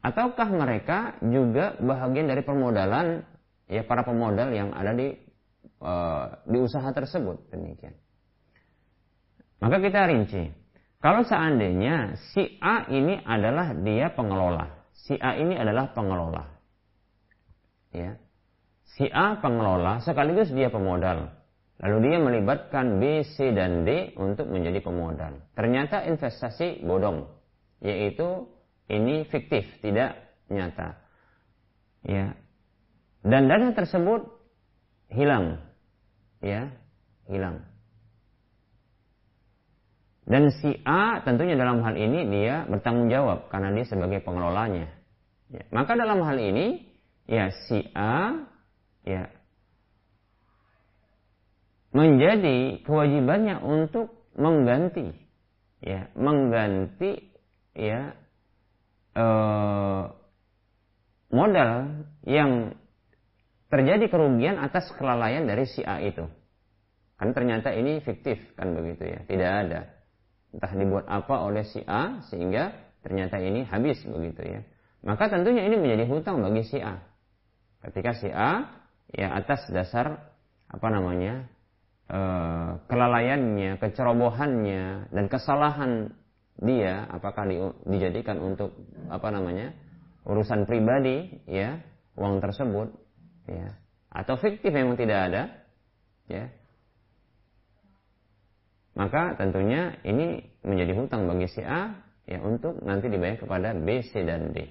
Ataukah 0.04 0.52
mereka 0.52 1.16
juga 1.24 1.80
bahagian 1.80 2.28
dari 2.28 2.44
permodalan 2.44 3.24
ya 3.64 3.88
para 3.88 4.04
pemodal 4.04 4.52
yang 4.52 4.76
ada 4.76 4.92
di 4.92 5.16
uh, 5.80 6.44
di 6.44 6.60
usaha 6.60 6.84
tersebut 6.92 7.48
demikian. 7.48 7.96
Maka 9.64 9.80
kita 9.80 10.04
rinci. 10.04 10.52
Kalau 11.00 11.24
seandainya 11.24 12.20
si 12.32 12.60
A 12.60 12.88
ini 12.92 13.20
adalah 13.24 13.72
dia 13.76 14.12
pengelola. 14.12 14.88
Si 14.92 15.16
A 15.16 15.36
ini 15.40 15.56
adalah 15.56 15.92
pengelola. 15.96 16.44
Ya. 17.92 18.20
Si 18.96 19.08
A 19.08 19.40
pengelola 19.40 20.04
sekaligus 20.04 20.52
dia 20.52 20.68
pemodal. 20.68 21.32
Lalu 21.82 21.96
dia 22.06 22.18
melibatkan 22.22 23.02
B, 23.02 23.26
C, 23.34 23.50
dan 23.50 23.82
D 23.82 24.14
untuk 24.14 24.46
menjadi 24.46 24.78
pemodal. 24.78 25.42
Ternyata 25.58 26.06
investasi 26.06 26.86
bodong. 26.86 27.26
Yaitu 27.82 28.46
ini 28.86 29.26
fiktif, 29.26 29.66
tidak 29.82 30.14
nyata. 30.46 30.94
Ya. 32.06 32.38
Dan 33.26 33.50
dana 33.50 33.74
tersebut 33.74 34.28
hilang. 35.10 35.58
Ya, 36.44 36.70
hilang. 37.26 37.64
Dan 40.24 40.48
si 40.56 40.80
A 40.88 41.20
tentunya 41.20 41.52
dalam 41.52 41.84
hal 41.84 42.00
ini 42.00 42.24
dia 42.32 42.64
bertanggung 42.64 43.12
jawab 43.12 43.52
karena 43.52 43.76
dia 43.76 43.84
sebagai 43.84 44.24
pengelolanya. 44.24 44.88
Ya, 45.52 45.68
maka 45.68 45.92
dalam 46.00 46.24
hal 46.24 46.40
ini 46.40 46.80
ya 47.28 47.52
si 47.68 47.84
A 47.92 48.40
ya 49.04 49.28
menjadi 51.94 52.82
kewajibannya 52.82 53.62
untuk 53.62 54.26
mengganti 54.34 55.14
ya 55.78 56.10
mengganti 56.18 57.30
ya 57.78 58.18
eh, 59.14 60.02
modal 61.30 61.70
yang 62.26 62.74
terjadi 63.70 64.06
kerugian 64.06 64.58
atas 64.62 64.90
kelalaian 64.94 65.46
dari 65.50 65.66
si 65.66 65.82
A 65.82 65.98
itu. 65.98 66.26
Kan 67.14 67.30
ternyata 67.30 67.70
ini 67.74 68.02
fiktif 68.02 68.38
kan 68.58 68.74
begitu 68.74 69.06
ya, 69.06 69.20
tidak 69.26 69.50
ada 69.66 69.80
entah 70.54 70.70
dibuat 70.70 71.06
apa 71.10 71.42
oleh 71.42 71.66
si 71.66 71.82
A 71.82 72.22
sehingga 72.30 72.74
ternyata 73.02 73.42
ini 73.42 73.66
habis 73.66 73.98
begitu 74.06 74.42
ya. 74.46 74.60
Maka 75.04 75.28
tentunya 75.28 75.66
ini 75.66 75.76
menjadi 75.76 76.06
hutang 76.08 76.40
bagi 76.40 76.62
si 76.64 76.78
A. 76.78 77.02
Ketika 77.82 78.14
si 78.16 78.30
A 78.30 78.82
ya 79.10 79.34
atas 79.34 79.66
dasar 79.68 80.32
apa 80.70 80.88
namanya 80.90 81.50
e, 82.08 82.20
kelalaiannya, 82.86 83.80
kecerobohannya 83.80 85.12
dan 85.12 85.24
kesalahan 85.28 86.12
dia 86.60 87.06
apakah 87.10 87.44
di, 87.50 87.58
dijadikan 87.90 88.38
untuk 88.38 88.72
apa 89.10 89.28
namanya 89.34 89.74
urusan 90.22 90.64
pribadi 90.70 91.42
ya 91.50 91.82
uang 92.14 92.38
tersebut 92.38 92.94
ya 93.50 93.74
atau 94.14 94.38
fiktif 94.38 94.70
memang 94.70 94.94
tidak 94.94 95.18
ada 95.28 95.42
ya 96.30 96.46
maka 98.94 99.34
tentunya 99.34 99.98
ini 100.06 100.38
menjadi 100.62 100.94
hutang 100.94 101.26
bagi 101.26 101.50
si 101.50 101.60
A 101.66 101.98
ya 102.30 102.38
untuk 102.40 102.78
nanti 102.86 103.10
dibayar 103.10 103.36
kepada 103.36 103.74
B, 103.74 104.06
C 104.06 104.22
dan 104.22 104.54
D. 104.54 104.70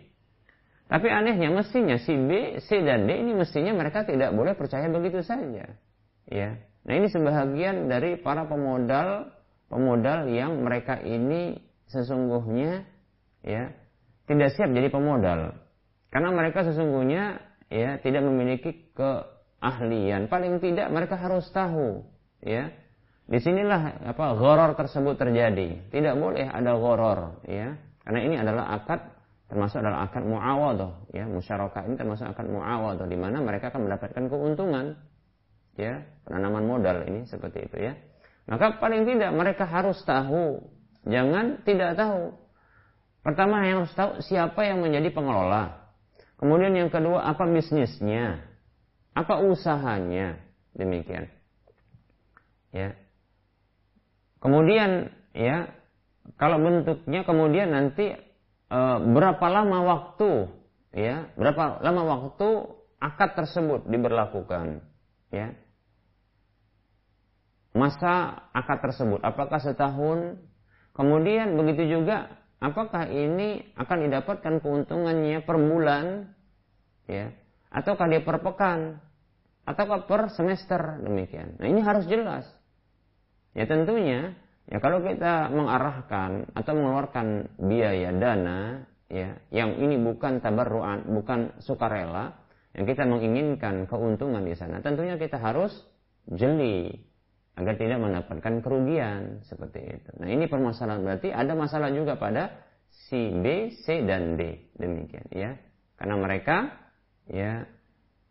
Tapi 0.87 1.07
anehnya 1.11 1.51
mestinya 1.51 1.99
si 1.99 2.15
B, 2.15 2.59
C 2.63 2.79
dan 2.81 3.03
D 3.03 3.19
ini 3.19 3.35
mestinya 3.35 3.75
mereka 3.75 4.07
tidak 4.07 4.31
boleh 4.31 4.55
percaya 4.55 4.87
begitu 4.87 5.19
saja. 5.19 5.75
Ya. 6.27 6.49
Nah, 6.83 6.93
ini 6.99 7.07
sebahagian 7.07 7.87
dari 7.87 8.19
para 8.19 8.43
pemodal 8.43 9.31
pemodal 9.71 10.27
yang 10.29 10.61
mereka 10.61 10.99
ini 10.99 11.57
sesungguhnya 11.87 12.83
ya 13.41 13.71
tidak 14.27 14.53
siap 14.55 14.69
jadi 14.71 14.91
pemodal. 14.91 15.55
Karena 16.11 16.29
mereka 16.29 16.67
sesungguhnya 16.67 17.41
ya 17.71 17.97
tidak 18.03 18.21
memiliki 18.27 18.93
keahlian. 18.93 20.27
Paling 20.29 20.59
tidak 20.59 20.91
mereka 20.91 21.15
harus 21.17 21.47
tahu 21.49 22.03
ya. 22.43 22.69
Di 23.23 23.39
sinilah 23.39 24.03
apa 24.03 24.35
goror 24.35 24.75
tersebut 24.75 25.15
terjadi. 25.15 25.87
Tidak 25.87 26.13
boleh 26.19 26.51
ada 26.51 26.75
goror 26.75 27.39
ya. 27.47 27.79
Karena 28.03 28.19
ini 28.19 28.35
adalah 28.35 28.75
akad 28.75 28.99
termasuk 29.47 29.79
adalah 29.79 30.09
akad 30.09 30.25
muawadah 30.25 31.13
ya 31.13 31.29
musyarakah 31.29 31.85
ini 31.85 31.93
termasuk 31.93 32.25
akad 32.25 32.49
muawadah 32.49 33.05
di 33.05 33.13
mana 33.13 33.37
mereka 33.37 33.69
akan 33.69 33.85
mendapatkan 33.85 34.25
keuntungan 34.25 34.97
ya 35.77 36.05
penanaman 36.27 36.65
modal 36.65 37.05
ini 37.09 37.25
seperti 37.25 37.69
itu 37.69 37.77
ya. 37.91 37.93
Maka 38.45 38.77
paling 38.77 39.07
tidak 39.07 39.31
mereka 39.31 39.63
harus 39.63 39.99
tahu. 40.03 40.59
Jangan 41.07 41.63
tidak 41.63 41.95
tahu. 41.95 42.35
Pertama 43.23 43.63
yang 43.63 43.83
harus 43.83 43.95
tahu 43.95 44.19
siapa 44.19 44.67
yang 44.67 44.83
menjadi 44.83 45.15
pengelola. 45.15 45.95
Kemudian 46.35 46.75
yang 46.75 46.91
kedua 46.91 47.23
apa 47.23 47.47
bisnisnya? 47.47 48.43
Apa 49.15 49.39
usahanya? 49.39 50.43
Demikian. 50.75 51.31
Ya. 52.75 52.99
Kemudian 54.43 55.15
ya 55.31 55.71
kalau 56.35 56.59
bentuknya 56.59 57.23
kemudian 57.23 57.71
nanti 57.71 58.11
e, 58.67 58.79
berapa 59.15 59.45
lama 59.47 59.87
waktu 59.87 60.51
ya 60.91 61.31
berapa 61.39 61.79
lama 61.79 62.01
waktu 62.03 62.47
akad 62.99 63.39
tersebut 63.39 63.87
diberlakukan 63.87 64.83
ya 65.31 65.55
masa 67.73 68.45
akad 68.53 68.79
tersebut? 68.81 69.19
Apakah 69.21 69.59
setahun? 69.59 70.37
Kemudian 70.93 71.57
begitu 71.57 71.99
juga 71.99 72.29
apakah 72.61 73.09
ini 73.09 73.73
akan 73.75 73.97
didapatkan 74.09 74.61
keuntungannya 74.61 75.41
per 75.41 75.57
bulan? 75.57 76.05
Ya. 77.09 77.33
Ataukah 77.73 78.05
dia 78.05 78.21
per 78.21 78.39
pekan? 78.45 79.01
Ataukah 79.65 80.05
per 80.05 80.29
semester? 80.31 81.01
Demikian. 81.01 81.57
Nah 81.57 81.67
ini 81.67 81.81
harus 81.81 82.05
jelas. 82.05 82.45
Ya 83.57 83.65
tentunya 83.65 84.37
Ya 84.71 84.79
kalau 84.79 85.03
kita 85.03 85.51
mengarahkan 85.51 86.55
atau 86.55 86.71
mengeluarkan 86.71 87.51
biaya 87.59 88.15
dana 88.15 88.87
ya 89.11 89.35
yang 89.51 89.75
ini 89.75 89.99
bukan 89.99 90.39
tabarruan, 90.39 91.03
bukan 91.03 91.51
sukarela, 91.59 92.31
yang 92.71 92.87
kita 92.87 93.03
menginginkan 93.03 93.85
keuntungan 93.91 94.47
di 94.47 94.55
sana, 94.55 94.79
tentunya 94.79 95.19
kita 95.19 95.35
harus 95.35 95.75
jeli 96.31 96.95
agar 97.53 97.77
tidak 97.77 98.01
mendapatkan 98.01 98.53
kerugian 98.65 99.45
seperti 99.45 100.01
itu. 100.01 100.09
Nah, 100.17 100.29
ini 100.29 100.49
permasalahan 100.49 101.05
berarti 101.05 101.29
ada 101.29 101.53
masalah 101.53 101.93
juga 101.93 102.17
pada 102.17 102.49
si 102.89 103.29
B, 103.29 103.73
C 103.85 104.01
dan 104.05 104.35
D 104.37 104.73
demikian 104.77 105.29
ya. 105.29 105.53
Karena 105.97 106.15
mereka 106.17 106.73
ya 107.29 107.63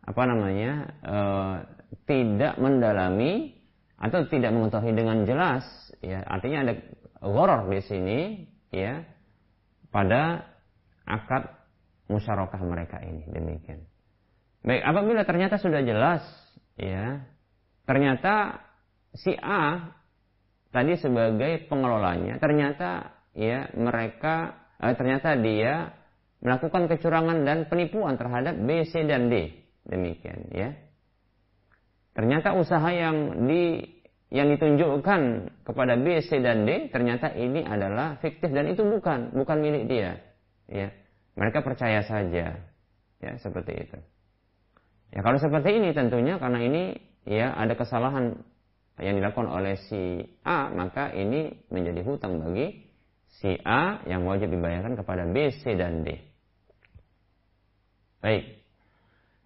apa 0.03 0.23
namanya 0.27 0.71
e, 0.99 1.17
tidak 2.03 2.59
mendalami 2.59 3.55
atau 3.95 4.27
tidak 4.27 4.51
mengetahui 4.51 4.91
dengan 4.91 5.23
jelas 5.23 5.63
ya 6.03 6.19
artinya 6.27 6.67
ada 6.67 6.73
goror 7.23 7.71
di 7.71 7.79
sini 7.79 8.19
ya 8.67 9.07
pada 9.87 10.43
akad 11.07 11.47
musyarakah 12.11 12.59
mereka 12.67 12.99
ini 12.99 13.23
demikian 13.31 13.87
baik 14.67 14.83
apabila 14.83 15.23
ternyata 15.23 15.55
sudah 15.55 15.79
jelas 15.87 16.23
ya 16.75 17.23
ternyata 17.87 18.59
si 19.13 19.33
A 19.37 19.93
tadi 20.73 20.97
sebagai 20.97 21.69
pengelolanya 21.69 22.41
ternyata 22.41 23.13
ya 23.37 23.69
mereka 23.77 24.57
eh, 24.81 24.93
ternyata 24.97 25.37
dia 25.37 25.93
melakukan 26.43 26.91
kecurangan 26.91 27.47
dan 27.47 27.71
penipuan 27.71 28.19
terhadap 28.19 28.57
B, 28.59 28.83
C 28.89 29.05
dan 29.05 29.29
D 29.31 29.53
demikian 29.85 30.49
ya 30.51 30.73
ternyata 32.13 32.57
usaha 32.57 32.89
yang 32.89 33.47
di 33.47 33.93
yang 34.33 34.49
ditunjukkan 34.49 35.21
kepada 35.61 35.93
B, 35.93 36.17
C 36.25 36.41
dan 36.41 36.65
D 36.65 36.89
ternyata 36.89 37.29
ini 37.37 37.61
adalah 37.61 38.17
fiktif 38.17 38.49
dan 38.49 38.65
itu 38.65 38.81
bukan 38.81 39.29
bukan 39.29 39.57
milik 39.61 39.85
dia. 39.85 40.17
Ya, 40.65 40.89
mereka 41.37 41.61
percaya 41.61 42.01
saja. 42.01 42.57
Ya, 43.21 43.31
seperti 43.37 43.85
itu. 43.85 43.97
Ya, 45.13 45.21
kalau 45.21 45.37
seperti 45.37 45.77
ini 45.77 45.93
tentunya 45.93 46.41
karena 46.41 46.65
ini 46.65 46.97
ya 47.29 47.53
ada 47.53 47.77
kesalahan 47.77 48.41
yang 49.01 49.17
dilakukan 49.17 49.49
oleh 49.49 49.79
si 49.89 50.21
A, 50.45 50.69
maka 50.69 51.09
ini 51.13 51.65
menjadi 51.73 52.05
hutang 52.05 52.37
bagi 52.43 52.85
si 53.41 53.57
A 53.65 54.05
yang 54.05 54.27
wajib 54.29 54.53
dibayarkan 54.53 54.93
kepada 54.99 55.25
B, 55.25 55.49
C 55.63 55.73
dan 55.73 56.05
D. 56.05 56.17
Baik. 58.21 58.61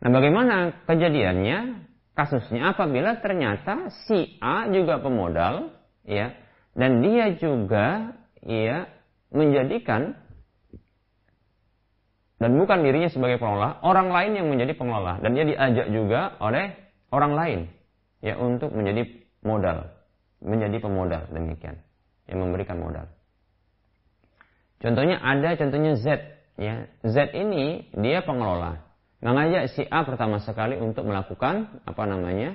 Nah, 0.03 0.09
bagaimana 0.13 0.55
kejadiannya? 0.85 1.87
kasusnya 2.17 2.73
apabila 2.73 3.21
ternyata 3.21 3.93
si 4.09 4.41
A 4.41 4.65
juga 4.73 4.97
pemodal 4.97 5.69
ya 6.01 6.33
dan 6.73 7.05
dia 7.05 7.37
juga 7.37 8.17
ya 8.41 8.89
menjadikan 9.29 10.17
dan 12.37 12.53
bukan 12.53 12.85
dirinya 12.85 13.09
sebagai 13.09 13.41
pengelola, 13.41 13.81
orang 13.81 14.13
lain 14.13 14.31
yang 14.37 14.47
menjadi 14.49 14.73
pengelola 14.77 15.21
dan 15.21 15.33
dia 15.33 15.45
diajak 15.45 15.87
juga 15.93 16.37
oleh 16.41 16.73
orang 17.13 17.33
lain 17.37 17.59
ya 18.25 18.33
untuk 18.41 18.73
menjadi 18.73 19.26
modal, 19.47 19.87
menjadi 20.43 20.83
pemodal 20.83 21.31
demikian 21.31 21.79
yang 22.27 22.43
memberikan 22.43 22.75
modal. 22.75 23.07
Contohnya 24.83 25.23
ada 25.23 25.55
contohnya 25.55 25.95
Z 25.95 26.19
ya. 26.59 26.91
Z 27.07 27.31
ini 27.33 27.87
dia 27.95 28.21
pengelola 28.21 28.87
mengajak 29.17 29.73
si 29.73 29.81
A 29.89 30.05
pertama 30.05 30.37
sekali 30.37 30.77
untuk 30.77 31.09
melakukan 31.09 31.81
apa 31.89 32.03
namanya 32.05 32.53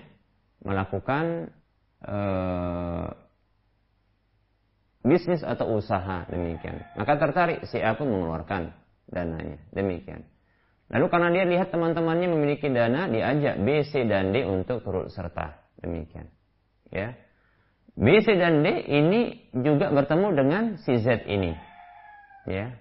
melakukan 0.62 1.51
uh, 2.07 3.11
bisnis 5.03 5.43
atau 5.43 5.74
usaha 5.74 6.22
demikian 6.30 6.86
maka 6.95 7.18
tertarik 7.18 7.66
si 7.66 7.82
A 7.82 7.99
pun 7.99 8.07
mengeluarkan 8.14 8.70
dananya 9.11 9.59
demikian 9.74 10.22
lalu 10.86 11.11
karena 11.11 11.28
dia 11.34 11.45
lihat 11.51 11.74
teman-temannya 11.74 12.30
memiliki 12.30 12.70
dana 12.70 13.11
diajak 13.11 13.59
B 13.59 13.82
C 13.82 14.07
dan 14.07 14.30
D 14.30 14.47
untuk 14.47 14.86
turut 14.86 15.11
serta 15.11 15.59
demikian 15.82 16.30
ya. 16.93 17.16
B 17.93 18.07
C 18.24 18.36
dan 18.40 18.64
D 18.64 18.68
ini 18.88 19.53
juga 19.53 19.93
bertemu 19.93 20.28
dengan 20.32 20.62
si 20.80 20.97
Z 21.01 21.28
ini. 21.28 21.53
Ya. 22.49 22.76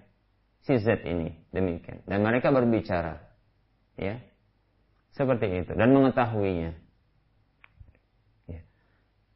Si 0.64 0.80
Z 0.80 1.04
ini. 1.04 1.36
Demikian. 1.52 2.04
Dan 2.08 2.24
mereka 2.24 2.48
berbicara. 2.48 3.20
Ya. 4.00 4.24
Seperti 5.12 5.66
itu. 5.66 5.72
Dan 5.76 5.92
mengetahuinya. 5.92 6.72
Ya. 8.48 8.60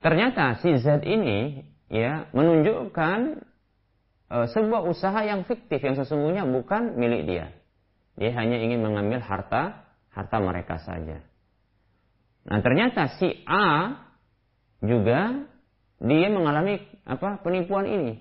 ternyata 0.01 0.64
si 0.64 0.81
Z 0.81 1.05
ini 1.05 1.68
ya 1.93 2.27
menunjukkan 2.33 3.18
e, 4.33 4.37
sebuah 4.51 4.83
usaha 4.89 5.20
yang 5.22 5.45
fiktif 5.45 5.83
yang 5.85 5.95
sesungguhnya 5.99 6.49
bukan 6.49 6.97
milik 6.97 7.29
dia. 7.29 7.47
Dia 8.16 8.33
hanya 8.33 8.57
ingin 8.57 8.81
mengambil 8.81 9.20
harta 9.20 9.85
harta 10.09 10.37
mereka 10.41 10.81
saja. 10.81 11.20
Nah 12.49 12.64
ternyata 12.64 13.20
si 13.20 13.45
A 13.45 14.05
juga 14.85 15.47
dia 16.01 16.29
mengalami 16.29 16.83
apa 17.09 17.41
penipuan 17.41 17.89
ini 17.89 18.20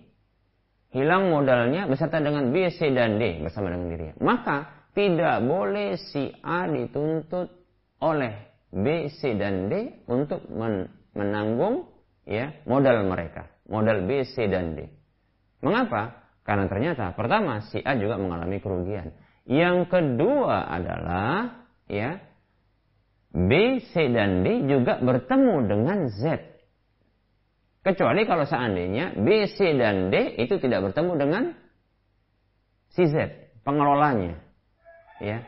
hilang 0.95 1.28
modalnya 1.28 1.91
beserta 1.91 2.24
dengan 2.24 2.56
B, 2.56 2.72
C 2.72 2.91
dan 2.95 3.20
D 3.20 3.43
bersama 3.43 3.74
dengan 3.74 3.91
dirinya 3.91 4.16
maka 4.24 4.88
tidak 4.95 5.43
boleh 5.43 5.99
si 5.99 6.32
A 6.39 6.72
dituntut 6.72 7.51
oleh 7.99 8.34
B, 8.72 9.12
C 9.12 9.36
dan 9.36 9.68
D 9.68 10.03
untuk 10.08 10.47
men 10.51 10.88
menanggung 11.16 11.88
ya 12.28 12.51
modal 12.68 13.08
mereka, 13.08 13.47
modal 13.72 14.03
B, 14.03 14.28
C 14.28 14.51
dan 14.51 14.76
D. 14.76 14.88
Mengapa? 15.64 16.28
Karena 16.43 16.68
ternyata 16.68 17.16
pertama 17.16 17.64
si 17.72 17.80
A 17.82 17.95
juga 17.95 18.20
mengalami 18.20 18.60
kerugian. 18.60 19.16
Yang 19.45 19.89
kedua 19.89 20.68
adalah 20.68 21.64
ya 21.88 22.20
B, 23.36 23.83
C 23.91 24.07
dan 24.15 24.47
D 24.47 24.63
juga 24.63 25.03
bertemu 25.03 25.55
dengan 25.67 26.07
Z. 26.07 26.39
Kecuali 27.83 28.23
kalau 28.23 28.47
seandainya 28.47 29.13
B, 29.19 29.51
C 29.51 29.75
dan 29.75 30.07
D 30.07 30.39
itu 30.39 30.55
tidak 30.57 30.89
bertemu 30.89 31.11
dengan 31.19 31.43
si 32.95 33.11
Z, 33.11 33.15
pengelolanya 33.67 34.39
ya 35.19 35.43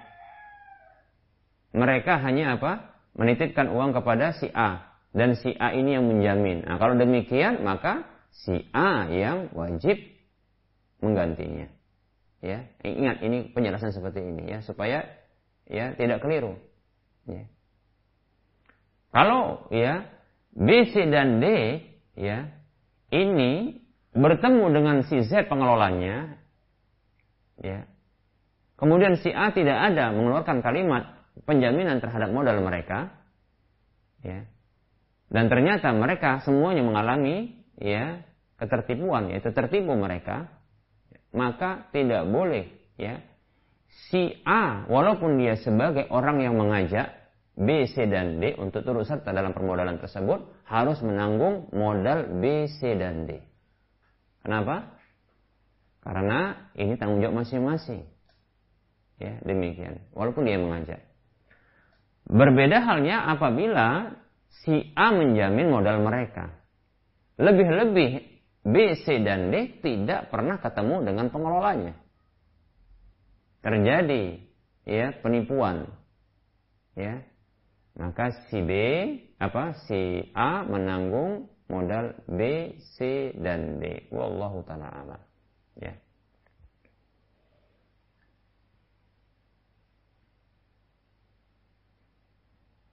mereka 1.76 2.20
hanya 2.24 2.56
apa 2.56 2.96
menitipkan 3.18 3.70
uang 3.70 3.92
kepada 3.96 4.34
si 4.38 4.48
A 4.52 4.98
dan 5.12 5.36
si 5.36 5.52
A 5.58 5.74
ini 5.74 5.98
yang 5.98 6.06
menjamin. 6.06 6.64
Nah, 6.64 6.78
kalau 6.80 6.96
demikian 6.96 7.66
maka 7.66 8.06
si 8.32 8.66
A 8.72 9.10
yang 9.10 9.52
wajib 9.52 9.98
menggantinya. 11.02 11.70
Ya, 12.38 12.70
ingat 12.86 13.26
ini 13.26 13.50
penjelasan 13.50 13.90
seperti 13.90 14.22
ini 14.22 14.46
ya 14.46 14.60
supaya 14.62 15.10
ya 15.66 15.98
tidak 15.98 16.22
keliru. 16.22 16.54
Ya. 17.26 17.50
Kalau 19.12 19.68
ya 19.74 20.06
B, 20.54 20.90
C 20.92 21.08
dan 21.08 21.40
D 21.40 21.46
ya 22.18 22.50
ini 23.14 23.78
bertemu 24.12 24.66
dengan 24.74 24.98
si 25.06 25.22
Z 25.24 25.48
pengelolanya 25.48 26.38
ya. 27.62 27.86
Kemudian 28.78 29.18
si 29.18 29.34
A 29.34 29.50
tidak 29.54 29.78
ada 29.94 30.14
mengeluarkan 30.14 30.62
kalimat 30.62 31.18
penjaminan 31.46 31.98
terhadap 31.98 32.30
modal 32.30 32.62
mereka 32.62 33.10
ya. 34.22 34.46
Dan 35.28 35.52
ternyata 35.52 35.92
mereka 35.92 36.40
semuanya 36.46 36.86
mengalami 36.86 37.58
ya 37.78 38.22
ketertipuan 38.58 39.30
yaitu 39.30 39.54
tertipu 39.54 39.94
mereka 39.94 40.50
maka 41.30 41.86
tidak 41.94 42.26
boleh 42.26 42.74
ya 42.98 43.22
si 44.10 44.42
A 44.44 44.90
walaupun 44.90 45.38
dia 45.38 45.60
sebagai 45.62 46.10
orang 46.10 46.42
yang 46.42 46.58
mengajak 46.58 47.14
B, 47.58 47.90
C, 47.90 48.06
dan 48.06 48.38
D 48.38 48.54
untuk 48.62 48.86
turut 48.86 49.02
serta 49.10 49.34
dalam 49.34 49.50
permodalan 49.50 49.98
tersebut 49.98 50.46
harus 50.70 51.02
menanggung 51.02 51.74
modal 51.74 52.38
B, 52.38 52.70
C, 52.70 52.94
dan 52.94 53.26
D. 53.26 53.42
Kenapa? 54.46 54.94
Karena 56.06 56.70
ini 56.78 56.94
tanggung 57.02 57.18
jawab 57.18 57.42
masing-masing. 57.42 58.06
Ya, 59.18 59.42
demikian. 59.42 60.06
Walaupun 60.14 60.46
dia 60.46 60.62
mengajak. 60.62 61.02
Berbeda 62.30 62.78
halnya 62.86 63.26
apabila 63.26 64.14
si 64.62 64.94
A 64.94 65.10
menjamin 65.10 65.74
modal 65.74 65.98
mereka. 66.06 66.54
Lebih-lebih 67.42 68.22
B, 68.68 68.76
C, 69.02 69.18
dan 69.26 69.50
D 69.50 69.82
tidak 69.82 70.30
pernah 70.30 70.62
ketemu 70.62 71.10
dengan 71.10 71.34
pengelolanya. 71.34 71.98
Terjadi 73.66 74.38
ya 74.86 75.18
penipuan. 75.26 75.90
Ya. 76.94 77.26
Maka 77.98 78.30
si 78.48 78.62
B 78.62 78.72
apa 79.42 79.74
si 79.90 80.30
A 80.38 80.62
menanggung 80.62 81.50
modal 81.66 82.14
B, 82.30 82.74
C, 82.96 83.34
dan 83.36 83.82
D. 83.82 84.08
Wallahu 84.14 84.62
taala 84.64 84.88
alam. 84.88 85.22
Ya. 85.82 85.94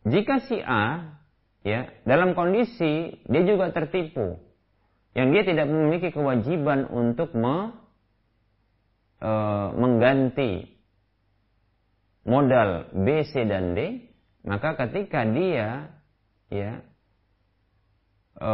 Jika 0.05 0.41
si 0.45 0.61
A 0.61 1.17
ya 1.65 1.89
dalam 2.05 2.37
kondisi 2.37 3.25
dia 3.25 3.43
juga 3.45 3.73
tertipu 3.73 4.37
yang 5.17 5.33
dia 5.33 5.47
tidak 5.47 5.71
memiliki 5.71 6.11
kewajiban 6.11 6.91
untuk 6.91 7.33
me, 7.33 7.73
e, 9.23 9.31
mengganti 9.79 10.75
modal 12.27 12.91
B, 12.93 13.23
C 13.31 13.47
dan 13.47 13.79
D, 13.79 14.11
maka 14.45 14.77
ketika 14.77 15.25
dia 15.25 15.89
ya 16.53 16.85
e, 18.37 18.53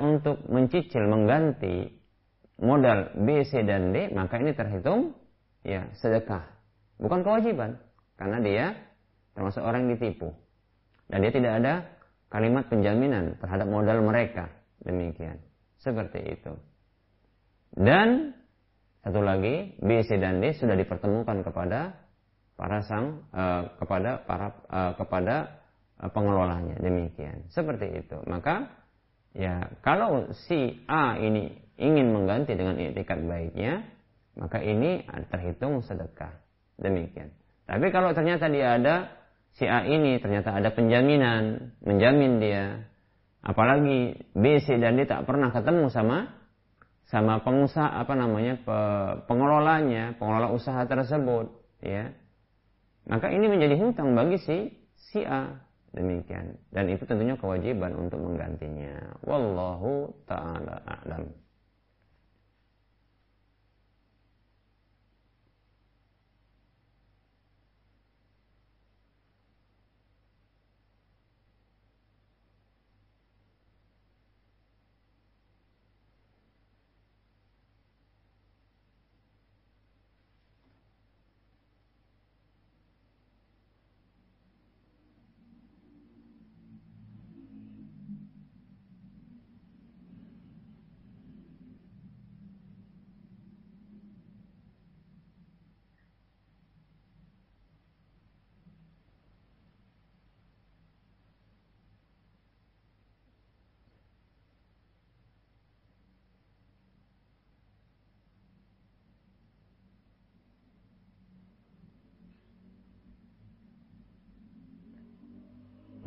untuk 0.00 0.36
mencicil 0.48 1.04
mengganti 1.04 1.92
modal 2.58 3.14
B, 3.14 3.44
C 3.46 3.62
dan 3.62 3.94
D, 3.94 4.10
maka 4.10 4.40
ini 4.40 4.56
terhitung 4.56 5.14
ya 5.62 5.86
sedekah, 6.00 6.48
bukan 6.98 7.22
kewajiban, 7.22 7.78
karena 8.18 8.38
dia 8.40 8.66
termasuk 9.36 9.62
orang 9.62 9.86
yang 9.86 10.00
ditipu 10.00 10.34
dan 11.06 11.22
dia 11.22 11.32
tidak 11.32 11.52
ada 11.62 11.74
kalimat 12.28 12.68
penjaminan 12.68 13.36
terhadap 13.40 13.68
modal 13.68 14.04
mereka. 14.04 14.52
Demikian. 14.84 15.40
Seperti 15.80 16.38
itu. 16.38 16.52
Dan 17.74 18.36
satu 19.02 19.20
lagi 19.22 19.78
B, 19.80 20.02
C 20.04 20.18
dan 20.20 20.42
D 20.42 20.52
sudah 20.56 20.74
dipertemukan 20.76 21.44
kepada 21.44 22.07
para 22.58 22.82
sang 22.82 23.22
uh, 23.30 23.70
kepada 23.78 24.26
para 24.26 24.50
uh, 24.66 24.92
kepada 24.98 25.62
uh, 26.02 26.10
pengelolanya 26.10 26.82
demikian. 26.82 27.46
Seperti 27.54 28.02
itu. 28.02 28.18
Maka 28.26 28.66
ya 29.32 29.70
kalau 29.86 30.34
si 30.50 30.82
A 30.90 31.14
ini 31.22 31.54
ingin 31.78 32.10
mengganti 32.10 32.58
dengan 32.58 32.74
etikat 32.82 33.22
baiknya, 33.22 33.86
maka 34.34 34.58
ini 34.58 35.06
terhitung 35.30 35.86
sedekah. 35.86 36.34
Demikian. 36.78 37.30
Tapi 37.70 37.94
kalau 37.94 38.10
ternyata 38.10 38.50
dia 38.50 38.74
ada 38.74 38.94
si 39.54 39.64
A 39.70 39.86
ini 39.86 40.18
ternyata 40.18 40.50
ada 40.50 40.74
penjaminan, 40.74 41.74
menjamin 41.86 42.42
dia 42.42 42.88
Apalagi 43.38 44.18
B, 44.34 44.44
C 44.60 44.76
dan 44.82 44.98
D 44.98 45.06
tak 45.06 45.22
pernah 45.24 45.54
ketemu 45.54 45.88
sama 45.88 46.34
sama 47.08 47.40
pengusaha 47.40 48.04
apa 48.04 48.12
namanya 48.12 48.60
pengelolanya, 49.24 50.18
pengelola 50.20 50.52
usaha 50.52 50.84
tersebut, 50.84 51.48
ya. 51.80 52.12
Maka 53.08 53.32
ini 53.32 53.48
menjadi 53.48 53.74
hutang 53.80 54.12
bagi 54.12 54.36
si 54.36 54.56
si 54.94 55.24
A 55.24 55.48
demikian 55.96 56.60
dan 56.68 56.92
itu 56.92 57.08
tentunya 57.08 57.34
kewajiban 57.40 57.96
untuk 57.96 58.20
menggantinya. 58.20 59.16
Wallahu 59.24 60.12
taala 60.28 60.84
a'lam. 60.84 61.32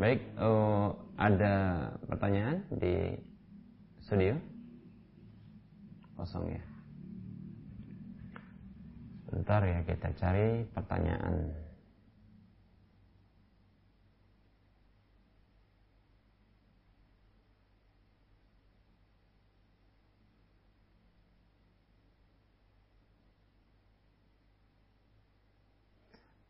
Baik, 0.01 0.33
uh, 0.41 0.97
ada 1.13 1.85
pertanyaan 2.09 2.65
di 2.73 3.13
studio? 4.01 4.33
Kosong 6.17 6.49
ya. 6.49 6.63
Bentar 9.29 9.61
ya 9.61 9.85
kita 9.85 10.09
cari 10.17 10.65
pertanyaan. 10.73 11.53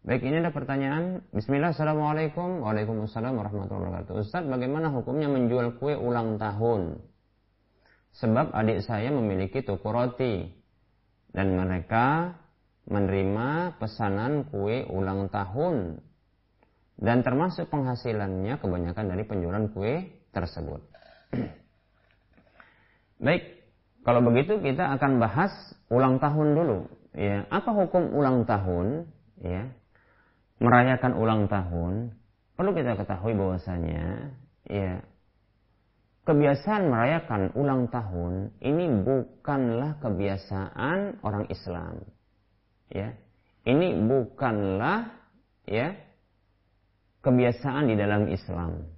Baik, 0.02 0.26
ini 0.26 0.42
ada 0.42 0.50
pertanyaan. 0.50 1.22
Bismillah, 1.30 1.78
Assalamualaikum. 1.78 2.66
Waalaikumsalam 2.66 3.38
warahmatullahi 3.38 4.02
wabarakatuh. 4.02 4.14
Ustaz, 4.18 4.42
bagaimana 4.50 4.90
hukumnya 4.90 5.30
menjual 5.30 5.78
kue 5.78 5.94
ulang 5.94 6.42
tahun? 6.42 6.98
Sebab 8.18 8.50
adik 8.50 8.82
saya 8.82 9.14
memiliki 9.14 9.62
toko 9.62 9.94
roti. 9.94 10.50
Dan 11.30 11.54
mereka 11.54 12.34
menerima 12.90 13.78
pesanan 13.78 14.50
kue 14.50 14.90
ulang 14.90 15.30
tahun. 15.30 16.02
Dan 16.98 17.22
termasuk 17.22 17.70
penghasilannya 17.70 18.58
kebanyakan 18.58 19.06
dari 19.06 19.22
penjualan 19.22 19.70
kue 19.70 20.26
tersebut. 20.34 20.82
Baik, 23.30 23.70
kalau 24.02 24.26
begitu 24.26 24.58
kita 24.66 24.98
akan 24.98 25.22
bahas 25.22 25.54
ulang 25.94 26.18
tahun 26.18 26.58
dulu. 26.58 26.90
Ya, 27.14 27.46
apa 27.54 27.70
hukum 27.70 28.18
ulang 28.18 28.50
tahun? 28.50 29.06
Ya, 29.38 29.70
merayakan 30.62 31.18
ulang 31.18 31.50
tahun, 31.50 32.14
perlu 32.54 32.72
kita 32.78 32.94
ketahui 32.94 33.34
bahwasanya 33.34 34.30
ya 34.70 35.02
kebiasaan 36.22 36.94
merayakan 36.94 37.50
ulang 37.58 37.90
tahun 37.90 38.54
ini 38.62 38.86
bukanlah 39.02 39.98
kebiasaan 40.00 41.26
orang 41.26 41.50
Islam. 41.50 42.06
Ya. 42.94 43.18
Ini 43.62 43.94
bukanlah 44.10 45.10
ya 45.70 45.94
kebiasaan 47.22 47.90
di 47.90 47.96
dalam 47.98 48.30
Islam. 48.30 48.90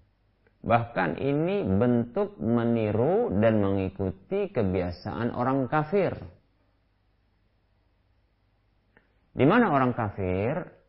Bahkan 0.63 1.19
ini 1.19 1.67
bentuk 1.67 2.39
meniru 2.39 3.27
dan 3.43 3.59
mengikuti 3.59 4.47
kebiasaan 4.47 5.35
orang 5.35 5.67
kafir. 5.67 6.15
Di 9.35 9.43
mana 9.43 9.75
orang 9.75 9.91
kafir 9.91 10.82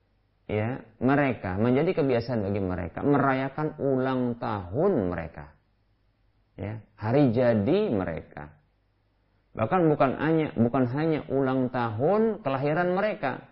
ya, 0.50 0.82
mereka 1.00 1.56
menjadi 1.56 2.02
kebiasaan 2.02 2.44
bagi 2.44 2.60
mereka 2.60 3.00
merayakan 3.00 3.76
ulang 3.80 4.36
tahun 4.36 5.12
mereka. 5.12 5.54
Ya, 6.54 6.78
hari 6.94 7.34
jadi 7.34 7.90
mereka. 7.90 8.54
Bahkan 9.54 9.86
bukan 9.86 10.18
hanya 10.18 10.50
bukan 10.58 10.90
hanya 10.90 11.22
ulang 11.30 11.70
tahun 11.70 12.42
kelahiran 12.42 12.94
mereka. 12.94 13.42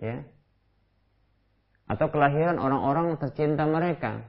Ya. 0.00 0.24
Atau 1.84 2.08
kelahiran 2.08 2.56
orang-orang 2.56 3.20
tercinta 3.20 3.68
mereka. 3.68 4.24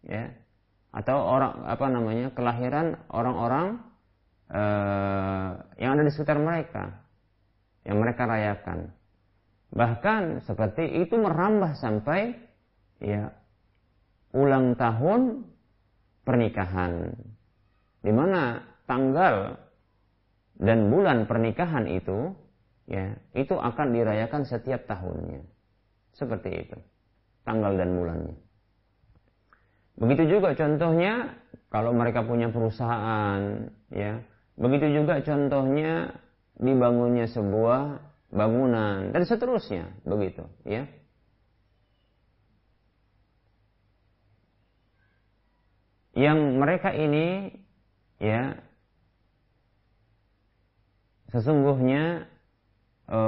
Ya. 0.00 0.32
Atau 0.92 1.20
orang 1.20 1.68
apa 1.68 1.86
namanya? 1.92 2.32
kelahiran 2.32 2.96
orang-orang 3.12 3.84
uh, 4.48 5.60
yang 5.76 6.00
ada 6.00 6.08
di 6.08 6.12
sekitar 6.12 6.40
mereka. 6.40 7.04
Yang 7.84 7.96
mereka 8.00 8.22
rayakan. 8.24 8.97
Bahkan 9.68 10.48
seperti 10.48 11.04
itu 11.04 11.14
merambah 11.16 11.76
sampai 11.76 12.34
ya 13.04 13.30
ulang 14.32 14.74
tahun 14.76 15.44
pernikahan. 16.24 17.12
Di 18.00 18.12
mana 18.14 18.64
tanggal 18.88 19.60
dan 20.58 20.90
bulan 20.90 21.28
pernikahan 21.28 21.86
itu 21.86 22.34
ya 22.88 23.14
itu 23.36 23.54
akan 23.54 23.94
dirayakan 23.94 24.42
setiap 24.48 24.88
tahunnya 24.88 25.44
seperti 26.16 26.66
itu 26.66 26.78
tanggal 27.44 27.76
dan 27.76 27.94
bulannya 27.94 28.36
begitu 30.00 30.38
juga 30.38 30.56
contohnya 30.56 31.36
kalau 31.68 31.92
mereka 31.92 32.24
punya 32.24 32.48
perusahaan 32.48 33.70
ya 33.92 34.24
begitu 34.56 35.04
juga 35.04 35.20
contohnya 35.20 36.16
dibangunnya 36.58 37.28
sebuah 37.30 38.02
bangunan 38.28 39.10
dan 39.12 39.22
seterusnya 39.24 39.88
begitu 40.04 40.44
ya. 40.68 40.84
Yang 46.18 46.38
mereka 46.58 46.90
ini 46.92 47.54
ya 48.18 48.58
sesungguhnya 51.30 52.26
e, 53.06 53.20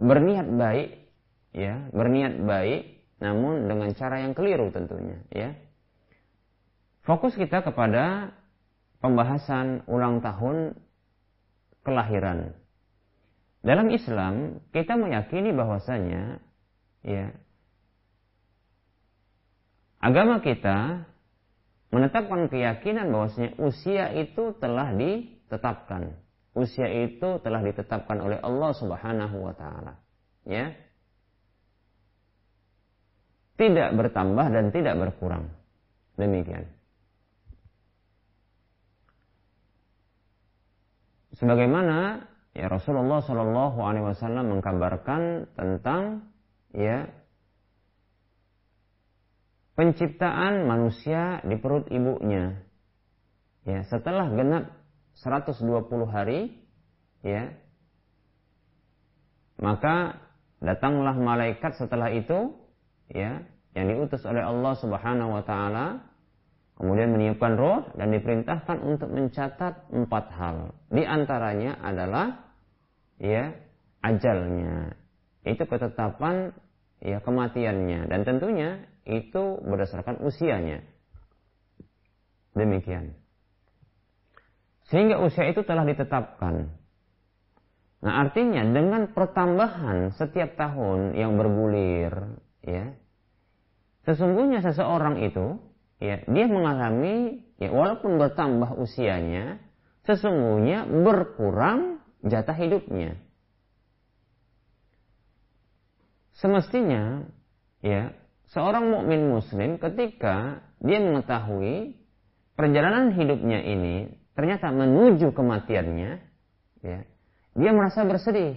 berniat 0.00 0.48
baik 0.48 0.88
ya 1.52 1.90
berniat 1.92 2.40
baik 2.42 2.82
namun 3.18 3.66
dengan 3.66 3.92
cara 3.94 4.22
yang 4.24 4.32
keliru 4.34 4.70
tentunya 4.74 5.20
ya. 5.30 5.54
Fokus 7.06 7.38
kita 7.38 7.64
kepada 7.64 8.34
pembahasan 9.00 9.86
ulang 9.86 10.20
tahun 10.20 10.76
kelahiran 11.86 12.52
dalam 13.62 13.90
Islam 13.90 14.62
kita 14.70 14.94
meyakini 14.94 15.50
bahwasanya 15.50 16.38
ya 17.02 17.34
agama 19.98 20.38
kita 20.42 21.08
menetapkan 21.90 22.46
keyakinan 22.52 23.10
bahwasanya 23.10 23.58
usia 23.58 24.14
itu 24.14 24.54
telah 24.60 24.94
ditetapkan 24.94 26.14
usia 26.58 26.90
itu 26.90 27.38
telah 27.38 27.62
ditetapkan 27.62 28.18
oleh 28.18 28.38
Allah 28.42 28.70
Subhanahu 28.74 29.36
wa 29.38 29.54
taala. 29.54 29.94
Ya. 30.42 30.74
Tidak 33.58 33.94
bertambah 33.94 34.46
dan 34.54 34.70
tidak 34.70 34.94
berkurang. 34.98 35.50
Demikian. 36.14 36.66
Sebagaimana 41.38 42.26
ya 42.58 42.66
Rasulullah 42.66 43.22
Shallallahu 43.22 43.78
alaihi 43.78 44.10
wasallam 44.10 44.58
mengkabarkan 44.58 45.46
tentang 45.54 46.26
ya 46.74 47.06
penciptaan 49.78 50.66
manusia 50.66 51.38
di 51.46 51.54
perut 51.54 51.86
ibunya. 51.86 52.58
Ya, 53.62 53.86
setelah 53.86 54.26
genap 54.34 54.74
120 55.22 55.86
hari 56.10 56.50
ya 57.26 57.50
maka 59.58 60.18
datanglah 60.62 61.18
malaikat 61.18 61.74
setelah 61.74 62.10
itu 62.14 62.54
ya 63.10 63.42
yang 63.74 63.86
diutus 63.90 64.22
oleh 64.22 64.42
Allah 64.42 64.78
Subhanahu 64.78 65.34
wa 65.34 65.42
taala 65.42 66.06
kemudian 66.78 67.10
meniupkan 67.10 67.58
roh 67.58 67.82
dan 67.98 68.14
diperintahkan 68.14 68.78
untuk 68.86 69.10
mencatat 69.10 69.90
empat 69.90 70.24
hal 70.38 70.56
di 70.94 71.02
antaranya 71.02 71.82
adalah 71.82 72.47
ya 73.18 73.54
ajalnya. 74.02 74.94
Itu 75.46 75.66
ketetapan 75.66 76.54
ya 77.02 77.22
kematiannya. 77.22 78.10
Dan 78.10 78.20
tentunya 78.26 78.86
itu 79.06 79.58
berdasarkan 79.62 80.22
usianya. 80.22 80.82
Demikian. 82.54 83.14
Sehingga 84.88 85.20
usia 85.20 85.52
itu 85.52 85.62
telah 85.62 85.84
ditetapkan. 85.84 86.72
Nah, 87.98 88.14
artinya 88.24 88.62
dengan 88.62 89.10
pertambahan 89.10 90.14
setiap 90.14 90.54
tahun 90.54 91.18
yang 91.18 91.34
bergulir, 91.34 92.40
ya, 92.62 92.94
sesungguhnya 94.06 94.62
seseorang 94.62 95.18
itu, 95.26 95.58
ya, 95.98 96.22
dia 96.24 96.46
mengalami, 96.46 97.42
ya, 97.58 97.74
walaupun 97.74 98.22
bertambah 98.22 98.78
usianya, 98.78 99.58
sesungguhnya 100.06 100.86
berkurang 100.86 101.97
jatah 102.24 102.56
hidupnya. 102.56 103.18
Semestinya, 106.38 107.26
ya, 107.82 108.14
seorang 108.54 108.90
mukmin 108.90 109.26
muslim 109.26 109.78
ketika 109.82 110.62
dia 110.78 111.02
mengetahui 111.02 111.98
perjalanan 112.54 113.10
hidupnya 113.10 113.58
ini 113.62 114.14
ternyata 114.38 114.70
menuju 114.70 115.34
kematiannya, 115.34 116.10
ya, 116.86 117.00
dia 117.58 117.70
merasa 117.74 118.06
bersedih 118.06 118.54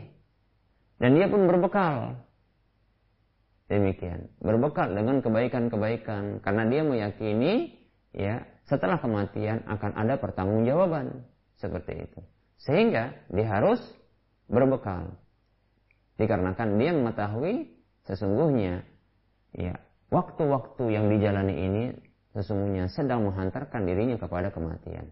dan 1.01 1.17
dia 1.17 1.25
pun 1.25 1.49
berbekal. 1.49 2.21
Demikian, 3.65 4.29
berbekal 4.43 4.93
dengan 4.93 5.23
kebaikan-kebaikan 5.23 6.43
karena 6.43 6.63
dia 6.67 6.81
meyakini 6.83 7.81
ya 8.11 8.43
setelah 8.67 8.99
kematian 8.99 9.63
akan 9.65 9.95
ada 9.95 10.19
pertanggungjawaban 10.19 11.23
seperti 11.57 12.03
itu. 12.03 12.21
Sehingga 12.61 13.17
dia 13.33 13.47
harus 13.49 13.81
berbekal. 14.45 15.17
Dikarenakan 16.21 16.77
dia 16.77 16.91
mengetahui 16.93 17.73
sesungguhnya 18.05 18.85
ya 19.57 19.81
waktu-waktu 20.13 20.83
yang 20.93 21.09
dijalani 21.09 21.55
ini 21.57 21.83
sesungguhnya 22.37 22.91
sedang 22.93 23.25
menghantarkan 23.25 23.81
dirinya 23.83 24.21
kepada 24.21 24.53
kematian. 24.53 25.09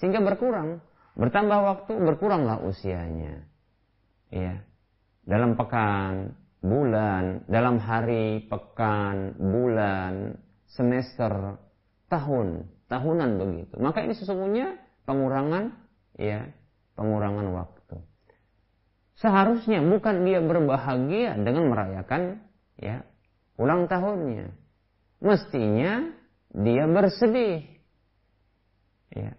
Sehingga 0.00 0.24
berkurang. 0.24 0.80
Bertambah 1.18 1.58
waktu, 1.60 1.92
berkuranglah 2.00 2.62
usianya. 2.64 3.44
Ya. 4.30 4.62
Dalam 5.26 5.58
pekan, 5.58 6.38
bulan, 6.64 7.44
dalam 7.50 7.76
hari, 7.82 8.46
pekan, 8.46 9.36
bulan, 9.36 10.40
semester, 10.70 11.60
tahun, 12.08 12.64
tahunan 12.88 13.30
begitu. 13.36 13.74
Maka 13.82 14.06
ini 14.06 14.14
sesungguhnya 14.16 14.80
pengurangan 15.04 15.76
ya, 16.16 16.48
pengurangan 17.00 17.48
waktu. 17.56 17.96
Seharusnya 19.16 19.80
bukan 19.80 20.28
dia 20.28 20.44
berbahagia 20.44 21.40
dengan 21.40 21.72
merayakan 21.72 22.44
ya 22.76 23.08
ulang 23.56 23.88
tahunnya. 23.88 24.52
Mestinya 25.24 26.12
dia 26.52 26.84
bersedih. 26.84 27.64
Ya, 29.16 29.32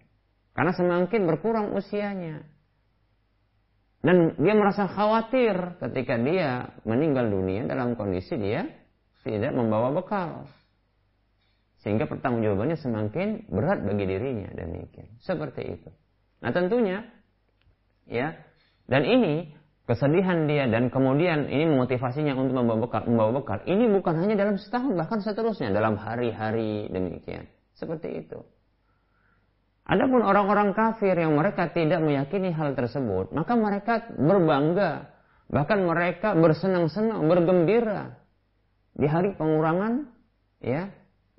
karena 0.58 0.72
semakin 0.74 1.22
berkurang 1.26 1.70
usianya. 1.74 2.42
Dan 4.02 4.34
dia 4.42 4.54
merasa 4.58 4.90
khawatir 4.90 5.78
ketika 5.78 6.18
dia 6.18 6.74
meninggal 6.82 7.30
dunia 7.30 7.70
dalam 7.70 7.94
kondisi 7.94 8.34
dia 8.34 8.66
tidak 9.22 9.54
membawa 9.54 9.94
bekal. 9.94 10.50
Sehingga 11.82 12.06
pertanggungjawabannya 12.06 12.78
semakin 12.78 13.50
berat 13.50 13.82
bagi 13.82 14.06
dirinya 14.06 14.50
demikian. 14.54 15.18
Seperti 15.22 15.62
itu. 15.78 15.90
Nah 16.42 16.50
tentunya 16.50 17.06
ya 18.12 18.36
dan 18.86 19.08
ini 19.08 19.56
kesedihan 19.88 20.46
dia 20.46 20.70
dan 20.70 20.88
kemudian 20.92 21.50
ini 21.50 21.66
memotivasinya 21.66 22.38
untuk 22.38 22.54
membawa 22.54 22.86
bekal, 22.86 23.02
membawa 23.08 23.30
bekal. 23.42 23.58
Ini 23.66 23.90
bukan 23.90 24.14
hanya 24.22 24.34
dalam 24.38 24.56
setahun 24.60 24.94
bahkan 24.94 25.18
seterusnya 25.18 25.74
dalam 25.74 25.98
hari-hari 25.98 26.86
demikian. 26.92 27.50
Seperti 27.74 28.22
itu. 28.22 28.38
Adapun 29.82 30.22
orang-orang 30.22 30.70
kafir 30.78 31.18
yang 31.18 31.34
mereka 31.34 31.66
tidak 31.74 31.98
meyakini 31.98 32.54
hal 32.54 32.78
tersebut, 32.78 33.34
maka 33.34 33.58
mereka 33.58 34.06
berbangga, 34.14 35.10
bahkan 35.50 35.82
mereka 35.82 36.38
bersenang-senang, 36.38 37.26
bergembira 37.26 38.14
di 38.94 39.10
hari 39.10 39.34
pengurangan 39.34 40.06
ya 40.62 40.86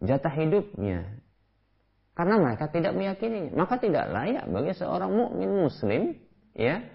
jatah 0.03 0.34
hidupnya. 0.36 1.24
Karena 2.13 2.36
mereka 2.38 2.67
tidak 2.69 2.93
meyakininya, 2.93 3.55
maka 3.55 3.80
tidak 3.80 4.11
layak 4.11 4.45
bagi 4.51 4.76
seorang 4.76 5.09
mukmin 5.09 5.49
muslim 5.49 6.13
ya 6.53 6.85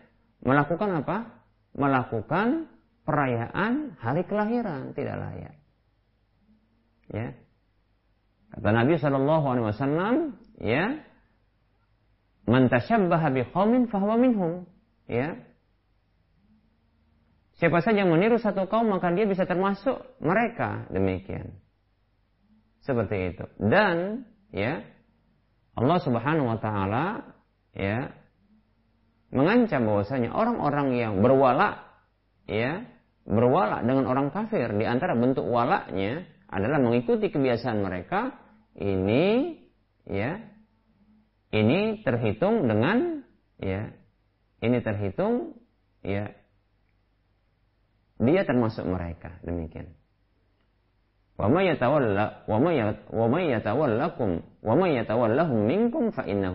melakukan 0.43 1.03
apa? 1.05 1.39
Melakukan 1.79 2.67
perayaan 3.07 3.95
hari 4.03 4.23
kelahiran 4.27 4.93
tidak 4.97 5.17
layak. 5.21 5.55
Ya. 7.09 7.29
Kata 8.53 8.69
Nabi 8.73 8.97
Shallallahu 8.97 9.45
Alaihi 9.45 9.67
Wasallam, 9.69 10.15
ya, 10.61 10.99
man 12.49 12.73
tashabbaha 12.73 13.29
bi 13.33 13.45
qaumin 13.49 13.89
fahuwa 13.93 14.17
minhum. 14.17 14.65
Ya. 15.09 15.41
Siapa 17.59 17.83
saja 17.83 18.07
yang 18.07 18.15
meniru 18.15 18.39
satu 18.39 18.71
kaum 18.71 18.87
maka 18.87 19.11
dia 19.11 19.27
bisa 19.27 19.43
termasuk 19.43 19.99
mereka 20.23 20.87
demikian. 20.95 21.59
Seperti 22.87 23.35
itu. 23.35 23.45
Dan 23.59 24.23
ya 24.55 24.87
Allah 25.75 25.99
Subhanahu 25.99 26.55
wa 26.55 26.59
taala 26.63 27.35
ya 27.75 28.15
mengancam 29.29 29.85
bahwasanya 29.85 30.33
orang-orang 30.33 30.97
yang 30.97 31.13
berwala 31.21 31.85
ya 32.49 32.85
berwala 33.29 33.85
dengan 33.85 34.09
orang 34.09 34.33
kafir. 34.33 34.73
Di 34.73 34.89
antara 34.89 35.13
bentuk 35.13 35.45
walaknya 35.45 36.25
adalah 36.49 36.81
mengikuti 36.81 37.29
kebiasaan 37.29 37.85
mereka. 37.85 38.33
Ini 38.79 39.59
ya 40.09 40.39
ini 41.53 42.01
terhitung 42.07 42.65
dengan 42.71 43.27
ya 43.61 43.93
ini 44.65 44.79
terhitung 44.81 45.59
ya 46.01 46.33
dia 48.19 48.43
termasuk 48.43 48.87
mereka. 48.89 49.39
Demikian. 49.47 49.95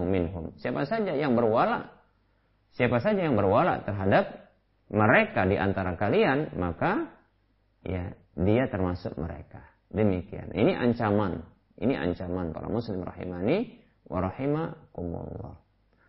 Minhum. 0.03 0.51
Siapa 0.59 0.83
saja 0.83 1.15
yang 1.15 1.39
berwala 1.39 2.02
siapa 2.77 3.01
saja 3.01 3.25
yang 3.25 3.37
berwala 3.37 3.81
terhadap 3.85 4.53
mereka 4.93 5.45
di 5.49 5.57
antara 5.57 5.97
kalian, 5.97 6.53
maka 6.57 7.09
ya 7.81 8.13
dia 8.37 8.69
termasuk 8.69 9.17
mereka. 9.17 9.61
Demikian. 9.93 10.53
Ini 10.53 10.73
ancaman. 10.77 11.41
Ini 11.77 11.93
ancaman 11.97 12.53
para 12.53 12.69
muslim 12.69 13.01
rahimani 13.05 13.77
wa 14.09 14.21
rahimakumullah. 14.21 15.55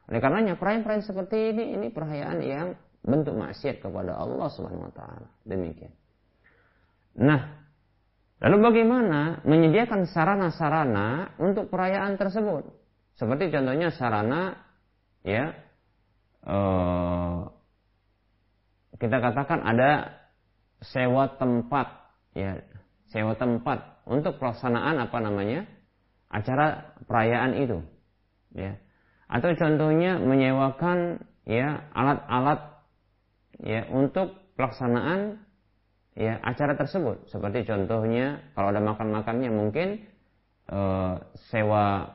Oleh 0.09 0.21
karenanya 0.21 0.61
perayaan-perayaan 0.61 1.05
seperti 1.05 1.57
ini 1.57 1.65
ini 1.77 1.89
perayaan 1.89 2.39
yang 2.45 2.69
bentuk 3.05 3.37
maksiat 3.37 3.81
kepada 3.81 4.17
Allah 4.17 4.49
Subhanahu 4.53 4.89
wa 4.89 4.95
taala. 4.97 5.29
Demikian. 5.45 5.93
Nah, 7.21 7.41
lalu 8.41 8.57
bagaimana 8.61 9.45
menyediakan 9.45 10.09
sarana-sarana 10.09 11.37
untuk 11.41 11.73
perayaan 11.73 12.21
tersebut? 12.21 12.69
Seperti 13.17 13.49
contohnya 13.53 13.95
sarana 13.95 14.59
ya 15.25 15.57
eh, 16.45 17.39
kita 19.01 19.17
katakan 19.21 19.61
ada 19.65 20.21
sewa 20.85 21.35
tempat 21.41 21.87
ya 22.37 22.61
sewa 23.09 23.35
tempat 23.39 24.05
untuk 24.05 24.37
pelaksanaan 24.37 25.01
apa 25.01 25.19
namanya 25.23 25.65
acara 26.29 26.97
perayaan 27.07 27.53
itu 27.57 27.79
ya. 28.55 28.79
Atau 29.31 29.57
contohnya 29.57 30.21
menyewakan 30.21 31.25
ya 31.49 31.89
alat-alat 31.93 32.61
ya 33.61 33.87
untuk 33.91 34.35
pelaksanaan 34.59 35.43
ya 36.15 36.39
acara 36.43 36.79
tersebut. 36.79 37.31
Seperti 37.31 37.67
contohnya 37.67 38.43
kalau 38.55 38.71
ada 38.71 38.83
makan-makannya 38.83 39.51
mungkin 39.51 40.07
e, 40.71 40.81
sewa 41.51 42.15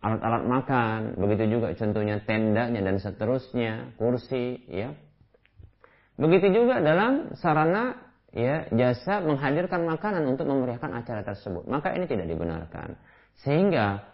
alat-alat 0.00 0.44
makan 0.48 1.00
begitu 1.20 1.60
juga 1.60 1.76
contohnya 1.76 2.24
tendanya 2.24 2.80
dan 2.80 2.96
seterusnya 2.96 3.94
kursi 4.00 4.60
ya 4.68 4.96
Begitu 6.20 6.52
juga 6.52 6.84
dalam 6.84 7.32
sarana 7.40 7.96
ya 8.36 8.68
jasa 8.76 9.24
menghadirkan 9.24 9.88
makanan 9.88 10.28
untuk 10.28 10.44
memeriahkan 10.52 10.92
acara 10.92 11.24
tersebut. 11.24 11.64
Maka 11.64 11.96
ini 11.96 12.04
tidak 12.04 12.28
dibenarkan. 12.28 13.00
Sehingga 13.40 14.04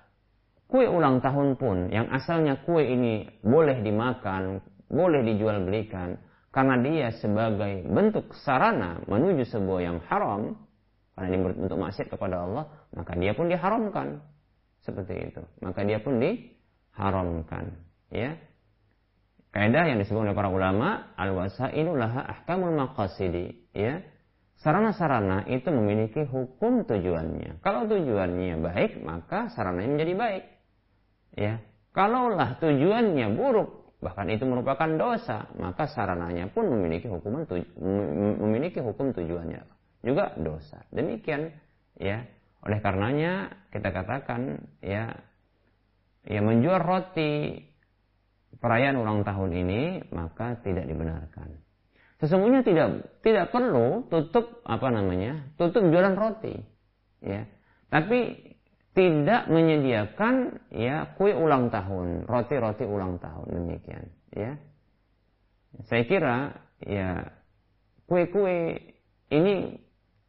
kue 0.70 0.87
ulang 0.87 1.18
tahun 1.18 1.59
pun 1.59 1.91
yang 1.91 2.07
asalnya 2.14 2.62
kue 2.62 2.87
ini 2.87 3.26
boleh 3.43 3.82
dimakan, 3.82 4.62
boleh 4.87 5.26
dijual 5.26 5.66
belikan 5.66 6.14
karena 6.55 6.78
dia 6.78 7.11
sebagai 7.18 7.82
bentuk 7.91 8.30
sarana 8.39 9.03
menuju 9.11 9.43
sebuah 9.51 9.80
yang 9.82 9.99
haram 10.07 10.55
karena 11.18 11.26
ini 11.32 11.39
bentuk 11.59 11.80
maksiat 11.80 12.07
kepada 12.07 12.45
Allah, 12.47 12.70
maka 12.95 13.18
dia 13.18 13.34
pun 13.34 13.51
diharamkan. 13.51 14.22
Seperti 14.87 15.34
itu. 15.34 15.43
Maka 15.61 15.82
dia 15.82 15.99
pun 15.99 16.22
diharamkan, 16.22 17.74
ya. 18.14 18.39
Kaidah 19.51 19.89
yang 19.91 19.99
disebut 19.99 20.30
oleh 20.30 20.37
para 20.37 20.47
ulama, 20.53 21.11
al-wasailu 21.18 21.99
laha 21.99 22.22
ahkamul 22.22 22.70
maqasidi, 22.78 23.66
ya. 23.74 23.99
Sarana-sarana 24.62 25.45
itu 25.51 25.68
memiliki 25.68 26.24
hukum 26.24 26.89
tujuannya. 26.89 27.61
Kalau 27.61 27.84
tujuannya 27.91 28.57
baik, 28.62 29.05
maka 29.05 29.53
sarananya 29.53 29.91
menjadi 29.99 30.14
baik. 30.16 30.45
Ya. 31.37 31.55
Kalaulah 31.93 32.61
tujuannya 32.61 33.37
buruk, 33.37 33.97
bahkan 34.05 34.28
itu 34.28 34.45
merupakan 34.45 34.89
dosa, 34.97 35.49
maka 35.57 35.89
sarananya 35.89 36.49
pun 36.53 36.68
memiliki 36.68 37.09
hukuman 37.09 37.49
memiliki 38.41 38.80
hukum 38.84 39.16
tujuannya 39.16 39.64
juga 40.05 40.37
dosa. 40.37 40.84
Demikian 40.93 41.53
ya. 41.97 42.28
Oleh 42.66 42.82
karenanya 42.82 43.54
kita 43.70 43.94
katakan 43.94 44.66
ya 44.82 45.14
ya 46.26 46.40
menjual 46.42 46.82
roti 46.82 47.62
perayaan 48.58 48.98
ulang 48.98 49.22
tahun 49.22 49.54
ini 49.54 49.82
maka 50.10 50.58
tidak 50.66 50.90
dibenarkan. 50.90 51.62
Sesungguhnya 52.18 52.66
tidak 52.66 53.20
tidak 53.22 53.54
perlu 53.54 54.08
tutup 54.10 54.64
apa 54.66 54.88
namanya 54.90 55.46
tutup 55.54 55.86
jualan 55.86 56.16
roti, 56.18 56.56
ya. 57.22 57.46
Tapi 57.86 58.34
tidak 58.96 59.46
menyediakan 59.52 60.66
ya 60.72 61.12
kue 61.14 61.36
ulang 61.36 61.68
tahun, 61.68 62.24
roti-roti 62.24 62.88
ulang 62.88 63.20
tahun 63.20 63.46
demikian, 63.52 64.10
ya. 64.32 64.56
Saya 65.86 66.02
kira 66.08 66.56
ya 66.82 67.30
kue-kue 68.08 68.80
ini 69.28 69.86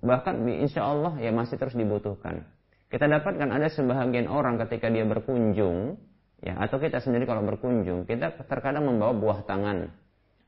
bahkan 0.08 0.42
insya 0.48 0.88
Allah 0.88 1.20
ya 1.20 1.36
masih 1.36 1.60
terus 1.60 1.76
dibutuhkan. 1.76 2.48
Kita 2.88 3.04
dapatkan 3.04 3.52
ada 3.52 3.68
sebahagian 3.68 4.32
orang 4.32 4.56
ketika 4.64 4.88
dia 4.88 5.04
berkunjung 5.04 6.00
ya 6.40 6.56
atau 6.64 6.80
kita 6.80 7.04
sendiri 7.04 7.28
kalau 7.28 7.44
berkunjung 7.44 8.08
kita 8.08 8.40
terkadang 8.48 8.88
membawa 8.88 9.12
buah 9.12 9.40
tangan. 9.44 9.92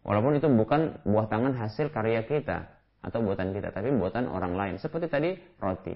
Walaupun 0.07 0.39
itu 0.39 0.47
bukan 0.47 1.03
buah 1.03 1.27
tangan 1.27 1.59
hasil 1.59 1.91
karya 1.91 2.23
kita 2.23 2.71
atau 3.03 3.19
buatan 3.19 3.51
kita 3.51 3.75
tapi 3.75 3.91
buatan 3.91 4.31
orang 4.31 4.55
lain. 4.55 4.75
Seperti 4.79 5.11
tadi 5.11 5.35
roti. 5.59 5.95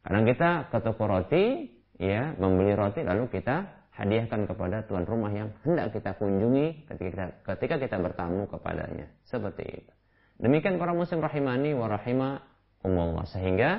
Kadang 0.00 0.24
kita 0.24 0.72
ke 0.72 0.78
toko 0.80 1.04
roti 1.04 1.68
ya 2.00 2.32
membeli 2.40 2.72
roti 2.72 3.04
lalu 3.04 3.28
kita 3.28 3.68
hadiahkan 3.96 4.44
kepada 4.48 4.84
tuan 4.84 5.08
rumah 5.08 5.32
yang 5.32 5.52
hendak 5.64 5.92
kita 5.92 6.16
kunjungi 6.20 6.88
ketika 6.88 7.08
kita, 7.12 7.26
ketika 7.52 7.74
kita 7.80 7.96
bertamu 8.00 8.48
kepadanya. 8.48 9.12
Seperti 9.28 9.84
itu. 9.84 9.92
Demikian 10.36 10.76
para 10.76 10.92
muslim 10.92 11.24
rahimani 11.24 11.72
wa 11.72 11.88
rahimakumullah 12.82 13.28
sehingga 13.30 13.70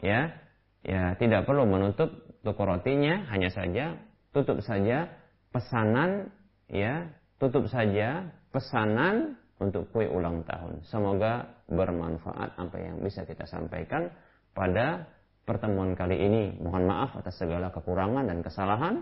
ya 0.00 0.32
ya 0.80 1.16
tidak 1.20 1.44
perlu 1.44 1.68
menutup 1.68 2.12
toko 2.40 2.62
rotinya 2.64 3.28
hanya 3.28 3.52
saja 3.52 4.00
tutup 4.32 4.62
saja 4.62 5.10
pesanan 5.50 6.30
ya, 6.70 7.10
tutup 7.42 7.66
saja 7.66 8.30
pesanan 8.54 9.36
untuk 9.58 9.90
kue 9.92 10.06
ulang 10.06 10.46
tahun. 10.46 10.80
Semoga 10.86 11.50
bermanfaat 11.68 12.56
apa 12.56 12.76
yang 12.78 13.02
bisa 13.02 13.26
kita 13.26 13.44
sampaikan 13.44 14.08
pada 14.56 15.04
pertemuan 15.44 15.92
kali 15.98 16.16
ini. 16.16 16.56
Mohon 16.62 16.84
maaf 16.88 17.10
atas 17.18 17.36
segala 17.36 17.68
kekurangan 17.74 18.24
dan 18.24 18.38
kesalahan, 18.40 18.94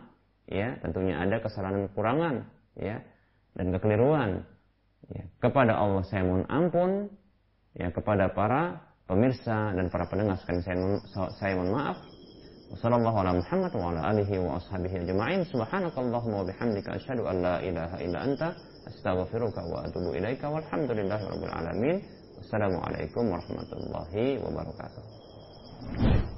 ya, 0.48 0.80
tentunya 0.82 1.20
ada 1.20 1.38
kesalahan 1.38 1.84
dan 1.84 1.86
kekurangan, 1.92 2.34
ya, 2.74 2.96
dan 3.54 3.66
kekeliruan. 3.70 4.30
Ya, 5.08 5.24
kepada 5.40 5.78
Allah 5.78 6.04
saya 6.04 6.26
mohon 6.26 6.44
ampun, 6.50 6.90
ya, 7.78 7.94
kepada 7.94 8.34
para 8.34 8.82
pemirsa 9.08 9.72
dan 9.72 9.88
para 9.88 10.04
pendengar 10.04 10.36
sekalian 10.44 10.62
saya, 10.62 10.76
mohon, 10.76 11.00
saya 11.40 11.52
mohon 11.56 11.72
maaf. 11.72 11.96
Wassalamualaikum 12.68 13.40
warahmatullahi 13.40 14.04
wabarakatuh. 14.04 15.40
Subhanakallahumma 15.48 16.44
wa 16.44 16.46
bihamdika 16.52 17.00
asyhadu 17.00 17.24
an 17.24 17.40
la 17.40 17.56
ilaha 17.64 17.96
illa 18.04 18.18
anta 18.20 18.52
astaghfiruka 18.84 19.64
wa 19.64 19.88
atubu 19.88 20.12
ilaika 20.12 20.52
walhamdulillahi 20.52 21.24
rabbil 21.24 21.54
alamin. 21.56 21.96
Wassalamualaikum 22.36 23.24
warahmatullahi 23.32 24.36
wabarakatuh. 24.44 26.37